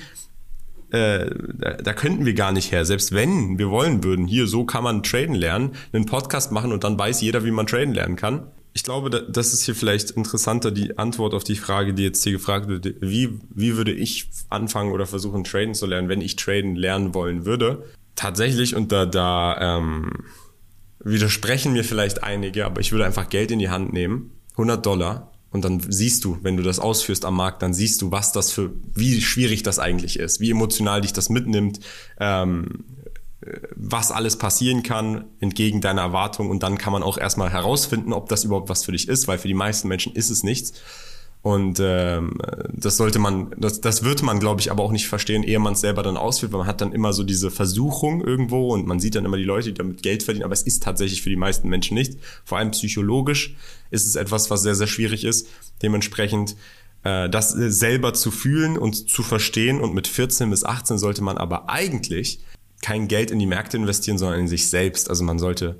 Äh, 0.90 1.30
da, 1.54 1.74
da 1.74 1.92
könnten 1.92 2.26
wir 2.26 2.34
gar 2.34 2.50
nicht 2.50 2.72
her. 2.72 2.84
Selbst 2.84 3.12
wenn 3.12 3.58
wir 3.58 3.70
wollen 3.70 4.02
würden, 4.02 4.26
hier 4.26 4.48
so 4.48 4.64
kann 4.64 4.82
man 4.82 5.04
traden 5.04 5.36
lernen, 5.36 5.76
einen 5.92 6.06
Podcast 6.06 6.50
machen 6.50 6.72
und 6.72 6.82
dann 6.82 6.98
weiß 6.98 7.20
jeder, 7.20 7.44
wie 7.44 7.52
man 7.52 7.68
traden 7.68 7.94
lernen 7.94 8.16
kann 8.16 8.48
ich 8.76 8.82
glaube, 8.82 9.08
das 9.08 9.54
ist 9.54 9.64
hier 9.64 9.74
vielleicht 9.74 10.10
interessanter, 10.10 10.70
die 10.70 10.98
Antwort 10.98 11.32
auf 11.32 11.44
die 11.44 11.56
Frage, 11.56 11.94
die 11.94 12.02
jetzt 12.02 12.22
hier 12.22 12.32
gefragt 12.32 12.68
wird. 12.68 13.00
Wie, 13.00 13.40
wie 13.48 13.74
würde 13.78 13.90
ich 13.90 14.28
anfangen 14.50 14.92
oder 14.92 15.06
versuchen, 15.06 15.44
traden 15.44 15.74
zu 15.74 15.86
lernen, 15.86 16.10
wenn 16.10 16.20
ich 16.20 16.36
traden 16.36 16.76
lernen 16.76 17.14
wollen 17.14 17.46
würde? 17.46 17.86
Tatsächlich, 18.16 18.76
und 18.76 18.92
da, 18.92 19.06
da 19.06 19.78
ähm, 19.78 20.10
widersprechen 20.98 21.72
mir 21.72 21.84
vielleicht 21.84 22.22
einige, 22.22 22.66
aber 22.66 22.82
ich 22.82 22.92
würde 22.92 23.06
einfach 23.06 23.30
Geld 23.30 23.50
in 23.50 23.60
die 23.60 23.70
Hand 23.70 23.94
nehmen, 23.94 24.32
100 24.52 24.84
Dollar, 24.84 25.32
und 25.52 25.64
dann 25.64 25.80
siehst 25.80 26.26
du, 26.26 26.36
wenn 26.42 26.58
du 26.58 26.62
das 26.62 26.78
ausführst 26.78 27.24
am 27.24 27.36
Markt, 27.36 27.62
dann 27.62 27.72
siehst 27.72 28.02
du, 28.02 28.10
was 28.10 28.32
das 28.32 28.52
für, 28.52 28.72
wie 28.92 29.22
schwierig 29.22 29.62
das 29.62 29.78
eigentlich 29.78 30.18
ist, 30.18 30.38
wie 30.40 30.50
emotional 30.50 31.00
dich 31.00 31.14
das 31.14 31.30
mitnimmt, 31.30 31.80
ähm, 32.20 32.84
was 33.74 34.10
alles 34.10 34.36
passieren 34.36 34.82
kann, 34.82 35.24
entgegen 35.40 35.80
deiner 35.80 36.02
Erwartung. 36.02 36.50
Und 36.50 36.62
dann 36.62 36.78
kann 36.78 36.92
man 36.92 37.02
auch 37.02 37.18
erstmal 37.18 37.50
herausfinden, 37.50 38.12
ob 38.12 38.28
das 38.28 38.44
überhaupt 38.44 38.68
was 38.68 38.84
für 38.84 38.92
dich 38.92 39.08
ist, 39.08 39.28
weil 39.28 39.38
für 39.38 39.48
die 39.48 39.54
meisten 39.54 39.88
Menschen 39.88 40.14
ist 40.14 40.30
es 40.30 40.42
nichts. 40.42 40.72
Und 41.46 41.78
ähm, 41.80 42.38
das 42.72 42.96
sollte 42.96 43.20
man, 43.20 43.54
das, 43.56 43.80
das 43.80 44.02
wird 44.02 44.20
man, 44.24 44.40
glaube 44.40 44.60
ich, 44.60 44.72
aber 44.72 44.82
auch 44.82 44.90
nicht 44.90 45.06
verstehen, 45.06 45.44
ehe 45.44 45.60
man 45.60 45.74
es 45.74 45.80
selber 45.80 46.02
dann 46.02 46.16
ausführt, 46.16 46.50
weil 46.50 46.58
man 46.58 46.66
hat 46.66 46.80
dann 46.80 46.90
immer 46.90 47.12
so 47.12 47.22
diese 47.22 47.52
Versuchung 47.52 48.20
irgendwo 48.20 48.74
und 48.74 48.84
man 48.84 48.98
sieht 48.98 49.14
dann 49.14 49.24
immer 49.24 49.36
die 49.36 49.44
Leute, 49.44 49.68
die 49.68 49.74
damit 49.74 50.02
Geld 50.02 50.24
verdienen, 50.24 50.44
aber 50.44 50.54
es 50.54 50.62
ist 50.62 50.82
tatsächlich 50.82 51.22
für 51.22 51.30
die 51.30 51.36
meisten 51.36 51.68
Menschen 51.68 51.94
nicht. 51.94 52.18
Vor 52.44 52.58
allem 52.58 52.72
psychologisch 52.72 53.54
ist 53.92 54.08
es 54.08 54.16
etwas, 54.16 54.50
was 54.50 54.62
sehr, 54.62 54.74
sehr 54.74 54.88
schwierig 54.88 55.22
ist. 55.22 55.46
Dementsprechend 55.82 56.56
äh, 57.04 57.30
das 57.30 57.50
selber 57.50 58.12
zu 58.12 58.32
fühlen 58.32 58.76
und 58.76 59.08
zu 59.08 59.22
verstehen 59.22 59.80
und 59.80 59.94
mit 59.94 60.08
14 60.08 60.50
bis 60.50 60.64
18 60.64 60.98
sollte 60.98 61.22
man 61.22 61.38
aber 61.38 61.70
eigentlich 61.70 62.40
kein 62.82 63.08
Geld 63.08 63.30
in 63.30 63.38
die 63.38 63.46
Märkte 63.46 63.76
investieren, 63.76 64.18
sondern 64.18 64.40
in 64.40 64.48
sich 64.48 64.68
selbst. 64.68 65.10
Also 65.10 65.24
man 65.24 65.38
sollte 65.38 65.76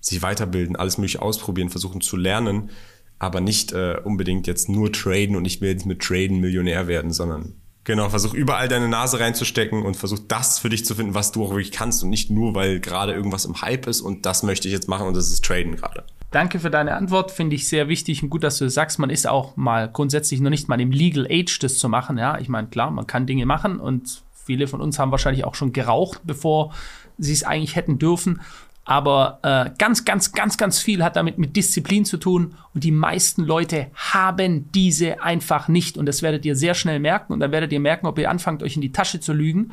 sich 0.00 0.22
weiterbilden, 0.22 0.76
alles 0.76 0.98
mögliche 0.98 1.22
ausprobieren, 1.22 1.70
versuchen 1.70 2.00
zu 2.00 2.16
lernen, 2.16 2.70
aber 3.18 3.40
nicht 3.40 3.72
äh, 3.72 3.96
unbedingt 4.04 4.46
jetzt 4.46 4.68
nur 4.68 4.92
traden 4.92 5.36
und 5.36 5.44
ich 5.44 5.60
will 5.60 5.70
jetzt 5.70 5.86
mit 5.86 6.00
Traden 6.00 6.40
Millionär 6.40 6.86
werden, 6.86 7.10
sondern 7.12 7.54
genau, 7.84 8.08
versuch 8.10 8.34
überall 8.34 8.68
deine 8.68 8.88
Nase 8.88 9.18
reinzustecken 9.18 9.82
und 9.82 9.96
versuch 9.96 10.18
das 10.28 10.58
für 10.58 10.68
dich 10.68 10.84
zu 10.84 10.94
finden, 10.94 11.14
was 11.14 11.32
du 11.32 11.44
auch 11.44 11.50
wirklich 11.50 11.72
kannst 11.72 12.02
und 12.02 12.10
nicht 12.10 12.30
nur, 12.30 12.54
weil 12.54 12.78
gerade 12.80 13.14
irgendwas 13.14 13.46
im 13.46 13.60
Hype 13.62 13.86
ist 13.86 14.00
und 14.00 14.26
das 14.26 14.42
möchte 14.42 14.68
ich 14.68 14.74
jetzt 14.74 14.88
machen 14.88 15.06
und 15.06 15.16
das 15.16 15.30
ist 15.30 15.44
Traden 15.44 15.76
gerade. 15.76 16.04
Danke 16.30 16.58
für 16.58 16.70
deine 16.70 16.94
Antwort, 16.94 17.30
finde 17.30 17.56
ich 17.56 17.68
sehr 17.68 17.88
wichtig 17.88 18.22
und 18.22 18.30
gut, 18.30 18.44
dass 18.44 18.58
du 18.58 18.68
sagst, 18.68 18.98
man 18.98 19.10
ist 19.10 19.26
auch 19.26 19.56
mal 19.56 19.90
grundsätzlich 19.90 20.40
noch 20.40 20.50
nicht 20.50 20.68
mal 20.68 20.80
im 20.80 20.90
Legal 20.90 21.26
Age, 21.30 21.58
das 21.60 21.78
zu 21.78 21.88
machen. 21.88 22.18
Ja, 22.18 22.38
ich 22.38 22.48
meine, 22.48 22.68
klar, 22.68 22.90
man 22.90 23.06
kann 23.06 23.26
Dinge 23.26 23.46
machen 23.46 23.80
und 23.80 24.22
Viele 24.46 24.68
von 24.68 24.80
uns 24.80 25.00
haben 25.00 25.10
wahrscheinlich 25.10 25.44
auch 25.44 25.56
schon 25.56 25.72
geraucht, 25.72 26.20
bevor 26.22 26.72
sie 27.18 27.32
es 27.32 27.42
eigentlich 27.42 27.74
hätten 27.74 27.98
dürfen. 27.98 28.40
Aber 28.88 29.40
äh, 29.42 29.70
ganz, 29.78 30.04
ganz, 30.04 30.30
ganz, 30.30 30.56
ganz 30.56 30.78
viel 30.78 31.02
hat 31.02 31.16
damit 31.16 31.38
mit 31.38 31.56
Disziplin 31.56 32.04
zu 32.04 32.18
tun. 32.18 32.54
Und 32.72 32.84
die 32.84 32.92
meisten 32.92 33.42
Leute 33.42 33.88
haben 33.94 34.70
diese 34.70 35.20
einfach 35.20 35.66
nicht. 35.66 35.98
Und 35.98 36.06
das 36.06 36.22
werdet 36.22 36.44
ihr 36.46 36.54
sehr 36.54 36.74
schnell 36.74 37.00
merken. 37.00 37.32
Und 37.32 37.40
dann 37.40 37.50
werdet 37.50 37.72
ihr 37.72 37.80
merken, 37.80 38.06
ob 38.06 38.16
ihr 38.16 38.30
anfangt, 38.30 38.62
euch 38.62 38.76
in 38.76 38.82
die 38.82 38.92
Tasche 38.92 39.18
zu 39.18 39.32
lügen. 39.32 39.72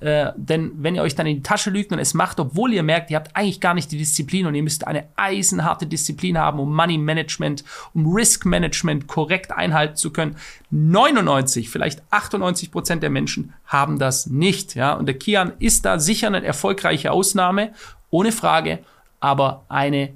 Äh, 0.00 0.32
denn 0.36 0.72
wenn 0.76 0.94
ihr 0.94 1.02
euch 1.02 1.14
dann 1.14 1.26
in 1.26 1.36
die 1.36 1.42
Tasche 1.42 1.68
lügt 1.68 1.92
und 1.92 1.98
es 1.98 2.14
macht, 2.14 2.40
obwohl 2.40 2.72
ihr 2.72 2.82
merkt, 2.82 3.10
ihr 3.10 3.16
habt 3.18 3.36
eigentlich 3.36 3.60
gar 3.60 3.74
nicht 3.74 3.92
die 3.92 3.98
Disziplin 3.98 4.46
und 4.46 4.54
ihr 4.54 4.62
müsst 4.62 4.86
eine 4.86 5.08
eisenharte 5.16 5.86
Disziplin 5.86 6.38
haben, 6.38 6.58
um 6.58 6.74
Money 6.74 6.96
Management, 6.96 7.64
um 7.92 8.14
Risk 8.14 8.46
Management 8.46 9.08
korrekt 9.08 9.52
einhalten 9.52 9.96
zu 9.96 10.10
können. 10.10 10.36
99, 10.70 11.68
vielleicht 11.68 12.02
98 12.10 12.70
Prozent 12.72 13.02
der 13.02 13.10
Menschen 13.10 13.52
haben 13.66 13.98
das 13.98 14.26
nicht. 14.26 14.74
Ja? 14.74 14.94
Und 14.94 15.04
der 15.06 15.18
Kian 15.18 15.52
ist 15.58 15.84
da 15.84 15.98
sicher 15.98 16.28
eine 16.28 16.42
erfolgreiche 16.42 17.12
Ausnahme 17.12 17.72
ohne 18.14 18.30
Frage, 18.30 18.78
aber 19.18 19.64
eine 19.68 20.10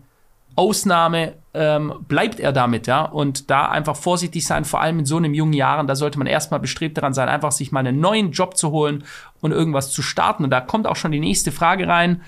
Ausnahme 0.55 1.35
ähm, 1.53 1.93
bleibt 2.07 2.39
er 2.39 2.53
damit, 2.53 2.87
ja. 2.87 3.03
Und 3.03 3.51
da 3.51 3.69
einfach 3.69 3.97
vorsichtig 3.97 4.47
sein, 4.47 4.65
vor 4.65 4.81
allem 4.81 5.01
in 5.01 5.05
so 5.07 5.17
einem 5.17 5.35
jungen 5.35 5.53
Jahren, 5.53 5.89
da 5.89 5.97
sollte 5.97 6.17
man 6.19 6.29
erstmal 6.29 6.61
bestrebt 6.61 6.97
daran 6.97 7.13
sein, 7.13 7.29
einfach 7.29 7.51
sich 7.51 7.73
mal 7.73 7.81
einen 7.81 7.99
neuen 7.99 8.31
Job 8.31 8.57
zu 8.57 8.71
holen 8.71 9.03
und 9.41 9.51
irgendwas 9.51 9.91
zu 9.91 10.03
starten. 10.03 10.45
Und 10.45 10.51
da 10.51 10.61
kommt 10.61 10.87
auch 10.87 10.95
schon 10.95 11.11
die 11.11 11.19
nächste 11.19 11.51
Frage 11.51 11.89
rein 11.89 12.23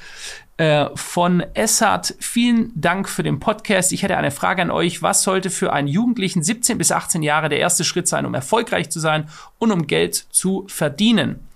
äh, 0.57 0.87
von 0.97 1.45
Essart. 1.55 2.17
Vielen 2.19 2.73
Dank 2.75 3.09
für 3.09 3.23
den 3.23 3.39
Podcast. 3.39 3.93
Ich 3.93 4.03
hätte 4.03 4.17
eine 4.17 4.33
Frage 4.33 4.63
an 4.63 4.73
euch. 4.73 5.03
Was 5.03 5.23
sollte 5.23 5.51
für 5.51 5.73
einen 5.73 5.87
Jugendlichen 5.87 6.43
17 6.43 6.79
bis 6.79 6.91
18 6.91 7.23
Jahre 7.23 7.49
der 7.49 7.61
erste 7.61 7.85
Schritt 7.85 8.09
sein, 8.09 8.27
um 8.27 8.35
erfolgreich 8.35 8.91
zu 8.91 8.99
sein 8.99 9.29
und 9.59 9.71
um 9.71 9.87
Geld 9.87 10.17
zu 10.17 10.65
verdienen? 10.67 11.47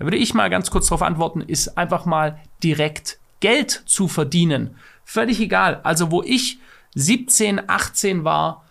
Da 0.00 0.06
würde 0.06 0.16
ich 0.16 0.32
mal 0.32 0.48
ganz 0.48 0.70
kurz 0.70 0.86
darauf 0.86 1.02
antworten, 1.02 1.42
ist 1.42 1.76
einfach 1.76 2.06
mal 2.06 2.38
direkt 2.62 3.18
Geld 3.40 3.82
zu 3.84 4.08
verdienen. 4.08 4.76
Völlig 5.04 5.40
egal. 5.40 5.80
Also 5.82 6.10
wo 6.10 6.22
ich 6.22 6.58
17, 6.94 7.68
18 7.68 8.24
war, 8.24 8.64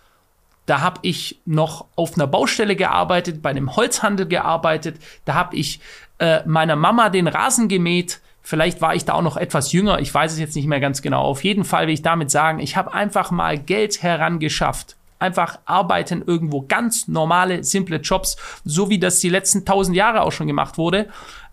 da 0.66 0.80
habe 0.80 0.98
ich 1.02 1.40
noch 1.46 1.86
auf 1.94 2.16
einer 2.16 2.26
Baustelle 2.26 2.74
gearbeitet, 2.74 3.42
bei 3.42 3.50
einem 3.50 3.76
Holzhandel 3.76 4.26
gearbeitet, 4.26 4.96
da 5.24 5.34
habe 5.34 5.54
ich 5.54 5.80
äh, 6.18 6.40
meiner 6.46 6.74
Mama 6.74 7.10
den 7.10 7.28
Rasen 7.28 7.68
gemäht. 7.68 8.20
Vielleicht 8.42 8.80
war 8.80 8.96
ich 8.96 9.04
da 9.04 9.12
auch 9.14 9.22
noch 9.22 9.36
etwas 9.36 9.70
jünger, 9.70 10.00
ich 10.00 10.12
weiß 10.12 10.32
es 10.32 10.40
jetzt 10.40 10.56
nicht 10.56 10.66
mehr 10.66 10.80
ganz 10.80 11.00
genau. 11.00 11.22
Auf 11.22 11.44
jeden 11.44 11.62
Fall 11.62 11.86
will 11.86 11.94
ich 11.94 12.02
damit 12.02 12.32
sagen, 12.32 12.58
ich 12.58 12.76
habe 12.76 12.92
einfach 12.92 13.30
mal 13.30 13.56
Geld 13.56 14.02
herangeschafft 14.02 14.96
einfach 15.20 15.58
arbeiten 15.64 16.22
irgendwo. 16.26 16.62
Ganz 16.62 17.08
normale, 17.08 17.62
simple 17.62 17.98
Jobs, 17.98 18.36
so 18.64 18.90
wie 18.90 18.98
das 18.98 19.20
die 19.20 19.28
letzten 19.28 19.64
tausend 19.64 19.96
Jahre 19.96 20.22
auch 20.22 20.32
schon 20.32 20.46
gemacht 20.46 20.78
wurde. 20.78 21.08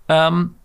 Ähm, 0.07 0.55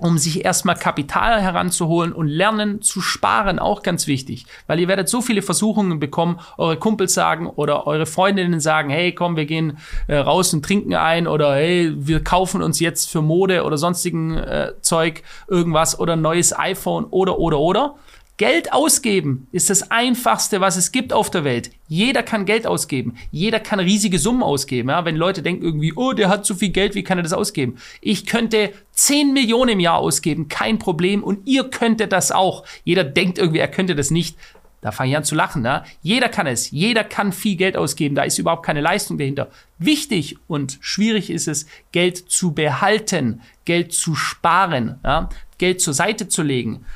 um 0.00 0.16
sich 0.18 0.44
erstmal 0.44 0.76
Kapital 0.76 1.40
heranzuholen 1.40 2.12
und 2.12 2.26
lernen 2.26 2.80
zu 2.80 3.00
sparen, 3.00 3.58
auch 3.58 3.82
ganz 3.82 4.06
wichtig. 4.06 4.46
Weil 4.66 4.80
ihr 4.80 4.88
werdet 4.88 5.08
so 5.08 5.20
viele 5.20 5.42
Versuchungen 5.42 6.00
bekommen, 6.00 6.40
eure 6.56 6.78
Kumpels 6.78 7.14
sagen 7.14 7.46
oder 7.46 7.86
eure 7.86 8.06
Freundinnen 8.06 8.60
sagen, 8.60 8.88
hey, 8.90 9.14
komm, 9.14 9.36
wir 9.36 9.44
gehen 9.44 9.78
äh, 10.06 10.16
raus 10.16 10.54
und 10.54 10.64
trinken 10.64 10.94
ein 10.94 11.26
oder 11.26 11.54
hey, 11.54 11.92
wir 11.94 12.24
kaufen 12.24 12.62
uns 12.62 12.80
jetzt 12.80 13.10
für 13.10 13.20
Mode 13.20 13.62
oder 13.64 13.76
sonstigen 13.76 14.36
äh, 14.38 14.72
Zeug 14.80 15.22
irgendwas 15.48 16.00
oder 16.00 16.16
neues 16.16 16.58
iPhone 16.58 17.04
oder 17.04 17.38
oder 17.38 17.58
oder 17.58 17.94
Geld 18.40 18.72
ausgeben 18.72 19.48
ist 19.52 19.68
das 19.68 19.90
einfachste, 19.90 20.62
was 20.62 20.78
es 20.78 20.92
gibt 20.92 21.12
auf 21.12 21.28
der 21.28 21.44
Welt. 21.44 21.72
Jeder 21.88 22.22
kann 22.22 22.46
Geld 22.46 22.66
ausgeben. 22.66 23.16
Jeder 23.30 23.60
kann 23.60 23.80
riesige 23.80 24.18
Summen 24.18 24.42
ausgeben. 24.42 24.88
Ja? 24.88 25.04
Wenn 25.04 25.16
Leute 25.16 25.42
denken 25.42 25.62
irgendwie, 25.62 25.92
oh, 25.92 26.14
der 26.14 26.30
hat 26.30 26.46
zu 26.46 26.54
viel 26.54 26.70
Geld, 26.70 26.94
wie 26.94 27.04
kann 27.04 27.18
er 27.18 27.22
das 27.22 27.34
ausgeben? 27.34 27.76
Ich 28.00 28.24
könnte 28.24 28.72
10 28.92 29.34
Millionen 29.34 29.72
im 29.72 29.80
Jahr 29.80 29.98
ausgeben, 29.98 30.48
kein 30.48 30.78
Problem. 30.78 31.22
Und 31.22 31.46
ihr 31.46 31.64
könntet 31.64 32.12
das 32.12 32.32
auch. 32.32 32.64
Jeder 32.82 33.04
denkt 33.04 33.36
irgendwie, 33.36 33.58
er 33.58 33.68
könnte 33.68 33.94
das 33.94 34.10
nicht. 34.10 34.38
Da 34.80 34.90
fange 34.90 35.10
ich 35.10 35.16
an 35.18 35.24
zu 35.24 35.34
lachen. 35.34 35.60
Ne? 35.60 35.84
Jeder 36.00 36.30
kann 36.30 36.46
es. 36.46 36.70
Jeder 36.70 37.04
kann 37.04 37.32
viel 37.32 37.56
Geld 37.56 37.76
ausgeben. 37.76 38.14
Da 38.14 38.22
ist 38.22 38.38
überhaupt 38.38 38.64
keine 38.64 38.80
Leistung 38.80 39.18
dahinter. 39.18 39.50
Wichtig 39.76 40.38
und 40.46 40.78
schwierig 40.80 41.28
ist 41.28 41.46
es, 41.46 41.66
Geld 41.92 42.16
zu 42.16 42.54
behalten, 42.54 43.42
Geld 43.66 43.92
zu 43.92 44.14
sparen, 44.14 44.98
ja? 45.04 45.28
Geld 45.58 45.82
zur 45.82 45.92
Seite 45.92 46.26
zu 46.28 46.42
legen. 46.42 46.86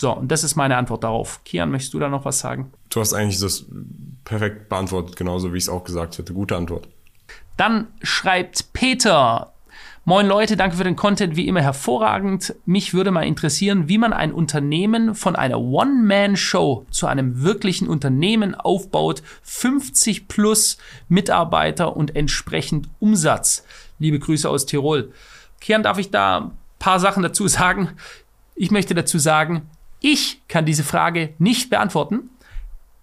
So, 0.00 0.16
und 0.16 0.32
das 0.32 0.44
ist 0.44 0.56
meine 0.56 0.78
Antwort 0.78 1.04
darauf. 1.04 1.44
Kian, 1.44 1.70
möchtest 1.70 1.92
du 1.92 1.98
da 1.98 2.08
noch 2.08 2.24
was 2.24 2.38
sagen? 2.38 2.72
Du 2.88 3.00
hast 3.00 3.12
eigentlich 3.12 3.38
das 3.38 3.66
perfekt 4.24 4.70
beantwortet, 4.70 5.14
genauso 5.14 5.52
wie 5.52 5.58
ich 5.58 5.64
es 5.64 5.68
auch 5.68 5.84
gesagt 5.84 6.16
hätte. 6.16 6.32
Gute 6.32 6.56
Antwort. 6.56 6.88
Dann 7.58 7.88
schreibt 8.00 8.72
Peter. 8.72 9.52
Moin 10.06 10.26
Leute, 10.26 10.56
danke 10.56 10.78
für 10.78 10.84
den 10.84 10.96
Content, 10.96 11.36
wie 11.36 11.46
immer 11.46 11.60
hervorragend. 11.60 12.54
Mich 12.64 12.94
würde 12.94 13.10
mal 13.10 13.26
interessieren, 13.26 13.88
wie 13.88 13.98
man 13.98 14.14
ein 14.14 14.32
Unternehmen 14.32 15.14
von 15.14 15.36
einer 15.36 15.60
One-Man-Show 15.60 16.86
zu 16.90 17.06
einem 17.06 17.42
wirklichen 17.42 17.86
Unternehmen 17.86 18.54
aufbaut. 18.54 19.22
50 19.42 20.28
plus 20.28 20.78
Mitarbeiter 21.10 21.94
und 21.94 22.16
entsprechend 22.16 22.88
Umsatz. 23.00 23.66
Liebe 23.98 24.18
Grüße 24.18 24.48
aus 24.48 24.64
Tirol. 24.64 25.12
Kian, 25.60 25.82
darf 25.82 25.98
ich 25.98 26.10
da 26.10 26.38
ein 26.38 26.50
paar 26.78 27.00
Sachen 27.00 27.22
dazu 27.22 27.48
sagen? 27.48 27.90
Ich 28.54 28.70
möchte 28.70 28.94
dazu 28.94 29.18
sagen, 29.18 29.68
ich 30.00 30.42
kann 30.48 30.64
diese 30.64 30.84
Frage 30.84 31.34
nicht 31.38 31.70
beantworten, 31.70 32.30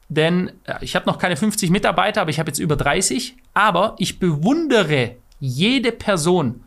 denn 0.10 0.52
ich 0.82 0.96
habe 0.96 1.06
noch 1.06 1.20
keine 1.20 1.36
50 1.36 1.70
Mitarbeiter, 1.70 2.22
aber 2.22 2.30
ich 2.30 2.40
habe 2.40 2.50
jetzt 2.50 2.60
über 2.60 2.76
30. 2.76 3.36
Aber 3.54 3.96
ich 3.98 4.20
bewundere 4.20 5.18
jede 5.40 5.92
Person, 5.92 6.64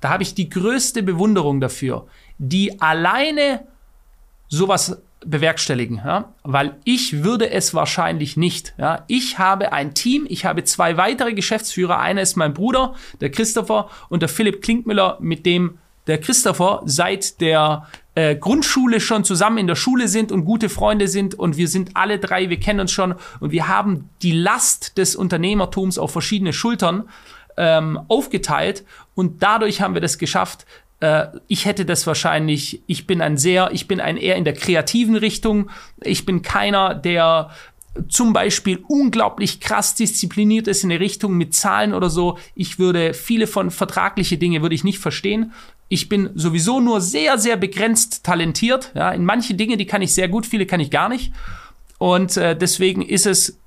da 0.00 0.10
habe 0.10 0.22
ich 0.22 0.34
die 0.34 0.48
größte 0.48 1.02
Bewunderung 1.02 1.60
dafür, 1.60 2.06
die 2.38 2.80
alleine 2.80 3.66
sowas 4.48 5.02
bewerkstelligen, 5.24 6.02
ja? 6.04 6.32
weil 6.42 6.76
ich 6.84 7.24
würde 7.24 7.50
es 7.50 7.74
wahrscheinlich 7.74 8.36
nicht. 8.36 8.74
Ja? 8.78 9.04
Ich 9.08 9.38
habe 9.38 9.72
ein 9.72 9.94
Team, 9.94 10.26
ich 10.28 10.44
habe 10.44 10.64
zwei 10.64 10.96
weitere 10.96 11.32
Geschäftsführer. 11.32 11.98
Einer 11.98 12.22
ist 12.22 12.36
mein 12.36 12.54
Bruder, 12.54 12.94
der 13.20 13.30
Christopher, 13.30 13.88
und 14.08 14.20
der 14.20 14.28
Philipp 14.28 14.62
Klinkmüller, 14.62 15.18
mit 15.20 15.46
dem 15.46 15.78
der 16.06 16.20
Christopher 16.20 16.82
seit 16.84 17.40
der 17.40 17.86
äh, 18.14 18.36
Grundschule 18.36 19.00
schon 19.00 19.24
zusammen 19.24 19.58
in 19.58 19.66
der 19.66 19.74
Schule 19.74 20.08
sind 20.08 20.30
und 20.30 20.44
gute 20.44 20.68
Freunde 20.68 21.08
sind 21.08 21.34
und 21.34 21.56
wir 21.56 21.68
sind 21.68 21.90
alle 21.94 22.18
drei, 22.18 22.50
wir 22.50 22.60
kennen 22.60 22.80
uns 22.80 22.92
schon 22.92 23.14
und 23.40 23.50
wir 23.50 23.68
haben 23.68 24.08
die 24.22 24.32
Last 24.32 24.98
des 24.98 25.16
Unternehmertums 25.16 25.98
auf 25.98 26.12
verschiedene 26.12 26.52
Schultern 26.52 27.08
ähm, 27.56 28.00
aufgeteilt 28.08 28.84
und 29.14 29.42
dadurch 29.42 29.80
haben 29.80 29.94
wir 29.94 30.00
das 30.00 30.18
geschafft. 30.18 30.66
Äh, 31.00 31.26
ich 31.48 31.64
hätte 31.64 31.84
das 31.84 32.06
wahrscheinlich, 32.06 32.82
ich 32.86 33.06
bin 33.06 33.20
ein 33.20 33.36
sehr, 33.36 33.70
ich 33.72 33.88
bin 33.88 34.00
ein 34.00 34.16
eher 34.16 34.36
in 34.36 34.44
der 34.44 34.54
kreativen 34.54 35.16
Richtung. 35.16 35.70
Ich 36.02 36.24
bin 36.24 36.42
keiner, 36.42 36.94
der 36.94 37.50
zum 38.08 38.32
Beispiel 38.32 38.82
unglaublich 38.88 39.60
krass 39.60 39.94
diszipliniert 39.94 40.66
ist 40.66 40.84
in 40.84 40.90
eine 40.90 41.00
Richtung 41.00 41.36
mit 41.36 41.54
Zahlen 41.54 41.94
oder 41.94 42.10
so. 42.10 42.38
Ich 42.54 42.78
würde 42.78 43.14
viele 43.14 43.46
von 43.46 43.70
vertragliche 43.70 44.36
Dinge 44.36 44.62
würde 44.62 44.74
ich 44.74 44.84
nicht 44.84 44.98
verstehen. 44.98 45.52
Ich 45.88 46.08
bin 46.08 46.30
sowieso 46.34 46.80
nur 46.80 47.00
sehr, 47.00 47.38
sehr 47.38 47.56
begrenzt 47.56 48.24
talentiert. 48.24 48.92
Ja, 48.94 49.10
in 49.10 49.24
manche 49.24 49.54
Dinge, 49.54 49.76
die 49.76 49.86
kann 49.86 50.02
ich 50.02 50.14
sehr 50.14 50.28
gut, 50.28 50.46
viele 50.46 50.66
kann 50.66 50.80
ich 50.80 50.90
gar 50.90 51.08
nicht. 51.08 51.32
Und 51.98 52.36
äh, 52.36 52.56
deswegen 52.56 53.02
ist 53.02 53.26
es 53.26 53.60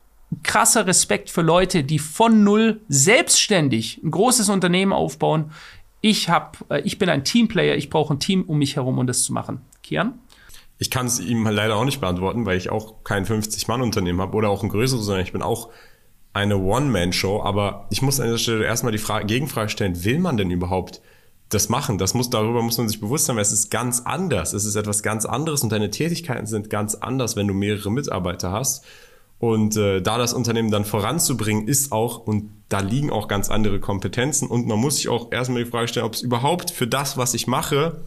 krasser 0.44 0.86
Respekt 0.88 1.30
für 1.30 1.42
Leute, 1.42 1.84
die 1.84 2.00
von 2.00 2.44
null 2.44 2.82
selbstständig 2.90 4.02
ein 4.04 4.12
großes 4.12 4.50
Unternehmen 4.50 4.92
aufbauen. 4.92 5.52
Ich 6.02 6.30
hab, 6.30 6.66
äh, 6.70 6.82
ich 6.82 7.00
bin 7.00 7.10
ein 7.10 7.24
Teamplayer, 7.24 7.76
ich 7.76 7.90
brauche 7.90 8.14
ein 8.14 8.20
Team 8.20 8.44
um 8.44 8.58
mich 8.58 8.76
herum, 8.76 8.98
um 8.98 9.08
das 9.08 9.24
zu 9.24 9.32
machen. 9.32 9.62
Kian? 9.84 10.20
Ich 10.80 10.92
kann 10.92 11.08
es 11.08 11.20
ihm 11.20 11.46
leider 11.46 11.76
auch 11.76 11.86
nicht 11.86 12.02
beantworten, 12.02 12.46
weil 12.46 12.58
ich 12.58 12.70
auch 12.70 13.04
kein 13.04 13.26
50-Mann-Unternehmen 13.26 14.22
habe 14.22 14.36
oder 14.36 14.50
auch 14.50 14.64
ein 14.64 14.70
größeres, 14.70 15.06
sondern 15.06 15.26
ich 15.26 15.32
bin 15.32 15.42
auch 15.42 15.70
eine 16.34 16.58
One-Man-Show. 16.58 17.42
Aber 17.42 17.88
ich 17.90 18.02
muss 18.02 18.20
an 18.20 18.28
dieser 18.28 18.38
Stelle 18.38 18.66
erstmal 18.66 18.92
die 18.92 18.98
Frage, 19.00 19.26
Gegenfrage 19.26 19.70
stellen, 19.70 20.04
will 20.04 20.20
man 20.20 20.38
denn 20.38 20.52
überhaupt 20.52 21.02
das 21.50 21.70
machen. 21.70 21.98
Das 21.98 22.14
muss, 22.14 22.30
darüber 22.30 22.62
muss 22.62 22.78
man 22.78 22.88
sich 22.88 23.00
bewusst 23.00 23.26
sein, 23.26 23.36
weil 23.36 23.44
es 23.44 23.52
ist 23.52 23.72
ganz 23.72 24.02
anders. 24.02 24.54
Es 24.54 24.66
ist 24.66 24.76
etwas 24.76 25.02
ganz 25.02 25.26
anderes 25.26 25.64
und 25.64 25.72
deine 25.72 25.90
Tätigkeiten 25.90 26.46
sind 26.46 26.70
ganz 26.70 26.96
anders, 26.96 27.36
wenn 27.36 27.48
du 27.48 27.54
mehrere 27.54 27.92
Mitarbeiter 27.92 28.52
hast. 28.52 28.86
Und 29.40 29.78
äh, 29.78 30.02
da 30.02 30.18
das 30.18 30.34
Unternehmen 30.34 30.72
dann 30.72 30.84
voranzubringen, 30.84 31.68
ist 31.68 31.92
auch, 31.92 32.20
und 32.20 32.50
da 32.70 32.80
liegen 32.80 33.12
auch 33.12 33.28
ganz 33.28 33.50
andere 33.50 33.80
Kompetenzen. 33.80 34.48
Und 34.48 34.68
man 34.68 34.80
muss 34.80 34.98
sich 34.98 35.10
auch 35.10 35.32
erstmal 35.32 35.64
die 35.64 35.70
Frage 35.70 35.88
stellen, 35.88 36.06
ob 36.06 36.16
es 36.16 36.22
überhaupt 36.22 36.72
für 36.72 36.88
das, 36.88 37.18
was 37.18 37.34
ich 37.34 37.48
mache, 37.48 38.02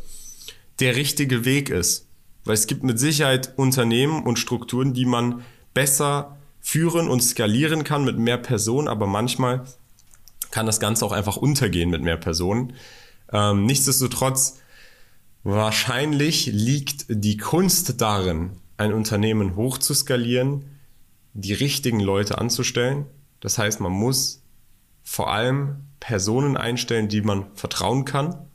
der 0.81 0.97
richtige 0.97 1.45
Weg 1.45 1.71
ist. 1.71 2.10
Weil 2.45 2.55
es 2.55 2.67
gibt 2.67 2.83
mit 2.83 2.99
Sicherheit 2.99 3.55
Unternehmen 3.57 4.23
und 4.23 4.39
Strukturen, 4.39 4.95
die 4.95 5.05
man 5.05 5.43
besser 5.75 6.39
führen 6.61 7.09
und 7.09 7.23
skalieren 7.23 7.85
kann 7.85 8.05
mit 8.05 8.19
mehr 8.19 8.39
Personen, 8.39 8.89
aber 8.89 9.07
manchmal 9.07 9.65
kann 10.51 10.67
das 10.67 10.81
Ganze 10.81 11.05
auch 11.05 11.13
einfach 11.13 11.37
untergehen 11.37 11.91
mit 11.91 12.03
mehr 12.03 12.17
Personen. 12.17 12.75
Ähm, 13.33 13.67
nichtsdestotrotz, 13.67 14.59
wahrscheinlich 15.43 16.47
liegt 16.47 17.07
die 17.09 17.37
Kunst 17.37 18.01
darin, 18.01 18.51
ein 18.77 18.93
Unternehmen 18.93 19.57
hoch 19.57 19.79
zu 19.79 19.95
skalieren, 19.95 20.65
die 21.35 21.53
richtigen 21.53 22.01
Leute 22.01 22.39
anzustellen. 22.39 23.07
Das 23.41 23.59
heißt, 23.59 23.81
man 23.81 23.93
muss 23.93 24.43
vor 25.03 25.33
allem 25.33 25.87
Personen 26.01 26.57
einstellen, 26.57 27.09
die 27.09 27.21
man 27.21 27.47
vertrauen 27.55 28.05
kann 28.05 28.47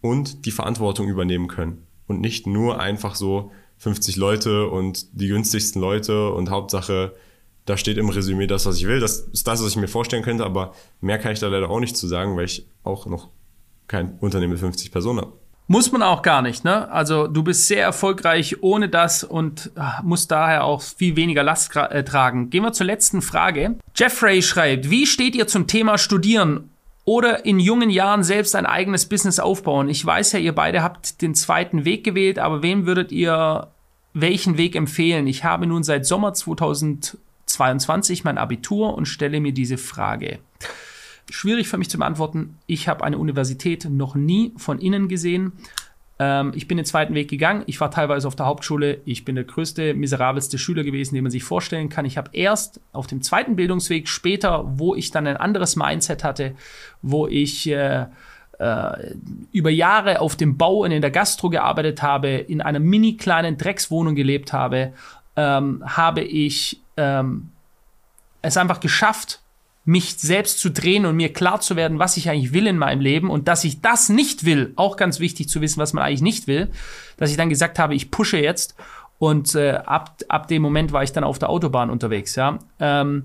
und 0.00 0.44
die 0.46 0.50
Verantwortung 0.50 1.08
übernehmen 1.08 1.48
können. 1.48 1.87
Und 2.08 2.20
nicht 2.20 2.46
nur 2.46 2.80
einfach 2.80 3.14
so 3.14 3.52
50 3.78 4.16
Leute 4.16 4.66
und 4.66 5.20
die 5.20 5.28
günstigsten 5.28 5.80
Leute 5.80 6.30
und 6.30 6.50
Hauptsache, 6.50 7.14
da 7.64 7.76
steht 7.76 7.98
im 7.98 8.08
Resümee 8.08 8.46
das, 8.46 8.66
was 8.66 8.76
ich 8.76 8.86
will. 8.86 8.98
Das 8.98 9.20
ist 9.20 9.46
das, 9.46 9.62
was 9.62 9.70
ich 9.70 9.76
mir 9.76 9.88
vorstellen 9.88 10.24
könnte, 10.24 10.44
aber 10.44 10.74
mehr 11.00 11.18
kann 11.18 11.32
ich 11.32 11.38
da 11.38 11.48
leider 11.48 11.70
auch 11.70 11.80
nicht 11.80 11.96
zu 11.96 12.08
sagen, 12.08 12.36
weil 12.36 12.46
ich 12.46 12.66
auch 12.82 13.06
noch 13.06 13.28
kein 13.86 14.18
Unternehmen 14.18 14.52
mit 14.52 14.60
50 14.60 14.90
Personen 14.90 15.20
habe. 15.20 15.32
Muss 15.70 15.92
man 15.92 16.02
auch 16.02 16.22
gar 16.22 16.40
nicht, 16.40 16.64
ne? 16.64 16.90
Also 16.90 17.26
du 17.26 17.42
bist 17.42 17.66
sehr 17.66 17.82
erfolgreich 17.82 18.62
ohne 18.62 18.88
das 18.88 19.22
und 19.22 19.70
ah, 19.76 20.00
musst 20.02 20.30
daher 20.30 20.64
auch 20.64 20.80
viel 20.80 21.14
weniger 21.14 21.42
Last 21.42 21.76
äh, 21.76 22.02
tragen. 22.04 22.48
Gehen 22.48 22.62
wir 22.62 22.72
zur 22.72 22.86
letzten 22.86 23.20
Frage. 23.20 23.76
Jeffrey 23.94 24.40
schreibt, 24.40 24.88
wie 24.88 25.06
steht 25.06 25.36
ihr 25.36 25.46
zum 25.46 25.66
Thema 25.66 25.98
Studieren 25.98 26.70
oder 27.08 27.46
in 27.46 27.58
jungen 27.58 27.88
Jahren 27.88 28.22
selbst 28.22 28.54
ein 28.54 28.66
eigenes 28.66 29.08
Business 29.08 29.38
aufbauen? 29.38 29.88
Ich 29.88 30.04
weiß 30.04 30.32
ja, 30.32 30.38
ihr 30.40 30.54
beide 30.54 30.82
habt 30.82 31.22
den 31.22 31.34
zweiten 31.34 31.86
Weg 31.86 32.04
gewählt, 32.04 32.38
aber 32.38 32.62
wem 32.62 32.84
würdet 32.84 33.12
ihr 33.12 33.68
welchen 34.12 34.58
Weg 34.58 34.76
empfehlen? 34.76 35.26
Ich 35.26 35.42
habe 35.42 35.66
nun 35.66 35.82
seit 35.82 36.04
Sommer 36.04 36.34
2022 36.34 38.24
mein 38.24 38.36
Abitur 38.36 38.92
und 38.94 39.06
stelle 39.06 39.40
mir 39.40 39.52
diese 39.52 39.78
Frage 39.78 40.38
schwierig 41.30 41.68
für 41.68 41.78
mich 41.78 41.90
zu 41.90 41.98
beantworten. 41.98 42.58
Ich 42.66 42.88
habe 42.88 43.04
eine 43.04 43.18
Universität 43.18 43.86
noch 43.90 44.14
nie 44.14 44.52
von 44.56 44.78
innen 44.78 45.08
gesehen. 45.08 45.52
Ähm, 46.18 46.52
ich 46.54 46.66
bin 46.68 46.76
den 46.76 46.86
zweiten 46.86 47.14
Weg 47.14 47.28
gegangen. 47.28 47.62
Ich 47.66 47.80
war 47.80 47.90
teilweise 47.90 48.26
auf 48.26 48.36
der 48.36 48.46
Hauptschule. 48.46 49.00
Ich 49.04 49.24
bin 49.24 49.34
der 49.34 49.44
größte, 49.44 49.94
miserabelste 49.94 50.58
Schüler 50.58 50.82
gewesen, 50.82 51.14
den 51.14 51.24
man 51.24 51.30
sich 51.30 51.44
vorstellen 51.44 51.88
kann. 51.88 52.04
Ich 52.04 52.18
habe 52.18 52.30
erst 52.32 52.80
auf 52.92 53.06
dem 53.06 53.22
zweiten 53.22 53.56
Bildungsweg 53.56 54.08
später, 54.08 54.64
wo 54.66 54.94
ich 54.94 55.10
dann 55.10 55.26
ein 55.26 55.36
anderes 55.36 55.76
Mindset 55.76 56.24
hatte, 56.24 56.54
wo 57.02 57.26
ich 57.26 57.68
äh, 57.70 58.06
äh, 58.58 59.14
über 59.52 59.70
Jahre 59.70 60.20
auf 60.20 60.36
dem 60.36 60.56
Bau 60.56 60.78
und 60.78 60.90
in 60.90 61.00
der 61.00 61.10
Gastro 61.10 61.50
gearbeitet 61.50 62.02
habe, 62.02 62.28
in 62.28 62.60
einer 62.60 62.80
mini 62.80 63.16
kleinen 63.16 63.56
Dreckswohnung 63.56 64.14
gelebt 64.14 64.52
habe, 64.52 64.92
ähm, 65.36 65.84
habe 65.86 66.22
ich 66.22 66.80
ähm, 66.96 67.50
es 68.42 68.56
einfach 68.56 68.80
geschafft, 68.80 69.40
mich 69.88 70.18
selbst 70.18 70.58
zu 70.58 70.68
drehen 70.68 71.06
und 71.06 71.16
mir 71.16 71.32
klar 71.32 71.62
zu 71.62 71.74
werden, 71.74 71.98
was 71.98 72.18
ich 72.18 72.28
eigentlich 72.28 72.52
will 72.52 72.66
in 72.66 72.76
meinem 72.76 73.00
Leben 73.00 73.30
und 73.30 73.48
dass 73.48 73.64
ich 73.64 73.80
das 73.80 74.10
nicht 74.10 74.44
will, 74.44 74.74
auch 74.76 74.98
ganz 74.98 75.18
wichtig 75.18 75.48
zu 75.48 75.62
wissen, 75.62 75.80
was 75.80 75.94
man 75.94 76.04
eigentlich 76.04 76.20
nicht 76.20 76.46
will, 76.46 76.68
dass 77.16 77.30
ich 77.30 77.38
dann 77.38 77.48
gesagt 77.48 77.78
habe, 77.78 77.94
ich 77.94 78.10
pushe 78.10 78.36
jetzt 78.36 78.74
und 79.18 79.54
äh, 79.54 79.80
ab, 79.86 80.18
ab 80.28 80.46
dem 80.46 80.60
Moment 80.60 80.92
war 80.92 81.04
ich 81.04 81.12
dann 81.12 81.24
auf 81.24 81.38
der 81.38 81.48
Autobahn 81.48 81.88
unterwegs, 81.88 82.36
ja. 82.36 82.58
Ähm, 82.78 83.24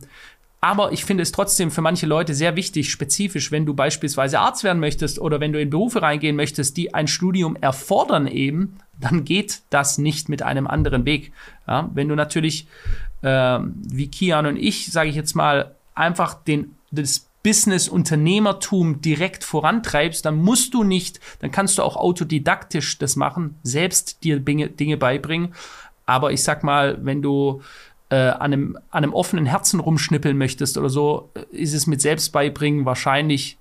aber 0.61 0.93
ich 0.93 1.03
finde 1.03 1.24
es 1.24 1.34
trotzdem 1.34 1.70
für 1.70 1.82
manche 1.82 2.05
Leute 2.05 2.34
sehr 2.34 2.55
wichtig, 2.55 2.89
spezifisch, 2.89 3.51
wenn 3.51 3.66
du 3.66 3.74
beispielsweise 3.74 4.39
Arzt 4.39 4.64
werden 4.64 4.80
möchtest 4.80 5.20
oder 5.20 5.41
wenn 5.41 5.51
du 5.51 5.59
in 5.59 5.70
Berufe 5.70 6.01
reingehen 6.01 6.38
möchtest, 6.38 6.78
die 6.78 6.93
ein 6.93 7.09
Studium 7.09 7.57
erfordern 7.57 8.26
eben, 8.26 8.78
dann 8.97 9.26
geht 9.26 9.64
das 9.70 9.97
nicht 9.97 10.30
mit 10.30 10.43
einem 10.43 10.68
anderen 10.68 11.03
Weg. 11.03 11.34
Ja, 11.68 11.89
wenn 11.93 12.07
du 12.07 12.16
natürlich, 12.16 12.68
äh, 13.22 13.59
wie 13.59 14.07
Kian 14.07 14.45
und 14.45 14.55
ich, 14.55 14.93
sage 14.93 15.09
ich 15.09 15.16
jetzt 15.18 15.36
mal, 15.36 15.76
einfach 15.95 16.33
den, 16.33 16.75
das 16.91 17.27
Business-Unternehmertum 17.43 19.01
direkt 19.01 19.43
vorantreibst, 19.43 20.25
dann 20.25 20.41
musst 20.41 20.73
du 20.73 20.83
nicht, 20.83 21.19
dann 21.39 21.51
kannst 21.51 21.77
du 21.77 21.83
auch 21.83 21.97
autodidaktisch 21.97 22.97
das 22.97 23.15
machen, 23.15 23.55
selbst 23.63 24.23
dir 24.23 24.39
Dinge, 24.39 24.97
beibringen. 24.97 25.53
Aber 26.05 26.31
ich 26.31 26.41
sag 26.43 26.63
mal, 26.63 26.97
wenn 27.05 27.21
du 27.21 27.61
äh, 28.09 28.15
an, 28.15 28.53
einem, 28.53 28.77
an 28.91 29.03
einem 29.03 29.13
offenen 29.13 29.45
Herzen 29.45 29.79
rumschnippeln 29.81 30.37
möchtest 30.37 30.77
oder 30.77 30.89
so, 30.89 31.31
ist 31.51 31.73
es 31.73 31.85
mit 31.85 32.01
Selbstbeibringen 32.01 32.85
wahrscheinlich 32.85 33.57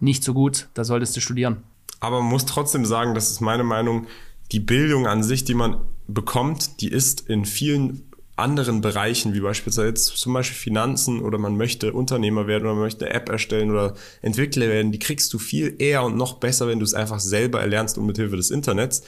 nicht 0.00 0.22
so 0.22 0.32
gut. 0.32 0.68
Da 0.74 0.84
solltest 0.84 1.16
du 1.16 1.20
studieren. 1.20 1.64
Aber 2.00 2.20
man 2.20 2.30
muss 2.30 2.46
trotzdem 2.46 2.84
sagen, 2.84 3.14
das 3.14 3.30
ist 3.30 3.40
meine 3.40 3.64
Meinung, 3.64 4.06
die 4.52 4.60
Bildung 4.60 5.06
an 5.06 5.22
sich, 5.24 5.44
die 5.44 5.54
man 5.54 5.80
bekommt, 6.06 6.80
die 6.80 6.88
ist 6.88 7.28
in 7.28 7.44
vielen 7.44 8.07
anderen 8.38 8.80
Bereichen, 8.80 9.34
wie 9.34 9.40
beispielsweise 9.40 9.88
jetzt 9.88 10.16
zum 10.16 10.32
Beispiel 10.32 10.56
Finanzen 10.56 11.20
oder 11.20 11.38
man 11.38 11.56
möchte 11.56 11.92
Unternehmer 11.92 12.46
werden 12.46 12.64
oder 12.64 12.74
man 12.74 12.84
möchte 12.84 13.06
eine 13.06 13.14
App 13.14 13.28
erstellen 13.28 13.70
oder 13.70 13.94
Entwickler 14.22 14.68
werden, 14.68 14.92
die 14.92 14.98
kriegst 14.98 15.32
du 15.32 15.38
viel 15.38 15.74
eher 15.78 16.04
und 16.04 16.16
noch 16.16 16.34
besser, 16.34 16.68
wenn 16.68 16.78
du 16.78 16.84
es 16.84 16.94
einfach 16.94 17.20
selber 17.20 17.60
erlernst 17.60 17.98
und 17.98 18.06
mit 18.06 18.16
Hilfe 18.16 18.36
des 18.36 18.50
Internets. 18.50 19.02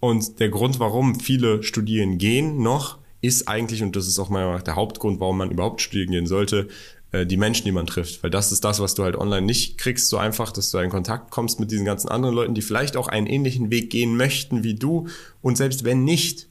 Und 0.00 0.40
der 0.40 0.48
Grund, 0.48 0.80
warum 0.80 1.20
viele 1.20 1.62
studieren 1.62 2.18
gehen 2.18 2.62
noch, 2.62 2.98
ist 3.20 3.46
eigentlich, 3.46 3.82
und 3.82 3.94
das 3.94 4.08
ist 4.08 4.18
auch 4.18 4.30
mal 4.30 4.60
der 4.62 4.74
Hauptgrund, 4.74 5.20
warum 5.20 5.38
man 5.38 5.50
überhaupt 5.50 5.80
studieren 5.80 6.10
gehen 6.10 6.26
sollte, 6.26 6.66
äh, 7.12 7.24
die 7.24 7.36
Menschen, 7.36 7.64
die 7.64 7.72
man 7.72 7.86
trifft. 7.86 8.22
Weil 8.22 8.30
das 8.30 8.50
ist 8.50 8.64
das, 8.64 8.80
was 8.80 8.94
du 8.94 9.04
halt 9.04 9.16
online 9.16 9.46
nicht 9.46 9.78
kriegst, 9.78 10.08
so 10.08 10.16
einfach, 10.16 10.50
dass 10.50 10.72
du 10.72 10.78
in 10.78 10.90
Kontakt 10.90 11.30
kommst 11.30 11.60
mit 11.60 11.70
diesen 11.70 11.84
ganzen 11.84 12.08
anderen 12.08 12.34
Leuten, 12.34 12.54
die 12.54 12.62
vielleicht 12.62 12.96
auch 12.96 13.06
einen 13.06 13.28
ähnlichen 13.28 13.70
Weg 13.70 13.90
gehen 13.90 14.16
möchten 14.16 14.64
wie 14.64 14.74
du. 14.74 15.06
Und 15.40 15.56
selbst 15.56 15.84
wenn 15.84 16.02
nicht, 16.02 16.48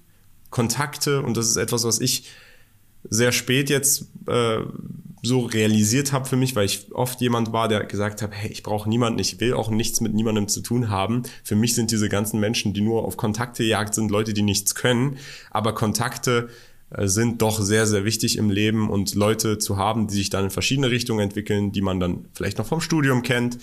Kontakte, 0.52 1.24
und 1.24 1.36
das 1.36 1.50
ist 1.50 1.58
etwas, 1.58 1.84
was 1.84 2.00
ich 2.00 2.30
sehr 3.10 3.32
spät 3.32 3.72
jetzt 3.72 4.06
äh, 4.28 4.60
so 5.24 5.42
realisiert 5.42 6.14
habe 6.14 6.26
für 6.26 6.36
mich, 6.36 6.56
weil 6.56 6.66
ich 6.66 6.88
oft 6.94 7.22
jemand 7.22 7.54
war, 7.54 7.68
der 7.68 7.84
gesagt 7.86 8.22
hat, 8.22 8.32
hey, 8.34 8.52
ich 8.52 8.64
brauche 8.64 8.90
niemanden, 8.90 9.20
ich 9.20 9.40
will 9.40 9.54
auch 9.54 9.70
nichts 9.70 10.02
mit 10.02 10.14
niemandem 10.14 10.48
zu 10.48 10.62
tun 10.62 10.90
haben. 10.90 11.24
Für 11.44 11.56
mich 11.56 11.76
sind 11.76 11.92
diese 11.92 12.10
ganzen 12.10 12.40
Menschen, 12.40 12.74
die 12.74 12.82
nur 12.82 13.06
auf 13.06 13.18
Kontakte 13.18 13.64
jagt 13.64 13.94
sind, 13.94 14.10
Leute, 14.10 14.34
die 14.34 14.42
nichts 14.42 14.76
können. 14.76 15.18
Aber 15.52 15.74
Kontakte 15.74 16.50
äh, 16.90 17.08
sind 17.08 17.42
doch 17.42 17.60
sehr, 17.62 17.86
sehr 17.86 18.04
wichtig 18.04 18.38
im 18.38 18.50
Leben 18.50 18.90
und 18.90 19.14
Leute 19.14 19.60
zu 19.60 19.78
haben, 19.78 20.08
die 20.08 20.16
sich 20.16 20.30
dann 20.30 20.46
in 20.46 20.50
verschiedene 20.50 20.90
Richtungen 20.90 21.20
entwickeln, 21.20 21.72
die 21.72 21.82
man 21.82 22.00
dann 22.00 22.26
vielleicht 22.34 22.58
noch 22.58 22.66
vom 22.66 22.82
Studium 22.82 23.22
kennt. 23.22 23.60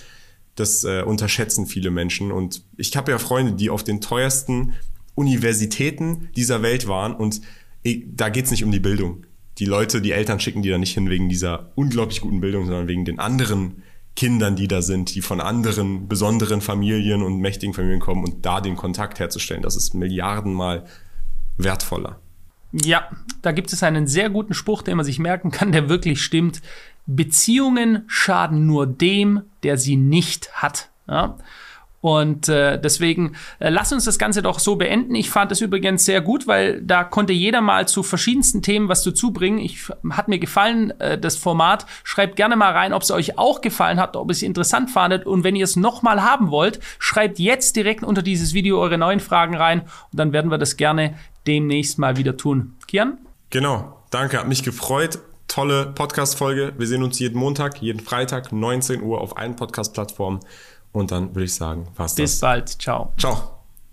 Das 0.55 0.85
äh, 0.85 1.03
unterschätzen 1.03 1.67
viele 1.67 1.91
Menschen. 1.91 2.31
Und 2.31 2.63
ich 2.77 2.97
habe 2.97 3.11
ja 3.11 3.19
Freunde, 3.19 3.53
die 3.53 3.71
auf 3.71 3.83
den 3.83 4.01
teuersten 4.01 4.75
Universitäten 5.19 6.29
dieser 6.37 6.63
Welt 6.63 6.87
waren 6.87 7.15
und 7.15 7.41
da 8.07 8.29
geht's 8.29 8.53
nicht 8.53 8.63
um 8.63 8.71
die 8.71 8.81
Bildung. 8.81 9.27
Die 9.59 9.65
Leute, 9.65 10.01
die 10.01 10.13
Eltern 10.13 10.39
schicken 10.39 10.63
die 10.63 10.71
da 10.71 10.79
nicht 10.79 10.95
hin 10.95 11.11
wegen 11.11 11.29
dieser 11.29 11.73
unglaublich 11.75 12.21
guten 12.21 12.41
Bildung, 12.41 12.67
sondern 12.67 12.87
wegen 12.87 13.05
den 13.05 13.19
anderen 13.19 13.83
Kindern, 14.15 14.55
die 14.55 14.69
da 14.69 14.81
sind, 14.81 15.15
die 15.15 15.21
von 15.21 15.41
anderen 15.41 16.09
besonderen 16.09 16.61
Familien 16.61 17.23
und 17.23 17.41
mächtigen 17.41 17.75
Familien 17.75 18.01
kommen 18.01 18.25
und 18.25 18.47
da 18.47 18.61
den 18.61 18.77
Kontakt 18.77 19.19
herzustellen. 19.19 19.63
Das 19.63 19.75
ist 19.75 19.95
milliardenmal 19.95 20.87
wertvoller. 21.57 22.21
Ja, 22.73 23.09
da 23.43 23.53
gibt 23.53 23.73
es 23.73 23.83
einen 23.83 24.07
sehr 24.07 24.31
guten 24.31 24.55
Spruch, 24.55 24.83
den 24.83 24.97
man 24.97 25.07
sich 25.07 25.19
merken 25.19 25.51
kann, 25.51 25.73
der 25.73 25.89
wirklich 25.89 26.23
stimmt. 26.23 26.63
Beziehungen 27.07 28.05
schaden 28.07 28.67
nur 28.67 28.87
dem, 28.87 29.43
der 29.63 29.79
sie 29.79 29.97
nicht 29.97 30.53
hat. 30.53 30.91
Ja? 31.09 31.39
Und 32.01 32.49
äh, 32.49 32.81
deswegen 32.81 33.35
äh, 33.59 33.71
lass 33.71 33.93
uns 33.93 34.05
das 34.05 34.19
Ganze 34.19 34.41
doch 34.43 34.61
so 34.61 34.77
beenden. 34.77 35.15
Ich 35.17 35.31
fand 35.31 35.51
es 35.51 35.61
übrigens 35.61 36.05
sehr 36.05 36.21
gut, 36.21 36.47
weil 36.47 36.81
da 36.81 37.03
konnte 37.03 37.33
jeder 37.33 37.61
mal 37.61 37.89
zu 37.89 38.03
verschiedensten 38.03 38.63
Themen 38.63 38.89
was 38.89 39.03
dazu 39.03 39.33
bringen. 39.33 39.59
Ich 39.59 39.89
hat 40.11 40.29
mir 40.29 40.39
gefallen 40.39 40.93
äh, 41.01 41.19
das 41.19 41.37
Format. 41.37 41.87
Schreibt 42.05 42.37
gerne 42.37 42.55
mal 42.55 42.73
rein, 42.73 42.93
ob 42.93 43.03
es 43.03 43.11
euch 43.11 43.37
auch 43.37 43.61
gefallen 43.61 43.99
hat, 44.01 44.17
ob 44.17 44.31
es 44.31 44.43
interessant 44.43 44.91
fandet. 44.91 45.27
Und 45.27 45.43
wenn 45.43 45.57
ihr 45.57 45.65
es 45.65 45.75
nochmal 45.75 46.23
haben 46.23 46.51
wollt, 46.51 46.79
schreibt 47.01 47.41
jetzt 47.41 47.75
direkt 47.75 48.05
unter 48.05 48.23
dieses 48.23 48.55
Video 48.55 48.81
eure 48.81 48.99
neuen 48.99 49.21
Fragen 49.21 49.57
rein 49.57 49.81
und 49.81 50.19
dann 50.21 50.33
werden 50.33 50.53
wir 50.53 50.59
das 50.59 50.77
gerne 50.77 51.17
demnächst 51.49 51.99
mal 51.99 52.17
wieder 52.17 52.37
tun. 52.37 52.75
Kian? 52.87 53.19
Genau. 53.51 53.97
Danke, 54.11 54.39
hat 54.39 54.49
mich 54.49 54.63
gefreut. 54.63 55.19
Tolle 55.49 55.87
Podcast-Folge. 55.95 56.75
Wir 56.79 56.87
sehen 56.87 57.03
uns 57.03 57.19
jeden 57.19 57.39
Montag, 57.39 57.81
jeden 57.83 58.01
Freitag, 58.01 58.53
19 58.53 59.03
Uhr 59.03 59.21
auf 59.21 59.37
allen 59.37 59.57
Podcast-Plattformen. 59.57 60.41
Und 60.93 61.11
dann 61.11 61.35
würde 61.35 61.45
ich 61.45 61.55
sagen, 61.55 61.89
was 61.97 62.15
Bis 62.15 62.41
bald. 62.41 62.69
Ciao. 62.69 63.13
Ciao. 63.19 63.58